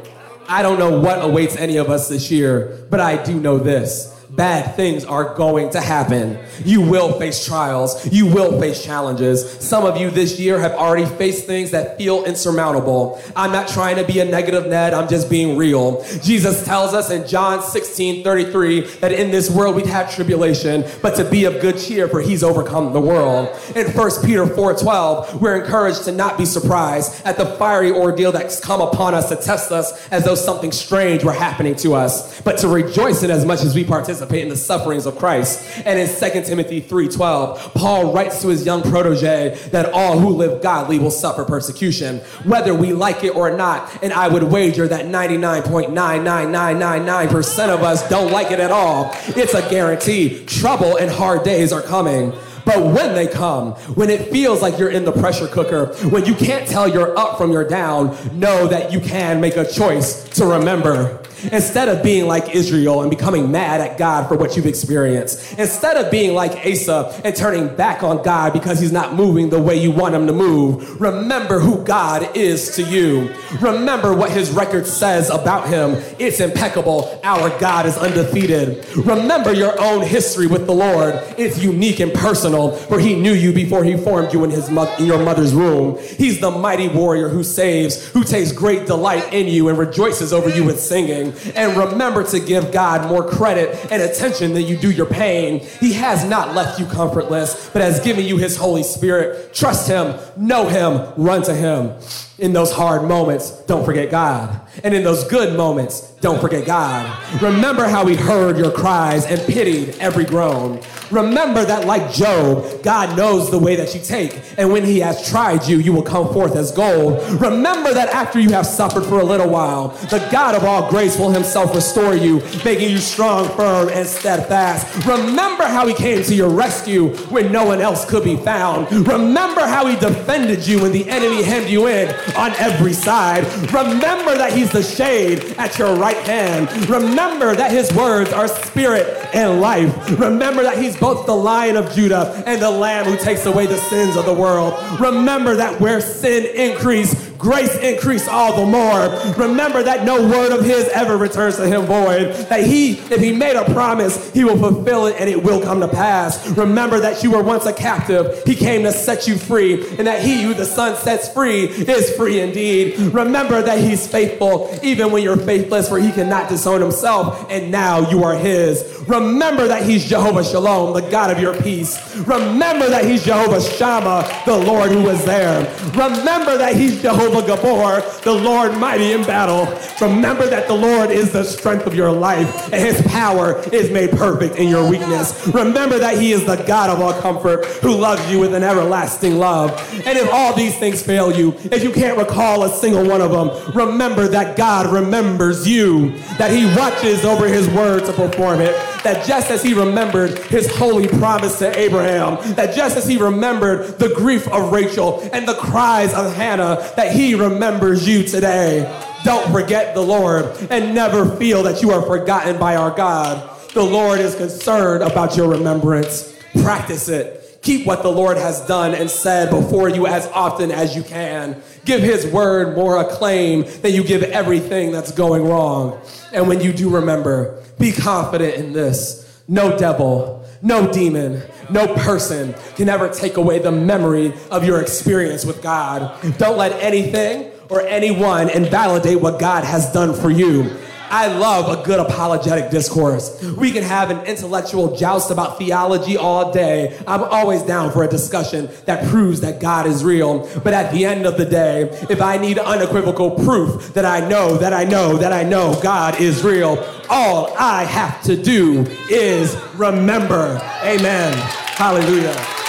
I 0.48 0.62
don't 0.62 0.78
know 0.78 1.00
what 1.00 1.24
awaits 1.24 1.56
any 1.56 1.78
of 1.78 1.90
us 1.90 2.08
this 2.08 2.30
year, 2.30 2.86
but 2.90 3.00
I 3.00 3.22
do 3.22 3.40
know 3.40 3.58
this 3.58 4.19
bad 4.36 4.76
things 4.76 5.04
are 5.04 5.34
going 5.34 5.70
to 5.70 5.80
happen. 5.80 6.38
You 6.64 6.80
will 6.80 7.18
face 7.18 7.44
trials. 7.44 8.10
You 8.12 8.26
will 8.26 8.60
face 8.60 8.84
challenges. 8.84 9.50
Some 9.60 9.84
of 9.84 9.96
you 9.96 10.10
this 10.10 10.38
year 10.38 10.58
have 10.60 10.72
already 10.72 11.06
faced 11.16 11.46
things 11.46 11.70
that 11.72 11.98
feel 11.98 12.24
insurmountable. 12.24 13.20
I'm 13.34 13.52
not 13.52 13.68
trying 13.68 13.96
to 13.96 14.04
be 14.04 14.20
a 14.20 14.24
negative 14.24 14.66
Ned. 14.66 14.94
I'm 14.94 15.08
just 15.08 15.28
being 15.28 15.56
real. 15.56 16.04
Jesus 16.22 16.64
tells 16.64 16.94
us 16.94 17.10
in 17.10 17.26
John 17.26 17.62
16, 17.62 18.22
33 18.22 18.80
that 19.00 19.12
in 19.12 19.30
this 19.30 19.50
world 19.50 19.76
we'd 19.76 19.86
have 19.86 20.14
tribulation, 20.14 20.84
but 21.02 21.16
to 21.16 21.24
be 21.24 21.44
of 21.44 21.60
good 21.60 21.78
cheer 21.78 22.08
for 22.08 22.20
he's 22.20 22.42
overcome 22.42 22.92
the 22.92 23.00
world. 23.00 23.48
In 23.74 23.86
1 23.88 24.10
Peter 24.24 24.46
4, 24.46 24.74
12, 24.74 25.42
we're 25.42 25.60
encouraged 25.60 26.04
to 26.04 26.12
not 26.12 26.38
be 26.38 26.44
surprised 26.44 27.24
at 27.24 27.36
the 27.36 27.46
fiery 27.56 27.90
ordeal 27.90 28.32
that's 28.32 28.60
come 28.60 28.80
upon 28.80 29.14
us 29.14 29.28
to 29.28 29.36
test 29.36 29.72
us 29.72 30.08
as 30.08 30.24
though 30.24 30.34
something 30.34 30.72
strange 30.72 31.24
were 31.24 31.32
happening 31.32 31.74
to 31.76 31.94
us, 31.94 32.40
but 32.42 32.58
to 32.58 32.68
rejoice 32.68 33.22
in 33.22 33.30
as 33.30 33.44
much 33.44 33.62
as 33.62 33.74
we 33.74 33.84
participate 33.84 34.19
participate 34.20 34.42
in 34.42 34.50
the 34.50 34.56
sufferings 34.56 35.06
of 35.06 35.16
Christ. 35.16 35.64
And 35.84 35.98
in 35.98 36.06
2 36.06 36.46
Timothy 36.46 36.80
3:12, 36.80 37.74
Paul 37.74 38.12
writes 38.12 38.40
to 38.42 38.48
his 38.48 38.64
young 38.66 38.82
protege 38.82 39.56
that 39.70 39.92
all 39.92 40.18
who 40.18 40.28
live 40.28 40.60
godly 40.62 40.98
will 40.98 41.10
suffer 41.10 41.44
persecution, 41.44 42.20
whether 42.44 42.74
we 42.74 42.92
like 42.92 43.24
it 43.24 43.34
or 43.34 43.50
not. 43.50 43.90
And 44.02 44.12
I 44.12 44.28
would 44.28 44.42
wager 44.42 44.86
that 44.88 45.06
99.99999% 45.06 47.70
of 47.70 47.82
us 47.82 48.06
don't 48.08 48.30
like 48.30 48.50
it 48.50 48.60
at 48.60 48.70
all. 48.70 49.14
It's 49.28 49.54
a 49.54 49.62
guarantee. 49.70 50.44
Trouble 50.44 50.96
and 50.96 51.10
hard 51.10 51.44
days 51.44 51.72
are 51.72 51.82
coming. 51.82 52.34
But 52.66 52.84
when 52.84 53.14
they 53.14 53.26
come, 53.26 53.72
when 53.96 54.10
it 54.10 54.30
feels 54.30 54.60
like 54.60 54.78
you're 54.78 54.90
in 54.90 55.06
the 55.06 55.12
pressure 55.12 55.48
cooker, 55.48 55.94
when 56.10 56.26
you 56.26 56.34
can't 56.34 56.68
tell 56.68 56.86
you're 56.86 57.18
up 57.18 57.38
from 57.38 57.52
your 57.52 57.64
down, 57.64 58.14
know 58.38 58.66
that 58.66 58.92
you 58.92 59.00
can 59.00 59.40
make 59.40 59.56
a 59.56 59.64
choice 59.64 60.24
to 60.36 60.44
remember. 60.44 61.22
Instead 61.52 61.88
of 61.88 62.02
being 62.02 62.26
like 62.26 62.54
Israel 62.54 63.00
and 63.02 63.10
becoming 63.10 63.50
mad 63.50 63.80
at 63.80 63.98
God 63.98 64.28
for 64.28 64.36
what 64.36 64.56
you've 64.56 64.66
experienced, 64.66 65.58
instead 65.58 65.96
of 65.96 66.10
being 66.10 66.34
like 66.34 66.66
Asa 66.66 67.20
and 67.24 67.34
turning 67.34 67.74
back 67.76 68.02
on 68.02 68.22
God 68.22 68.52
because 68.52 68.80
he's 68.80 68.92
not 68.92 69.14
moving 69.14 69.50
the 69.50 69.60
way 69.60 69.76
you 69.76 69.90
want 69.90 70.14
him 70.14 70.26
to 70.26 70.32
move, 70.32 71.00
remember 71.00 71.58
who 71.60 71.82
God 71.84 72.36
is 72.36 72.74
to 72.76 72.82
you. 72.82 73.34
Remember 73.60 74.14
what 74.14 74.30
his 74.30 74.50
record 74.50 74.86
says 74.86 75.30
about 75.30 75.68
him. 75.68 76.02
It's 76.18 76.40
impeccable. 76.40 77.20
Our 77.24 77.50
God 77.58 77.86
is 77.86 77.96
undefeated. 77.96 78.86
Remember 78.96 79.52
your 79.52 79.80
own 79.80 80.02
history 80.02 80.46
with 80.46 80.66
the 80.66 80.74
Lord. 80.74 81.14
It's 81.38 81.62
unique 81.62 82.00
and 82.00 82.12
personal, 82.12 82.72
for 82.72 82.98
he 82.98 83.14
knew 83.14 83.32
you 83.32 83.52
before 83.52 83.84
he 83.84 83.96
formed 83.96 84.32
you 84.32 84.44
in, 84.44 84.50
his 84.50 84.70
mo- 84.70 84.94
in 84.98 85.06
your 85.06 85.22
mother's 85.22 85.54
womb. 85.54 85.98
He's 85.98 86.40
the 86.40 86.50
mighty 86.50 86.88
warrior 86.88 87.28
who 87.28 87.42
saves, 87.42 88.08
who 88.08 88.24
takes 88.24 88.52
great 88.52 88.86
delight 88.86 89.32
in 89.32 89.48
you 89.48 89.68
and 89.68 89.78
rejoices 89.78 90.32
over 90.32 90.48
you 90.48 90.64
with 90.64 90.80
singing. 90.80 91.29
And 91.54 91.76
remember 91.76 92.24
to 92.24 92.40
give 92.40 92.72
God 92.72 93.08
more 93.08 93.28
credit 93.28 93.76
and 93.90 94.02
attention 94.02 94.54
than 94.54 94.64
you 94.64 94.76
do 94.76 94.90
your 94.90 95.06
pain. 95.06 95.60
He 95.60 95.92
has 95.94 96.24
not 96.24 96.54
left 96.54 96.78
you 96.78 96.86
comfortless, 96.86 97.70
but 97.70 97.82
has 97.82 98.00
given 98.00 98.24
you 98.24 98.36
his 98.36 98.56
Holy 98.56 98.82
Spirit. 98.82 99.54
Trust 99.54 99.88
him, 99.88 100.18
know 100.36 100.68
him, 100.68 101.12
run 101.16 101.42
to 101.42 101.54
him. 101.54 101.92
In 102.38 102.52
those 102.52 102.72
hard 102.72 103.04
moments, 103.04 103.50
don't 103.66 103.84
forget 103.84 104.10
God. 104.10 104.60
And 104.82 104.94
in 104.94 105.02
those 105.02 105.24
good 105.24 105.56
moments, 105.56 106.00
don't 106.20 106.40
forget 106.40 106.64
God. 106.64 107.42
Remember 107.42 107.86
how 107.86 108.06
he 108.06 108.16
heard 108.16 108.56
your 108.56 108.70
cries 108.70 109.26
and 109.26 109.40
pitied 109.42 109.96
every 109.98 110.24
groan. 110.24 110.80
Remember 111.10 111.64
that, 111.64 111.86
like 111.86 112.12
Job, 112.12 112.82
God 112.82 113.16
knows 113.16 113.50
the 113.50 113.58
way 113.58 113.76
that 113.76 113.94
you 113.94 114.00
take. 114.00 114.40
And 114.56 114.72
when 114.72 114.84
he 114.84 115.00
has 115.00 115.28
tried 115.28 115.66
you, 115.66 115.78
you 115.78 115.92
will 115.92 116.02
come 116.02 116.32
forth 116.32 116.56
as 116.56 116.70
gold. 116.70 117.22
Remember 117.40 117.92
that 117.92 118.08
after 118.10 118.38
you 118.38 118.50
have 118.50 118.66
suffered 118.66 119.04
for 119.04 119.20
a 119.20 119.24
little 119.24 119.48
while, 119.48 119.88
the 120.10 120.26
God 120.30 120.54
of 120.54 120.64
all 120.64 120.88
grace 120.90 121.18
will 121.18 121.30
himself 121.30 121.74
restore 121.74 122.14
you, 122.14 122.40
making 122.64 122.90
you 122.90 122.98
strong, 122.98 123.48
firm, 123.56 123.88
and 123.88 124.06
steadfast. 124.06 125.06
Remember 125.06 125.64
how 125.64 125.86
he 125.86 125.94
came 125.94 126.22
to 126.22 126.34
your 126.34 126.50
rescue 126.50 127.08
when 127.26 127.50
no 127.50 127.64
one 127.64 127.80
else 127.80 128.04
could 128.04 128.24
be 128.24 128.36
found. 128.36 128.90
Remember 128.92 129.62
how 129.66 129.86
he 129.86 129.96
defended 129.96 130.66
you 130.66 130.82
when 130.82 130.92
the 130.92 131.08
enemy 131.08 131.42
hemmed 131.42 131.68
you 131.68 131.88
in 131.88 132.08
on 132.36 132.52
every 132.54 132.92
side. 132.92 133.44
Remember 133.72 134.36
that 134.36 134.52
he's 134.52 134.70
the 134.70 134.82
shade 134.82 135.54
at 135.58 135.78
your 135.78 135.94
right 135.96 136.16
hand. 136.18 136.70
Remember 136.88 137.54
that 137.56 137.70
his 137.70 137.92
words 137.94 138.32
are 138.32 138.48
spirit 138.48 139.06
and 139.34 139.60
life. 139.60 140.18
Remember 140.18 140.62
that 140.62 140.78
he's 140.78 140.96
both 141.00 141.26
the 141.26 141.34
lion 141.34 141.76
of 141.76 141.92
Judah 141.92 142.42
and 142.46 142.60
the 142.60 142.70
lamb 142.70 143.06
who 143.06 143.16
takes 143.16 143.46
away 143.46 143.66
the 143.66 143.78
sins 143.78 144.16
of 144.16 144.26
the 144.26 144.34
world. 144.34 144.74
Remember 145.00 145.56
that 145.56 145.80
where 145.80 146.00
sin 146.00 146.44
increased, 146.54 147.29
grace 147.40 147.74
increase 147.78 148.28
all 148.28 148.64
the 148.64 148.66
more. 148.70 149.08
Remember 149.34 149.82
that 149.82 150.04
no 150.04 150.22
word 150.28 150.52
of 150.52 150.64
his 150.64 150.88
ever 150.90 151.16
returns 151.16 151.56
to 151.56 151.66
him 151.66 151.86
void. 151.86 152.34
That 152.48 152.64
he, 152.64 152.92
if 152.92 153.20
he 153.20 153.32
made 153.32 153.56
a 153.56 153.64
promise, 153.72 154.32
he 154.32 154.44
will 154.44 154.58
fulfill 154.58 155.06
it 155.06 155.16
and 155.18 155.28
it 155.28 155.42
will 155.42 155.62
come 155.62 155.80
to 155.80 155.88
pass. 155.88 156.48
Remember 156.50 157.00
that 157.00 157.24
you 157.24 157.30
were 157.30 157.42
once 157.42 157.66
a 157.66 157.72
captive. 157.72 158.42
He 158.44 158.54
came 158.54 158.82
to 158.82 158.92
set 158.92 159.26
you 159.26 159.36
free, 159.36 159.86
and 159.96 160.06
that 160.06 160.22
he 160.22 160.42
who 160.42 160.54
the 160.54 160.66
Son 160.66 160.96
sets 160.96 161.32
free 161.32 161.64
is 161.64 162.14
free 162.16 162.40
indeed. 162.40 162.98
Remember 162.98 163.62
that 163.62 163.78
he's 163.78 164.06
faithful 164.06 164.70
even 164.82 165.10
when 165.10 165.22
you're 165.22 165.36
faithless, 165.36 165.88
for 165.88 165.98
he 165.98 166.12
cannot 166.12 166.48
disown 166.48 166.80
himself, 166.80 167.46
and 167.50 167.70
now 167.70 168.10
you 168.10 168.22
are 168.22 168.34
his. 168.34 168.84
Remember 169.08 169.66
that 169.66 169.82
he's 169.82 170.04
Jehovah 170.04 170.44
Shalom, 170.44 170.92
the 170.92 171.08
God 171.10 171.30
of 171.30 171.40
your 171.40 171.60
peace. 171.62 172.16
Remember 172.16 172.88
that 172.88 173.04
he's 173.04 173.24
Jehovah 173.24 173.60
Shammah, 173.60 174.42
the 174.44 174.56
Lord 174.56 174.90
who 174.90 175.08
is 175.08 175.24
there. 175.24 175.60
Remember 175.92 176.58
that 176.58 176.76
he's 176.76 177.00
Jehovah 177.00 177.29
Gibbor, 177.38 178.22
the 178.22 178.32
Lord 178.32 178.76
mighty 178.76 179.12
in 179.12 179.22
battle. 179.22 179.66
Remember 180.00 180.46
that 180.46 180.66
the 180.66 180.74
Lord 180.74 181.10
is 181.10 181.32
the 181.32 181.44
strength 181.44 181.86
of 181.86 181.94
your 181.94 182.10
life, 182.12 182.72
and 182.72 182.74
his 182.74 183.00
power 183.08 183.60
is 183.72 183.90
made 183.90 184.10
perfect 184.10 184.56
in 184.56 184.68
your 184.68 184.88
weakness. 184.88 185.46
Remember 185.48 185.98
that 185.98 186.18
he 186.18 186.32
is 186.32 186.44
the 186.44 186.56
God 186.56 186.90
of 186.90 187.00
all 187.00 187.12
comfort, 187.20 187.64
who 187.82 187.94
loves 187.94 188.30
you 188.30 188.40
with 188.40 188.54
an 188.54 188.62
everlasting 188.62 189.38
love. 189.38 189.70
And 190.06 190.18
if 190.18 190.28
all 190.32 190.54
these 190.54 190.76
things 190.78 191.02
fail 191.02 191.36
you, 191.36 191.54
if 191.72 191.82
you 191.82 191.92
can't 191.92 192.18
recall 192.18 192.64
a 192.64 192.68
single 192.68 193.06
one 193.06 193.20
of 193.20 193.30
them, 193.30 193.74
remember 193.74 194.28
that 194.28 194.56
God 194.56 194.92
remembers 194.92 195.68
you, 195.68 196.10
that 196.38 196.50
he 196.50 196.64
watches 196.76 197.24
over 197.24 197.48
his 197.48 197.68
word 197.68 198.04
to 198.06 198.12
perform 198.12 198.60
it, 198.60 198.74
that 199.04 199.26
just 199.26 199.50
as 199.50 199.62
he 199.62 199.74
remembered 199.74 200.38
his 200.38 200.70
holy 200.76 201.08
promise 201.08 201.58
to 201.58 201.78
Abraham, 201.78 202.54
that 202.54 202.74
just 202.74 202.96
as 202.96 203.06
he 203.06 203.16
remembered 203.16 203.98
the 203.98 204.08
grief 204.14 204.46
of 204.48 204.72
Rachel 204.72 205.20
and 205.32 205.46
the 205.46 205.54
cries 205.54 206.12
of 206.14 206.34
Hannah, 206.34 206.92
that 206.96 207.14
he 207.14 207.19
remembers 207.20 208.08
you 208.08 208.24
today. 208.24 208.84
Don't 209.24 209.52
forget 209.52 209.94
the 209.94 210.00
Lord 210.00 210.46
and 210.70 210.94
never 210.94 211.36
feel 211.36 211.62
that 211.64 211.82
you 211.82 211.90
are 211.90 212.02
forgotten 212.02 212.58
by 212.58 212.76
our 212.76 212.90
God. 212.90 213.58
The 213.74 213.82
Lord 213.82 214.20
is 214.20 214.34
concerned 214.34 215.02
about 215.02 215.36
your 215.36 215.50
remembrance. 215.50 216.34
Practice 216.62 217.08
it. 217.08 217.60
Keep 217.62 217.86
what 217.86 218.02
the 218.02 218.10
Lord 218.10 218.38
has 218.38 218.66
done 218.66 218.94
and 218.94 219.10
said 219.10 219.50
before 219.50 219.90
you 219.90 220.06
as 220.06 220.26
often 220.28 220.70
as 220.70 220.96
you 220.96 221.02
can. 221.02 221.62
Give 221.84 222.00
his 222.00 222.26
word 222.26 222.74
more 222.74 222.98
acclaim 222.98 223.64
than 223.82 223.92
you 223.92 224.02
give 224.02 224.22
everything 224.22 224.90
that's 224.90 225.12
going 225.12 225.46
wrong. 225.46 226.00
And 226.32 226.48
when 226.48 226.60
you 226.60 226.72
do 226.72 226.88
remember, 226.88 227.62
be 227.78 227.92
confident 227.92 228.54
in 228.54 228.72
this 228.72 229.42
No 229.46 229.76
devil, 229.76 230.46
no 230.62 230.90
demon, 230.90 231.42
no 231.72 231.94
person 231.94 232.54
can 232.76 232.88
ever 232.88 233.08
take 233.08 233.36
away 233.36 233.58
the 233.58 233.72
memory 233.72 234.32
of 234.50 234.64
your 234.64 234.80
experience 234.80 235.44
with 235.44 235.62
God. 235.62 236.14
Don't 236.38 236.56
let 236.56 236.72
anything 236.82 237.50
or 237.68 237.82
anyone 237.82 238.50
invalidate 238.50 239.20
what 239.20 239.38
God 239.38 239.64
has 239.64 239.92
done 239.92 240.12
for 240.14 240.30
you. 240.30 240.76
I 241.10 241.26
love 241.26 241.78
a 241.78 241.82
good 241.84 241.98
apologetic 241.98 242.70
discourse. 242.70 243.42
We 243.42 243.72
can 243.72 243.82
have 243.82 244.10
an 244.10 244.20
intellectual 244.26 244.96
joust 244.96 245.30
about 245.30 245.58
theology 245.58 246.16
all 246.16 246.52
day. 246.52 246.96
I'm 247.06 247.24
always 247.24 247.62
down 247.62 247.92
for 247.92 248.04
a 248.04 248.08
discussion 248.08 248.70
that 248.86 249.06
proves 249.08 249.40
that 249.40 249.60
God 249.60 249.86
is 249.86 250.04
real. 250.04 250.48
But 250.62 250.72
at 250.72 250.92
the 250.92 251.04
end 251.04 251.26
of 251.26 251.36
the 251.36 251.44
day, 251.44 251.90
if 252.08 252.20
I 252.20 252.38
need 252.38 252.58
unequivocal 252.58 253.32
proof 253.32 253.92
that 253.94 254.04
I 254.04 254.26
know, 254.28 254.56
that 254.58 254.72
I 254.72 254.84
know, 254.84 255.16
that 255.16 255.32
I 255.32 255.42
know 255.42 255.78
God 255.82 256.20
is 256.20 256.44
real, 256.44 256.78
all 257.08 257.52
I 257.58 257.84
have 257.84 258.22
to 258.24 258.36
do 258.36 258.86
is 259.10 259.56
remember. 259.74 260.60
Amen. 260.84 261.32
Hallelujah. 261.76 262.59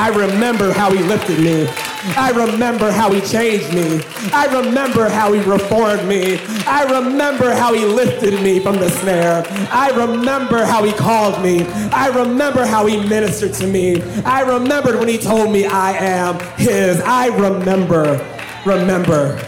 I 0.00 0.08
remember 0.08 0.72
how 0.72 0.90
he 0.90 1.02
lifted 1.02 1.40
me. 1.40 1.68
I 2.16 2.30
remember 2.30 2.90
how 2.90 3.12
he 3.12 3.20
changed 3.20 3.74
me. 3.74 4.00
I 4.32 4.46
remember 4.46 5.10
how 5.10 5.30
he 5.34 5.40
reformed 5.40 6.08
me. 6.08 6.38
I 6.66 6.84
remember 6.84 7.52
how 7.52 7.74
he 7.74 7.84
lifted 7.84 8.42
me 8.42 8.60
from 8.60 8.76
the 8.76 8.88
snare. 8.88 9.44
I 9.70 9.90
remember 9.90 10.64
how 10.64 10.84
he 10.84 10.94
called 10.94 11.42
me. 11.42 11.66
I 11.92 12.08
remember 12.08 12.64
how 12.64 12.86
he 12.86 12.96
ministered 12.96 13.52
to 13.56 13.66
me. 13.66 14.00
I 14.22 14.40
remembered 14.40 14.98
when 14.98 15.08
he 15.08 15.18
told 15.18 15.52
me 15.52 15.66
I 15.66 15.92
am 15.92 16.40
his. 16.56 16.98
I 17.02 17.26
remember, 17.26 18.26
remember. 18.64 19.38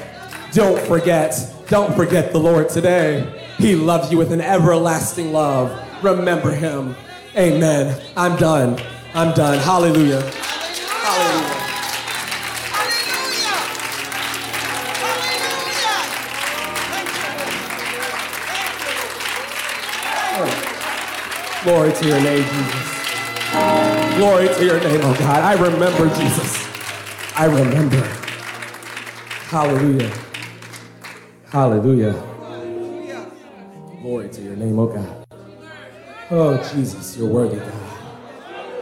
Don't 0.52 0.78
forget, 0.86 1.34
don't 1.68 1.96
forget 1.96 2.30
the 2.30 2.38
Lord 2.38 2.68
today. 2.68 3.42
He 3.56 3.74
loves 3.74 4.12
you 4.12 4.18
with 4.18 4.32
an 4.32 4.42
everlasting 4.42 5.32
love. 5.32 5.72
Remember 6.04 6.50
him. 6.50 6.94
Amen. 7.38 7.98
I'm 8.18 8.36
done. 8.36 8.78
I'm 9.14 9.34
done. 9.34 9.58
Hallelujah. 9.58 10.22
Hallelujah. 10.22 11.52
Hallelujah. 12.72 13.52
Hallelujah. 20.32 21.62
Glory 21.62 21.92
to 21.92 22.06
your 22.08 22.20
name, 22.22 22.42
Jesus. 22.42 24.16
Glory 24.16 24.48
to 24.48 24.64
your 24.64 24.80
name, 24.80 25.00
oh 25.04 25.14
God. 25.18 25.42
I 25.42 25.52
remember, 25.60 26.08
Jesus. 26.16 26.66
I 27.36 27.44
remember. 27.44 28.02
Hallelujah. 29.50 30.10
Hallelujah. 31.50 32.14
Glory 34.00 34.28
to 34.30 34.40
your 34.40 34.56
name, 34.56 34.78
oh 34.78 34.86
God. 34.86 35.26
Oh, 36.30 36.56
Jesus, 36.72 37.14
you're 37.18 37.28
worthy, 37.28 37.58
God. 37.58 37.91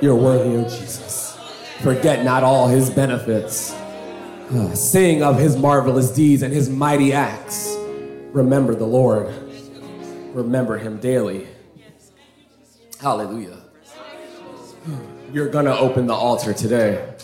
You're 0.01 0.17
worthy, 0.17 0.57
oh 0.57 0.65
Jesus. 0.65 1.39
Forget 1.83 2.25
not 2.25 2.43
all 2.43 2.69
his 2.69 2.89
benefits. 2.89 3.73
Uh, 4.51 4.75
sing 4.75 5.23
of 5.23 5.39
his 5.39 5.57
marvelous 5.57 6.11
deeds 6.11 6.43
and 6.43 6.53
his 6.53 6.71
mighty 6.71 7.13
acts. 7.13 7.77
Remember 8.33 8.75
the 8.75 8.87
Lord. 8.87 9.33
Remember 10.33 10.79
him 10.79 10.99
daily. 10.99 11.47
Hallelujah. 13.01 13.59
You're 15.33 15.49
going 15.49 15.67
to 15.67 15.79
open 15.79 16.07
the 16.07 16.15
altar 16.15 16.55
today. 16.55 17.15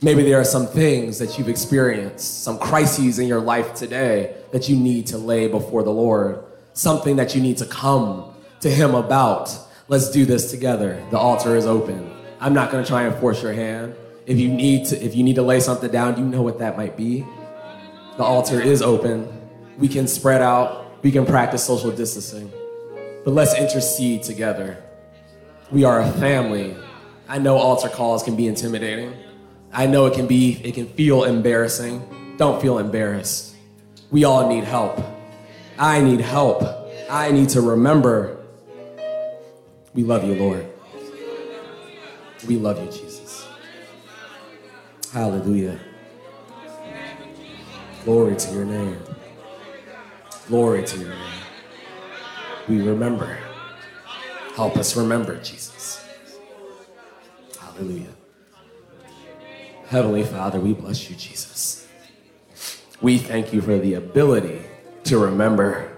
Maybe 0.00 0.22
there 0.22 0.38
are 0.38 0.44
some 0.44 0.66
things 0.66 1.18
that 1.18 1.38
you've 1.38 1.48
experienced, 1.48 2.44
some 2.44 2.58
crises 2.58 3.18
in 3.18 3.26
your 3.26 3.40
life 3.40 3.74
today 3.74 4.36
that 4.52 4.68
you 4.68 4.76
need 4.76 5.08
to 5.08 5.18
lay 5.18 5.48
before 5.48 5.82
the 5.82 5.90
Lord, 5.90 6.44
something 6.72 7.16
that 7.16 7.34
you 7.34 7.40
need 7.40 7.56
to 7.58 7.66
come 7.66 8.32
to 8.60 8.70
Him 8.70 8.94
about. 8.94 9.65
Let's 9.88 10.10
do 10.10 10.24
this 10.24 10.50
together. 10.50 11.00
The 11.10 11.18
altar 11.18 11.54
is 11.54 11.64
open. 11.64 12.10
I'm 12.40 12.52
not 12.52 12.72
going 12.72 12.82
to 12.82 12.88
try 12.88 13.02
and 13.02 13.14
force 13.20 13.40
your 13.40 13.52
hand. 13.52 13.94
If 14.26 14.36
you 14.36 14.48
need 14.48 14.86
to, 14.86 15.00
if 15.00 15.14
you 15.14 15.22
need 15.22 15.36
to 15.36 15.42
lay 15.42 15.60
something 15.60 15.92
down, 15.92 16.18
you 16.18 16.24
know 16.24 16.42
what 16.42 16.58
that 16.58 16.76
might 16.76 16.96
be. 16.96 17.24
The 18.16 18.24
altar 18.24 18.60
is 18.60 18.82
open. 18.82 19.28
We 19.78 19.86
can 19.86 20.08
spread 20.08 20.42
out. 20.42 21.04
We 21.04 21.12
can 21.12 21.24
practice 21.24 21.64
social 21.64 21.92
distancing. 21.92 22.50
But 23.24 23.34
let's 23.34 23.56
intercede 23.56 24.24
together. 24.24 24.82
We 25.70 25.84
are 25.84 26.00
a 26.00 26.10
family. 26.14 26.76
I 27.28 27.38
know 27.38 27.56
altar 27.56 27.88
calls 27.88 28.24
can 28.24 28.34
be 28.34 28.48
intimidating. 28.48 29.14
I 29.72 29.86
know 29.86 30.06
it 30.06 30.14
can 30.14 30.26
be, 30.26 30.60
it 30.64 30.74
can 30.74 30.88
feel 30.88 31.22
embarrassing. 31.22 32.34
Don't 32.38 32.60
feel 32.60 32.78
embarrassed. 32.78 33.54
We 34.10 34.24
all 34.24 34.48
need 34.48 34.64
help. 34.64 35.00
I 35.78 36.00
need 36.00 36.20
help. 36.20 36.64
I 37.08 37.30
need 37.30 37.50
to 37.50 37.60
remember. 37.60 38.35
We 39.96 40.04
love 40.04 40.24
you, 40.24 40.34
Lord. 40.34 40.66
We 42.46 42.56
love 42.56 42.78
you, 42.84 42.90
Jesus. 42.92 43.48
Hallelujah. 45.10 45.80
Glory 48.04 48.36
to 48.36 48.52
your 48.52 48.66
name. 48.66 48.98
Glory 50.48 50.84
to 50.84 50.98
your 50.98 51.08
name. 51.08 51.42
We 52.68 52.82
remember. 52.82 53.38
Help 54.54 54.76
us 54.76 54.94
remember, 54.96 55.40
Jesus. 55.42 56.04
Hallelujah. 57.58 58.12
Heavenly 59.86 60.24
Father, 60.24 60.60
we 60.60 60.74
bless 60.74 61.08
you, 61.08 61.16
Jesus. 61.16 61.88
We 63.00 63.16
thank 63.16 63.54
you 63.54 63.62
for 63.62 63.78
the 63.78 63.94
ability 63.94 64.60
to 65.04 65.18
remember. 65.18 65.90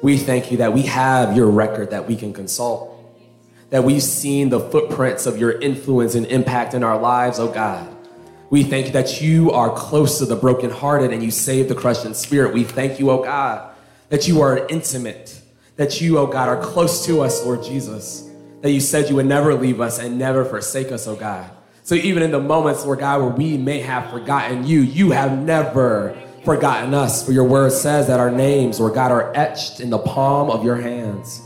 We 0.00 0.16
thank 0.16 0.50
you 0.50 0.56
that 0.58 0.72
we 0.72 0.82
have 0.82 1.36
your 1.36 1.50
record 1.50 1.90
that 1.90 2.08
we 2.08 2.16
can 2.16 2.32
consult, 2.32 2.91
that 3.72 3.84
we've 3.84 4.02
seen 4.02 4.50
the 4.50 4.60
footprints 4.60 5.24
of 5.24 5.38
your 5.38 5.58
influence 5.58 6.14
and 6.14 6.26
impact 6.26 6.74
in 6.74 6.84
our 6.84 6.98
lives, 6.98 7.40
oh 7.40 7.50
God. 7.50 7.88
We 8.50 8.64
thank 8.64 8.88
you 8.88 8.92
that 8.92 9.22
you 9.22 9.50
are 9.50 9.74
close 9.74 10.18
to 10.18 10.26
the 10.26 10.36
brokenhearted 10.36 11.10
and 11.10 11.22
you 11.22 11.30
save 11.30 11.70
the 11.70 11.74
crushed 11.74 12.04
in 12.04 12.12
spirit. 12.12 12.52
We 12.52 12.64
thank 12.64 13.00
you, 13.00 13.10
oh 13.10 13.24
God, 13.24 13.74
that 14.10 14.28
you 14.28 14.42
are 14.42 14.66
intimate, 14.66 15.40
that 15.76 16.02
you, 16.02 16.18
oh 16.18 16.26
God, 16.26 16.50
are 16.50 16.62
close 16.62 17.06
to 17.06 17.22
us, 17.22 17.42
Lord 17.46 17.62
Jesus, 17.62 18.28
that 18.60 18.72
you 18.72 18.78
said 18.78 19.08
you 19.08 19.16
would 19.16 19.24
never 19.24 19.54
leave 19.54 19.80
us 19.80 19.98
and 19.98 20.18
never 20.18 20.44
forsake 20.44 20.92
us, 20.92 21.08
oh 21.08 21.16
God. 21.16 21.50
So 21.82 21.94
even 21.94 22.22
in 22.22 22.30
the 22.30 22.40
moments, 22.40 22.84
Lord 22.84 22.98
God, 22.98 23.22
where 23.22 23.30
we 23.30 23.56
may 23.56 23.80
have 23.80 24.10
forgotten 24.10 24.66
you, 24.66 24.82
you 24.82 25.12
have 25.12 25.38
never 25.38 26.14
forgotten 26.44 26.92
us. 26.92 27.24
For 27.24 27.32
your 27.32 27.44
word 27.44 27.72
says 27.72 28.06
that 28.08 28.20
our 28.20 28.30
names, 28.30 28.78
Lord 28.78 28.92
God, 28.92 29.10
are 29.10 29.34
etched 29.34 29.80
in 29.80 29.88
the 29.88 29.98
palm 29.98 30.50
of 30.50 30.62
your 30.62 30.76
hands. 30.76 31.41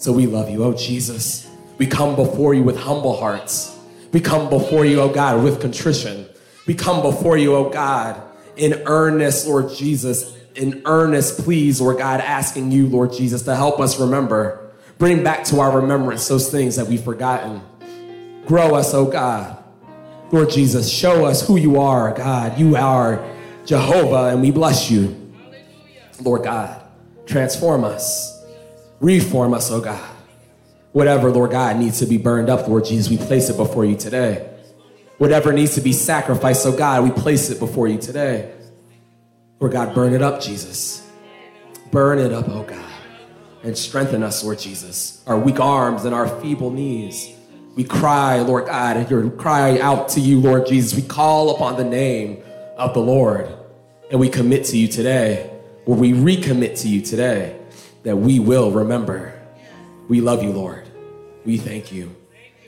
So 0.00 0.12
we 0.12 0.26
love 0.26 0.48
you, 0.48 0.64
oh 0.64 0.72
Jesus. 0.72 1.46
We 1.76 1.86
come 1.86 2.16
before 2.16 2.54
you 2.54 2.62
with 2.62 2.78
humble 2.78 3.18
hearts. 3.18 3.78
We 4.12 4.20
come 4.20 4.48
before 4.48 4.86
you, 4.86 4.98
oh 5.02 5.10
God, 5.10 5.44
with 5.44 5.60
contrition. 5.60 6.24
We 6.66 6.72
come 6.72 7.02
before 7.02 7.36
you, 7.36 7.54
oh 7.54 7.68
God, 7.68 8.18
in 8.56 8.82
earnest, 8.86 9.46
Lord 9.46 9.70
Jesus, 9.74 10.34
in 10.54 10.80
earnest 10.86 11.44
pleas, 11.44 11.82
Lord 11.82 11.98
God, 11.98 12.20
asking 12.22 12.72
you, 12.72 12.86
Lord 12.86 13.12
Jesus, 13.12 13.42
to 13.42 13.54
help 13.54 13.78
us 13.78 14.00
remember. 14.00 14.72
Bring 14.96 15.22
back 15.22 15.44
to 15.44 15.60
our 15.60 15.80
remembrance 15.82 16.26
those 16.26 16.50
things 16.50 16.76
that 16.76 16.86
we've 16.86 17.04
forgotten. 17.04 17.60
Grow 18.46 18.74
us, 18.74 18.94
oh 18.94 19.04
God. 19.04 19.62
Lord 20.32 20.48
Jesus, 20.48 20.90
show 20.90 21.26
us 21.26 21.46
who 21.46 21.56
you 21.58 21.78
are, 21.78 22.14
God. 22.14 22.58
You 22.58 22.74
are 22.74 23.22
Jehovah, 23.66 24.30
and 24.32 24.40
we 24.40 24.50
bless 24.50 24.90
you. 24.90 25.30
Lord 26.22 26.44
God, 26.44 26.80
transform 27.26 27.84
us, 27.84 28.39
reform 29.00 29.54
us, 29.54 29.70
oh 29.70 29.80
God. 29.80 30.16
Whatever, 30.92 31.30
Lord 31.30 31.52
God, 31.52 31.76
needs 31.76 32.00
to 32.00 32.06
be 32.06 32.18
burned 32.18 32.50
up, 32.50 32.66
Lord 32.66 32.84
Jesus, 32.84 33.08
we 33.10 33.16
place 33.16 33.48
it 33.48 33.56
before 33.56 33.84
you 33.84 33.96
today. 33.96 34.48
Whatever 35.18 35.52
needs 35.52 35.74
to 35.74 35.80
be 35.80 35.92
sacrificed, 35.92 36.66
oh 36.66 36.76
God, 36.76 37.04
we 37.04 37.10
place 37.10 37.50
it 37.50 37.58
before 37.58 37.86
you 37.86 37.98
today. 37.98 38.52
Lord 39.60 39.72
God, 39.72 39.94
burn 39.94 40.14
it 40.14 40.22
up, 40.22 40.40
Jesus. 40.40 41.06
Burn 41.90 42.18
it 42.18 42.32
up, 42.32 42.48
oh 42.48 42.62
God. 42.62 42.84
And 43.62 43.76
strengthen 43.76 44.22
us, 44.22 44.42
Lord 44.42 44.58
Jesus, 44.58 45.22
our 45.26 45.38
weak 45.38 45.60
arms 45.60 46.06
and 46.06 46.14
our 46.14 46.26
feeble 46.40 46.70
knees. 46.70 47.30
We 47.76 47.84
cry, 47.84 48.40
Lord 48.40 48.66
God, 48.66 48.96
and 48.96 49.10
you 49.10 49.30
cry 49.32 49.78
out 49.78 50.08
to 50.10 50.20
you, 50.20 50.40
Lord 50.40 50.66
Jesus. 50.66 50.94
We 50.94 51.06
call 51.06 51.54
upon 51.54 51.76
the 51.76 51.84
name 51.84 52.42
of 52.76 52.94
the 52.94 53.00
Lord. 53.00 53.54
And 54.10 54.18
we 54.18 54.28
commit 54.28 54.64
to 54.66 54.76
you 54.76 54.88
today, 54.88 55.50
or 55.86 55.94
we 55.94 56.12
recommit 56.12 56.80
to 56.80 56.88
you 56.88 57.00
today, 57.00 57.59
that 58.02 58.16
we 58.16 58.38
will 58.38 58.70
remember. 58.70 59.38
We 60.08 60.20
love 60.20 60.42
you, 60.42 60.50
Lord. 60.50 60.88
We 61.44 61.56
thank 61.56 61.92
you. 61.92 62.14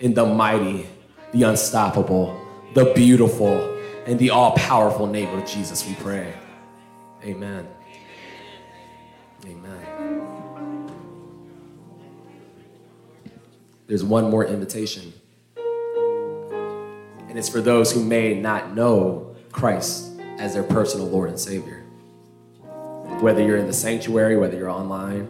In 0.00 0.14
the 0.14 0.26
mighty, 0.26 0.86
the 1.32 1.44
unstoppable, 1.44 2.40
the 2.74 2.92
beautiful, 2.94 3.78
and 4.06 4.18
the 4.18 4.30
all 4.30 4.52
powerful 4.52 5.06
name 5.06 5.28
of 5.38 5.46
Jesus, 5.46 5.86
we 5.86 5.94
pray. 5.94 6.32
Amen. 7.24 7.68
Amen. 9.46 10.98
There's 13.86 14.04
one 14.04 14.30
more 14.30 14.44
invitation, 14.44 15.12
and 17.28 17.38
it's 17.38 17.48
for 17.48 17.60
those 17.60 17.92
who 17.92 18.02
may 18.02 18.38
not 18.38 18.74
know 18.74 19.36
Christ 19.52 20.10
as 20.38 20.54
their 20.54 20.62
personal 20.62 21.08
Lord 21.08 21.28
and 21.28 21.38
Savior. 21.38 21.81
Whether 23.20 23.42
you're 23.42 23.56
in 23.56 23.66
the 23.66 23.72
sanctuary, 23.72 24.36
whether 24.36 24.56
you're 24.56 24.70
online, 24.70 25.28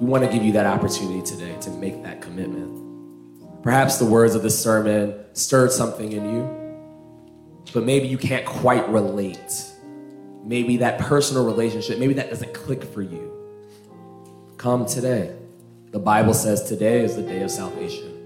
we 0.00 0.06
want 0.06 0.24
to 0.24 0.30
give 0.30 0.42
you 0.42 0.52
that 0.52 0.66
opportunity 0.66 1.22
today 1.22 1.54
to 1.60 1.70
make 1.70 2.02
that 2.02 2.22
commitment. 2.22 3.62
Perhaps 3.62 3.98
the 3.98 4.06
words 4.06 4.34
of 4.34 4.42
the 4.42 4.50
sermon 4.50 5.14
stirred 5.34 5.70
something 5.72 6.12
in 6.12 6.24
you, 6.34 7.72
but 7.74 7.84
maybe 7.84 8.08
you 8.08 8.16
can't 8.16 8.46
quite 8.46 8.88
relate. 8.88 9.66
Maybe 10.42 10.78
that 10.78 10.98
personal 10.98 11.44
relationship, 11.44 11.98
maybe 11.98 12.14
that 12.14 12.30
doesn't 12.30 12.54
click 12.54 12.82
for 12.82 13.02
you. 13.02 13.30
Come 14.56 14.86
today. 14.86 15.36
The 15.90 15.98
Bible 15.98 16.32
says 16.32 16.62
today 16.62 17.02
is 17.04 17.16
the 17.16 17.22
day 17.22 17.42
of 17.42 17.50
salvation. 17.50 18.16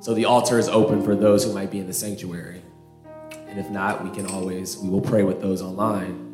So 0.00 0.12
the 0.12 0.26
altar 0.26 0.58
is 0.58 0.68
open 0.68 1.02
for 1.02 1.16
those 1.16 1.44
who 1.44 1.54
might 1.54 1.70
be 1.70 1.78
in 1.78 1.86
the 1.86 1.94
sanctuary. 1.94 2.60
And 3.48 3.58
if 3.58 3.70
not, 3.70 4.04
we 4.04 4.10
can 4.10 4.26
always, 4.26 4.76
we 4.76 4.90
will 4.90 5.00
pray 5.00 5.22
with 5.22 5.40
those 5.40 5.62
online. 5.62 6.33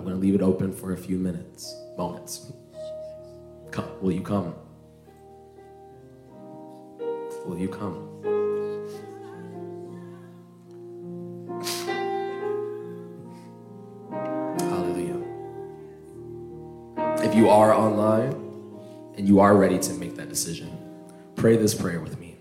I'm 0.00 0.06
going 0.06 0.16
to 0.16 0.22
leave 0.22 0.34
it 0.34 0.40
open 0.40 0.72
for 0.72 0.94
a 0.94 0.96
few 0.96 1.18
minutes, 1.18 1.76
moments. 1.98 2.50
Come, 3.70 3.84
will 4.00 4.12
you 4.12 4.22
come? 4.22 4.54
Will 7.44 7.58
you 7.58 7.68
come? 7.68 8.08
Hallelujah. 14.70 15.22
If 17.22 17.34
you 17.34 17.50
are 17.50 17.74
online 17.74 18.32
and 19.18 19.28
you 19.28 19.40
are 19.40 19.54
ready 19.54 19.78
to 19.80 19.92
make 19.92 20.16
that 20.16 20.30
decision, 20.30 20.78
pray 21.36 21.58
this 21.58 21.74
prayer 21.74 22.00
with 22.00 22.18
me. 22.18 22.38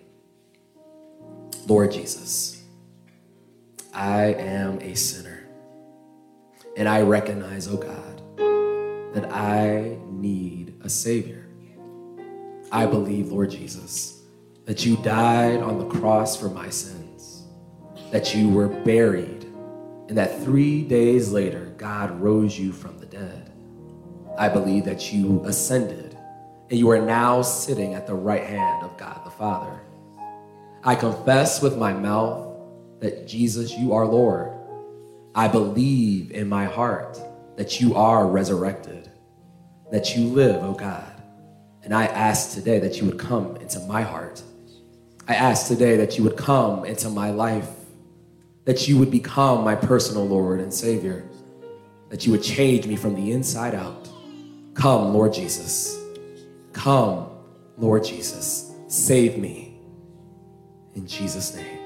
Lord 1.67 1.91
Jesus, 1.91 2.63
I 3.93 4.27
am 4.27 4.79
a 4.79 4.95
sinner. 4.95 5.38
And 6.79 6.87
I 6.87 7.01
recognize, 7.01 7.67
oh 7.67 7.75
God, 7.75 8.21
that 9.13 9.29
I 9.33 9.97
need 10.11 10.75
a 10.81 10.89
Savior. 10.89 11.45
I 12.71 12.85
believe, 12.85 13.33
Lord 13.33 13.51
Jesus, 13.51 14.21
that 14.63 14.85
you 14.85 14.95
died 15.03 15.59
on 15.61 15.77
the 15.77 15.99
cross 15.99 16.39
for 16.39 16.47
my 16.47 16.69
sins, 16.69 17.43
that 18.11 18.33
you 18.33 18.47
were 18.47 18.69
buried, 18.69 19.43
and 20.07 20.17
that 20.17 20.41
three 20.41 20.83
days 20.83 21.33
later, 21.33 21.65
God 21.77 22.17
rose 22.21 22.57
you 22.57 22.71
from 22.71 22.97
the 22.97 23.07
dead. 23.07 23.51
I 24.37 24.47
believe 24.47 24.85
that 24.85 25.11
you 25.11 25.43
ascended, 25.43 26.17
and 26.69 26.79
you 26.79 26.89
are 26.91 27.01
now 27.01 27.41
sitting 27.41 27.93
at 27.93 28.07
the 28.07 28.15
right 28.15 28.45
hand 28.45 28.85
of 28.85 28.97
God 28.97 29.25
the 29.25 29.31
Father. 29.31 29.81
I 30.85 30.95
confess 30.95 31.61
with 31.61 31.77
my 31.77 31.91
mouth 31.91 32.55
that 33.01 33.27
Jesus, 33.27 33.73
you 33.73 33.91
are 33.91 34.05
Lord. 34.05 34.48
I 35.35 35.47
believe 35.47 36.31
in 36.31 36.49
my 36.49 36.65
heart 36.65 37.19
that 37.57 37.79
you 37.79 37.95
are 37.95 38.27
resurrected, 38.27 39.09
that 39.91 40.15
you 40.15 40.27
live, 40.27 40.63
oh 40.63 40.73
God. 40.73 41.21
And 41.83 41.93
I 41.93 42.05
ask 42.05 42.53
today 42.53 42.79
that 42.79 42.99
you 42.99 43.05
would 43.05 43.19
come 43.19 43.55
into 43.57 43.79
my 43.81 44.01
heart. 44.01 44.41
I 45.27 45.35
ask 45.35 45.67
today 45.67 45.97
that 45.97 46.17
you 46.17 46.23
would 46.23 46.37
come 46.37 46.85
into 46.85 47.09
my 47.09 47.31
life, 47.31 47.69
that 48.65 48.87
you 48.87 48.97
would 48.97 49.11
become 49.11 49.63
my 49.63 49.75
personal 49.75 50.27
Lord 50.27 50.59
and 50.59 50.73
Savior, 50.73 51.23
that 52.09 52.25
you 52.25 52.31
would 52.31 52.43
change 52.43 52.87
me 52.87 52.95
from 52.95 53.15
the 53.15 53.31
inside 53.31 53.75
out. 53.75 54.09
Come, 54.73 55.13
Lord 55.13 55.33
Jesus. 55.33 55.99
Come, 56.73 57.29
Lord 57.77 58.03
Jesus. 58.03 58.71
Save 58.87 59.37
me. 59.37 59.79
In 60.95 61.05
Jesus' 61.05 61.55
name. 61.55 61.78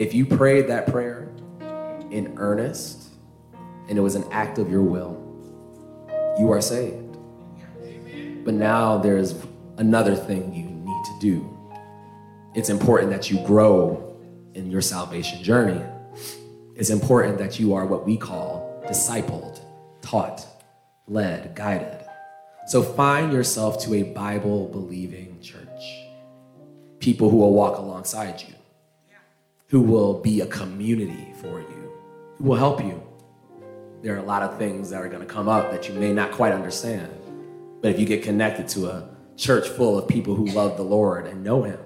If 0.00 0.14
you 0.14 0.24
prayed 0.24 0.66
that 0.68 0.86
prayer 0.86 1.28
in 2.10 2.32
earnest 2.38 3.10
and 3.86 3.98
it 3.98 4.00
was 4.00 4.14
an 4.14 4.24
act 4.32 4.56
of 4.56 4.70
your 4.70 4.80
will, 4.80 5.12
you 6.38 6.50
are 6.50 6.62
saved. 6.62 7.18
But 8.42 8.54
now 8.54 8.96
there's 8.96 9.34
another 9.76 10.16
thing 10.16 10.54
you 10.54 10.64
need 10.64 11.04
to 11.04 11.18
do. 11.20 11.58
It's 12.54 12.70
important 12.70 13.10
that 13.10 13.30
you 13.30 13.44
grow 13.44 14.16
in 14.54 14.70
your 14.70 14.80
salvation 14.80 15.42
journey. 15.42 15.84
It's 16.76 16.88
important 16.88 17.36
that 17.36 17.60
you 17.60 17.74
are 17.74 17.84
what 17.84 18.06
we 18.06 18.16
call 18.16 18.82
discipled, 18.88 19.60
taught, 20.00 20.46
led, 21.08 21.54
guided. 21.54 22.06
So 22.68 22.82
find 22.82 23.34
yourself 23.34 23.84
to 23.84 23.92
a 23.92 24.02
Bible 24.04 24.68
believing 24.68 25.42
church. 25.42 25.82
People 27.00 27.28
who 27.28 27.36
will 27.36 27.52
walk 27.52 27.76
alongside 27.76 28.40
you, 28.40 28.54
who 29.70 29.80
will 29.80 30.20
be 30.20 30.40
a 30.40 30.46
community 30.46 31.32
for 31.40 31.60
you, 31.60 31.92
who 32.36 32.44
will 32.44 32.56
help 32.56 32.82
you. 32.82 33.00
There 34.02 34.14
are 34.14 34.18
a 34.18 34.22
lot 34.22 34.42
of 34.42 34.58
things 34.58 34.90
that 34.90 35.00
are 35.00 35.08
going 35.08 35.20
to 35.20 35.32
come 35.32 35.48
up 35.48 35.70
that 35.70 35.88
you 35.88 35.94
may 35.94 36.12
not 36.12 36.32
quite 36.32 36.52
understand. 36.52 37.08
But 37.80 37.92
if 37.92 38.00
you 38.00 38.04
get 38.04 38.22
connected 38.22 38.66
to 38.68 38.88
a 38.88 39.08
church 39.36 39.68
full 39.68 39.96
of 39.96 40.08
people 40.08 40.34
who 40.34 40.46
love 40.46 40.76
the 40.76 40.82
Lord 40.82 41.26
and 41.26 41.44
know 41.44 41.62
Him, 41.62 41.78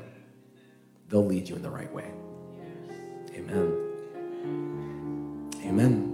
they'll 1.09 1.27
lead 1.27 1.49
you 1.49 1.57
in 1.57 1.63
the 1.63 1.71
right 1.71 1.93
way. 1.93 2.11
Amen. 3.35 3.81
Amen. 5.65 6.14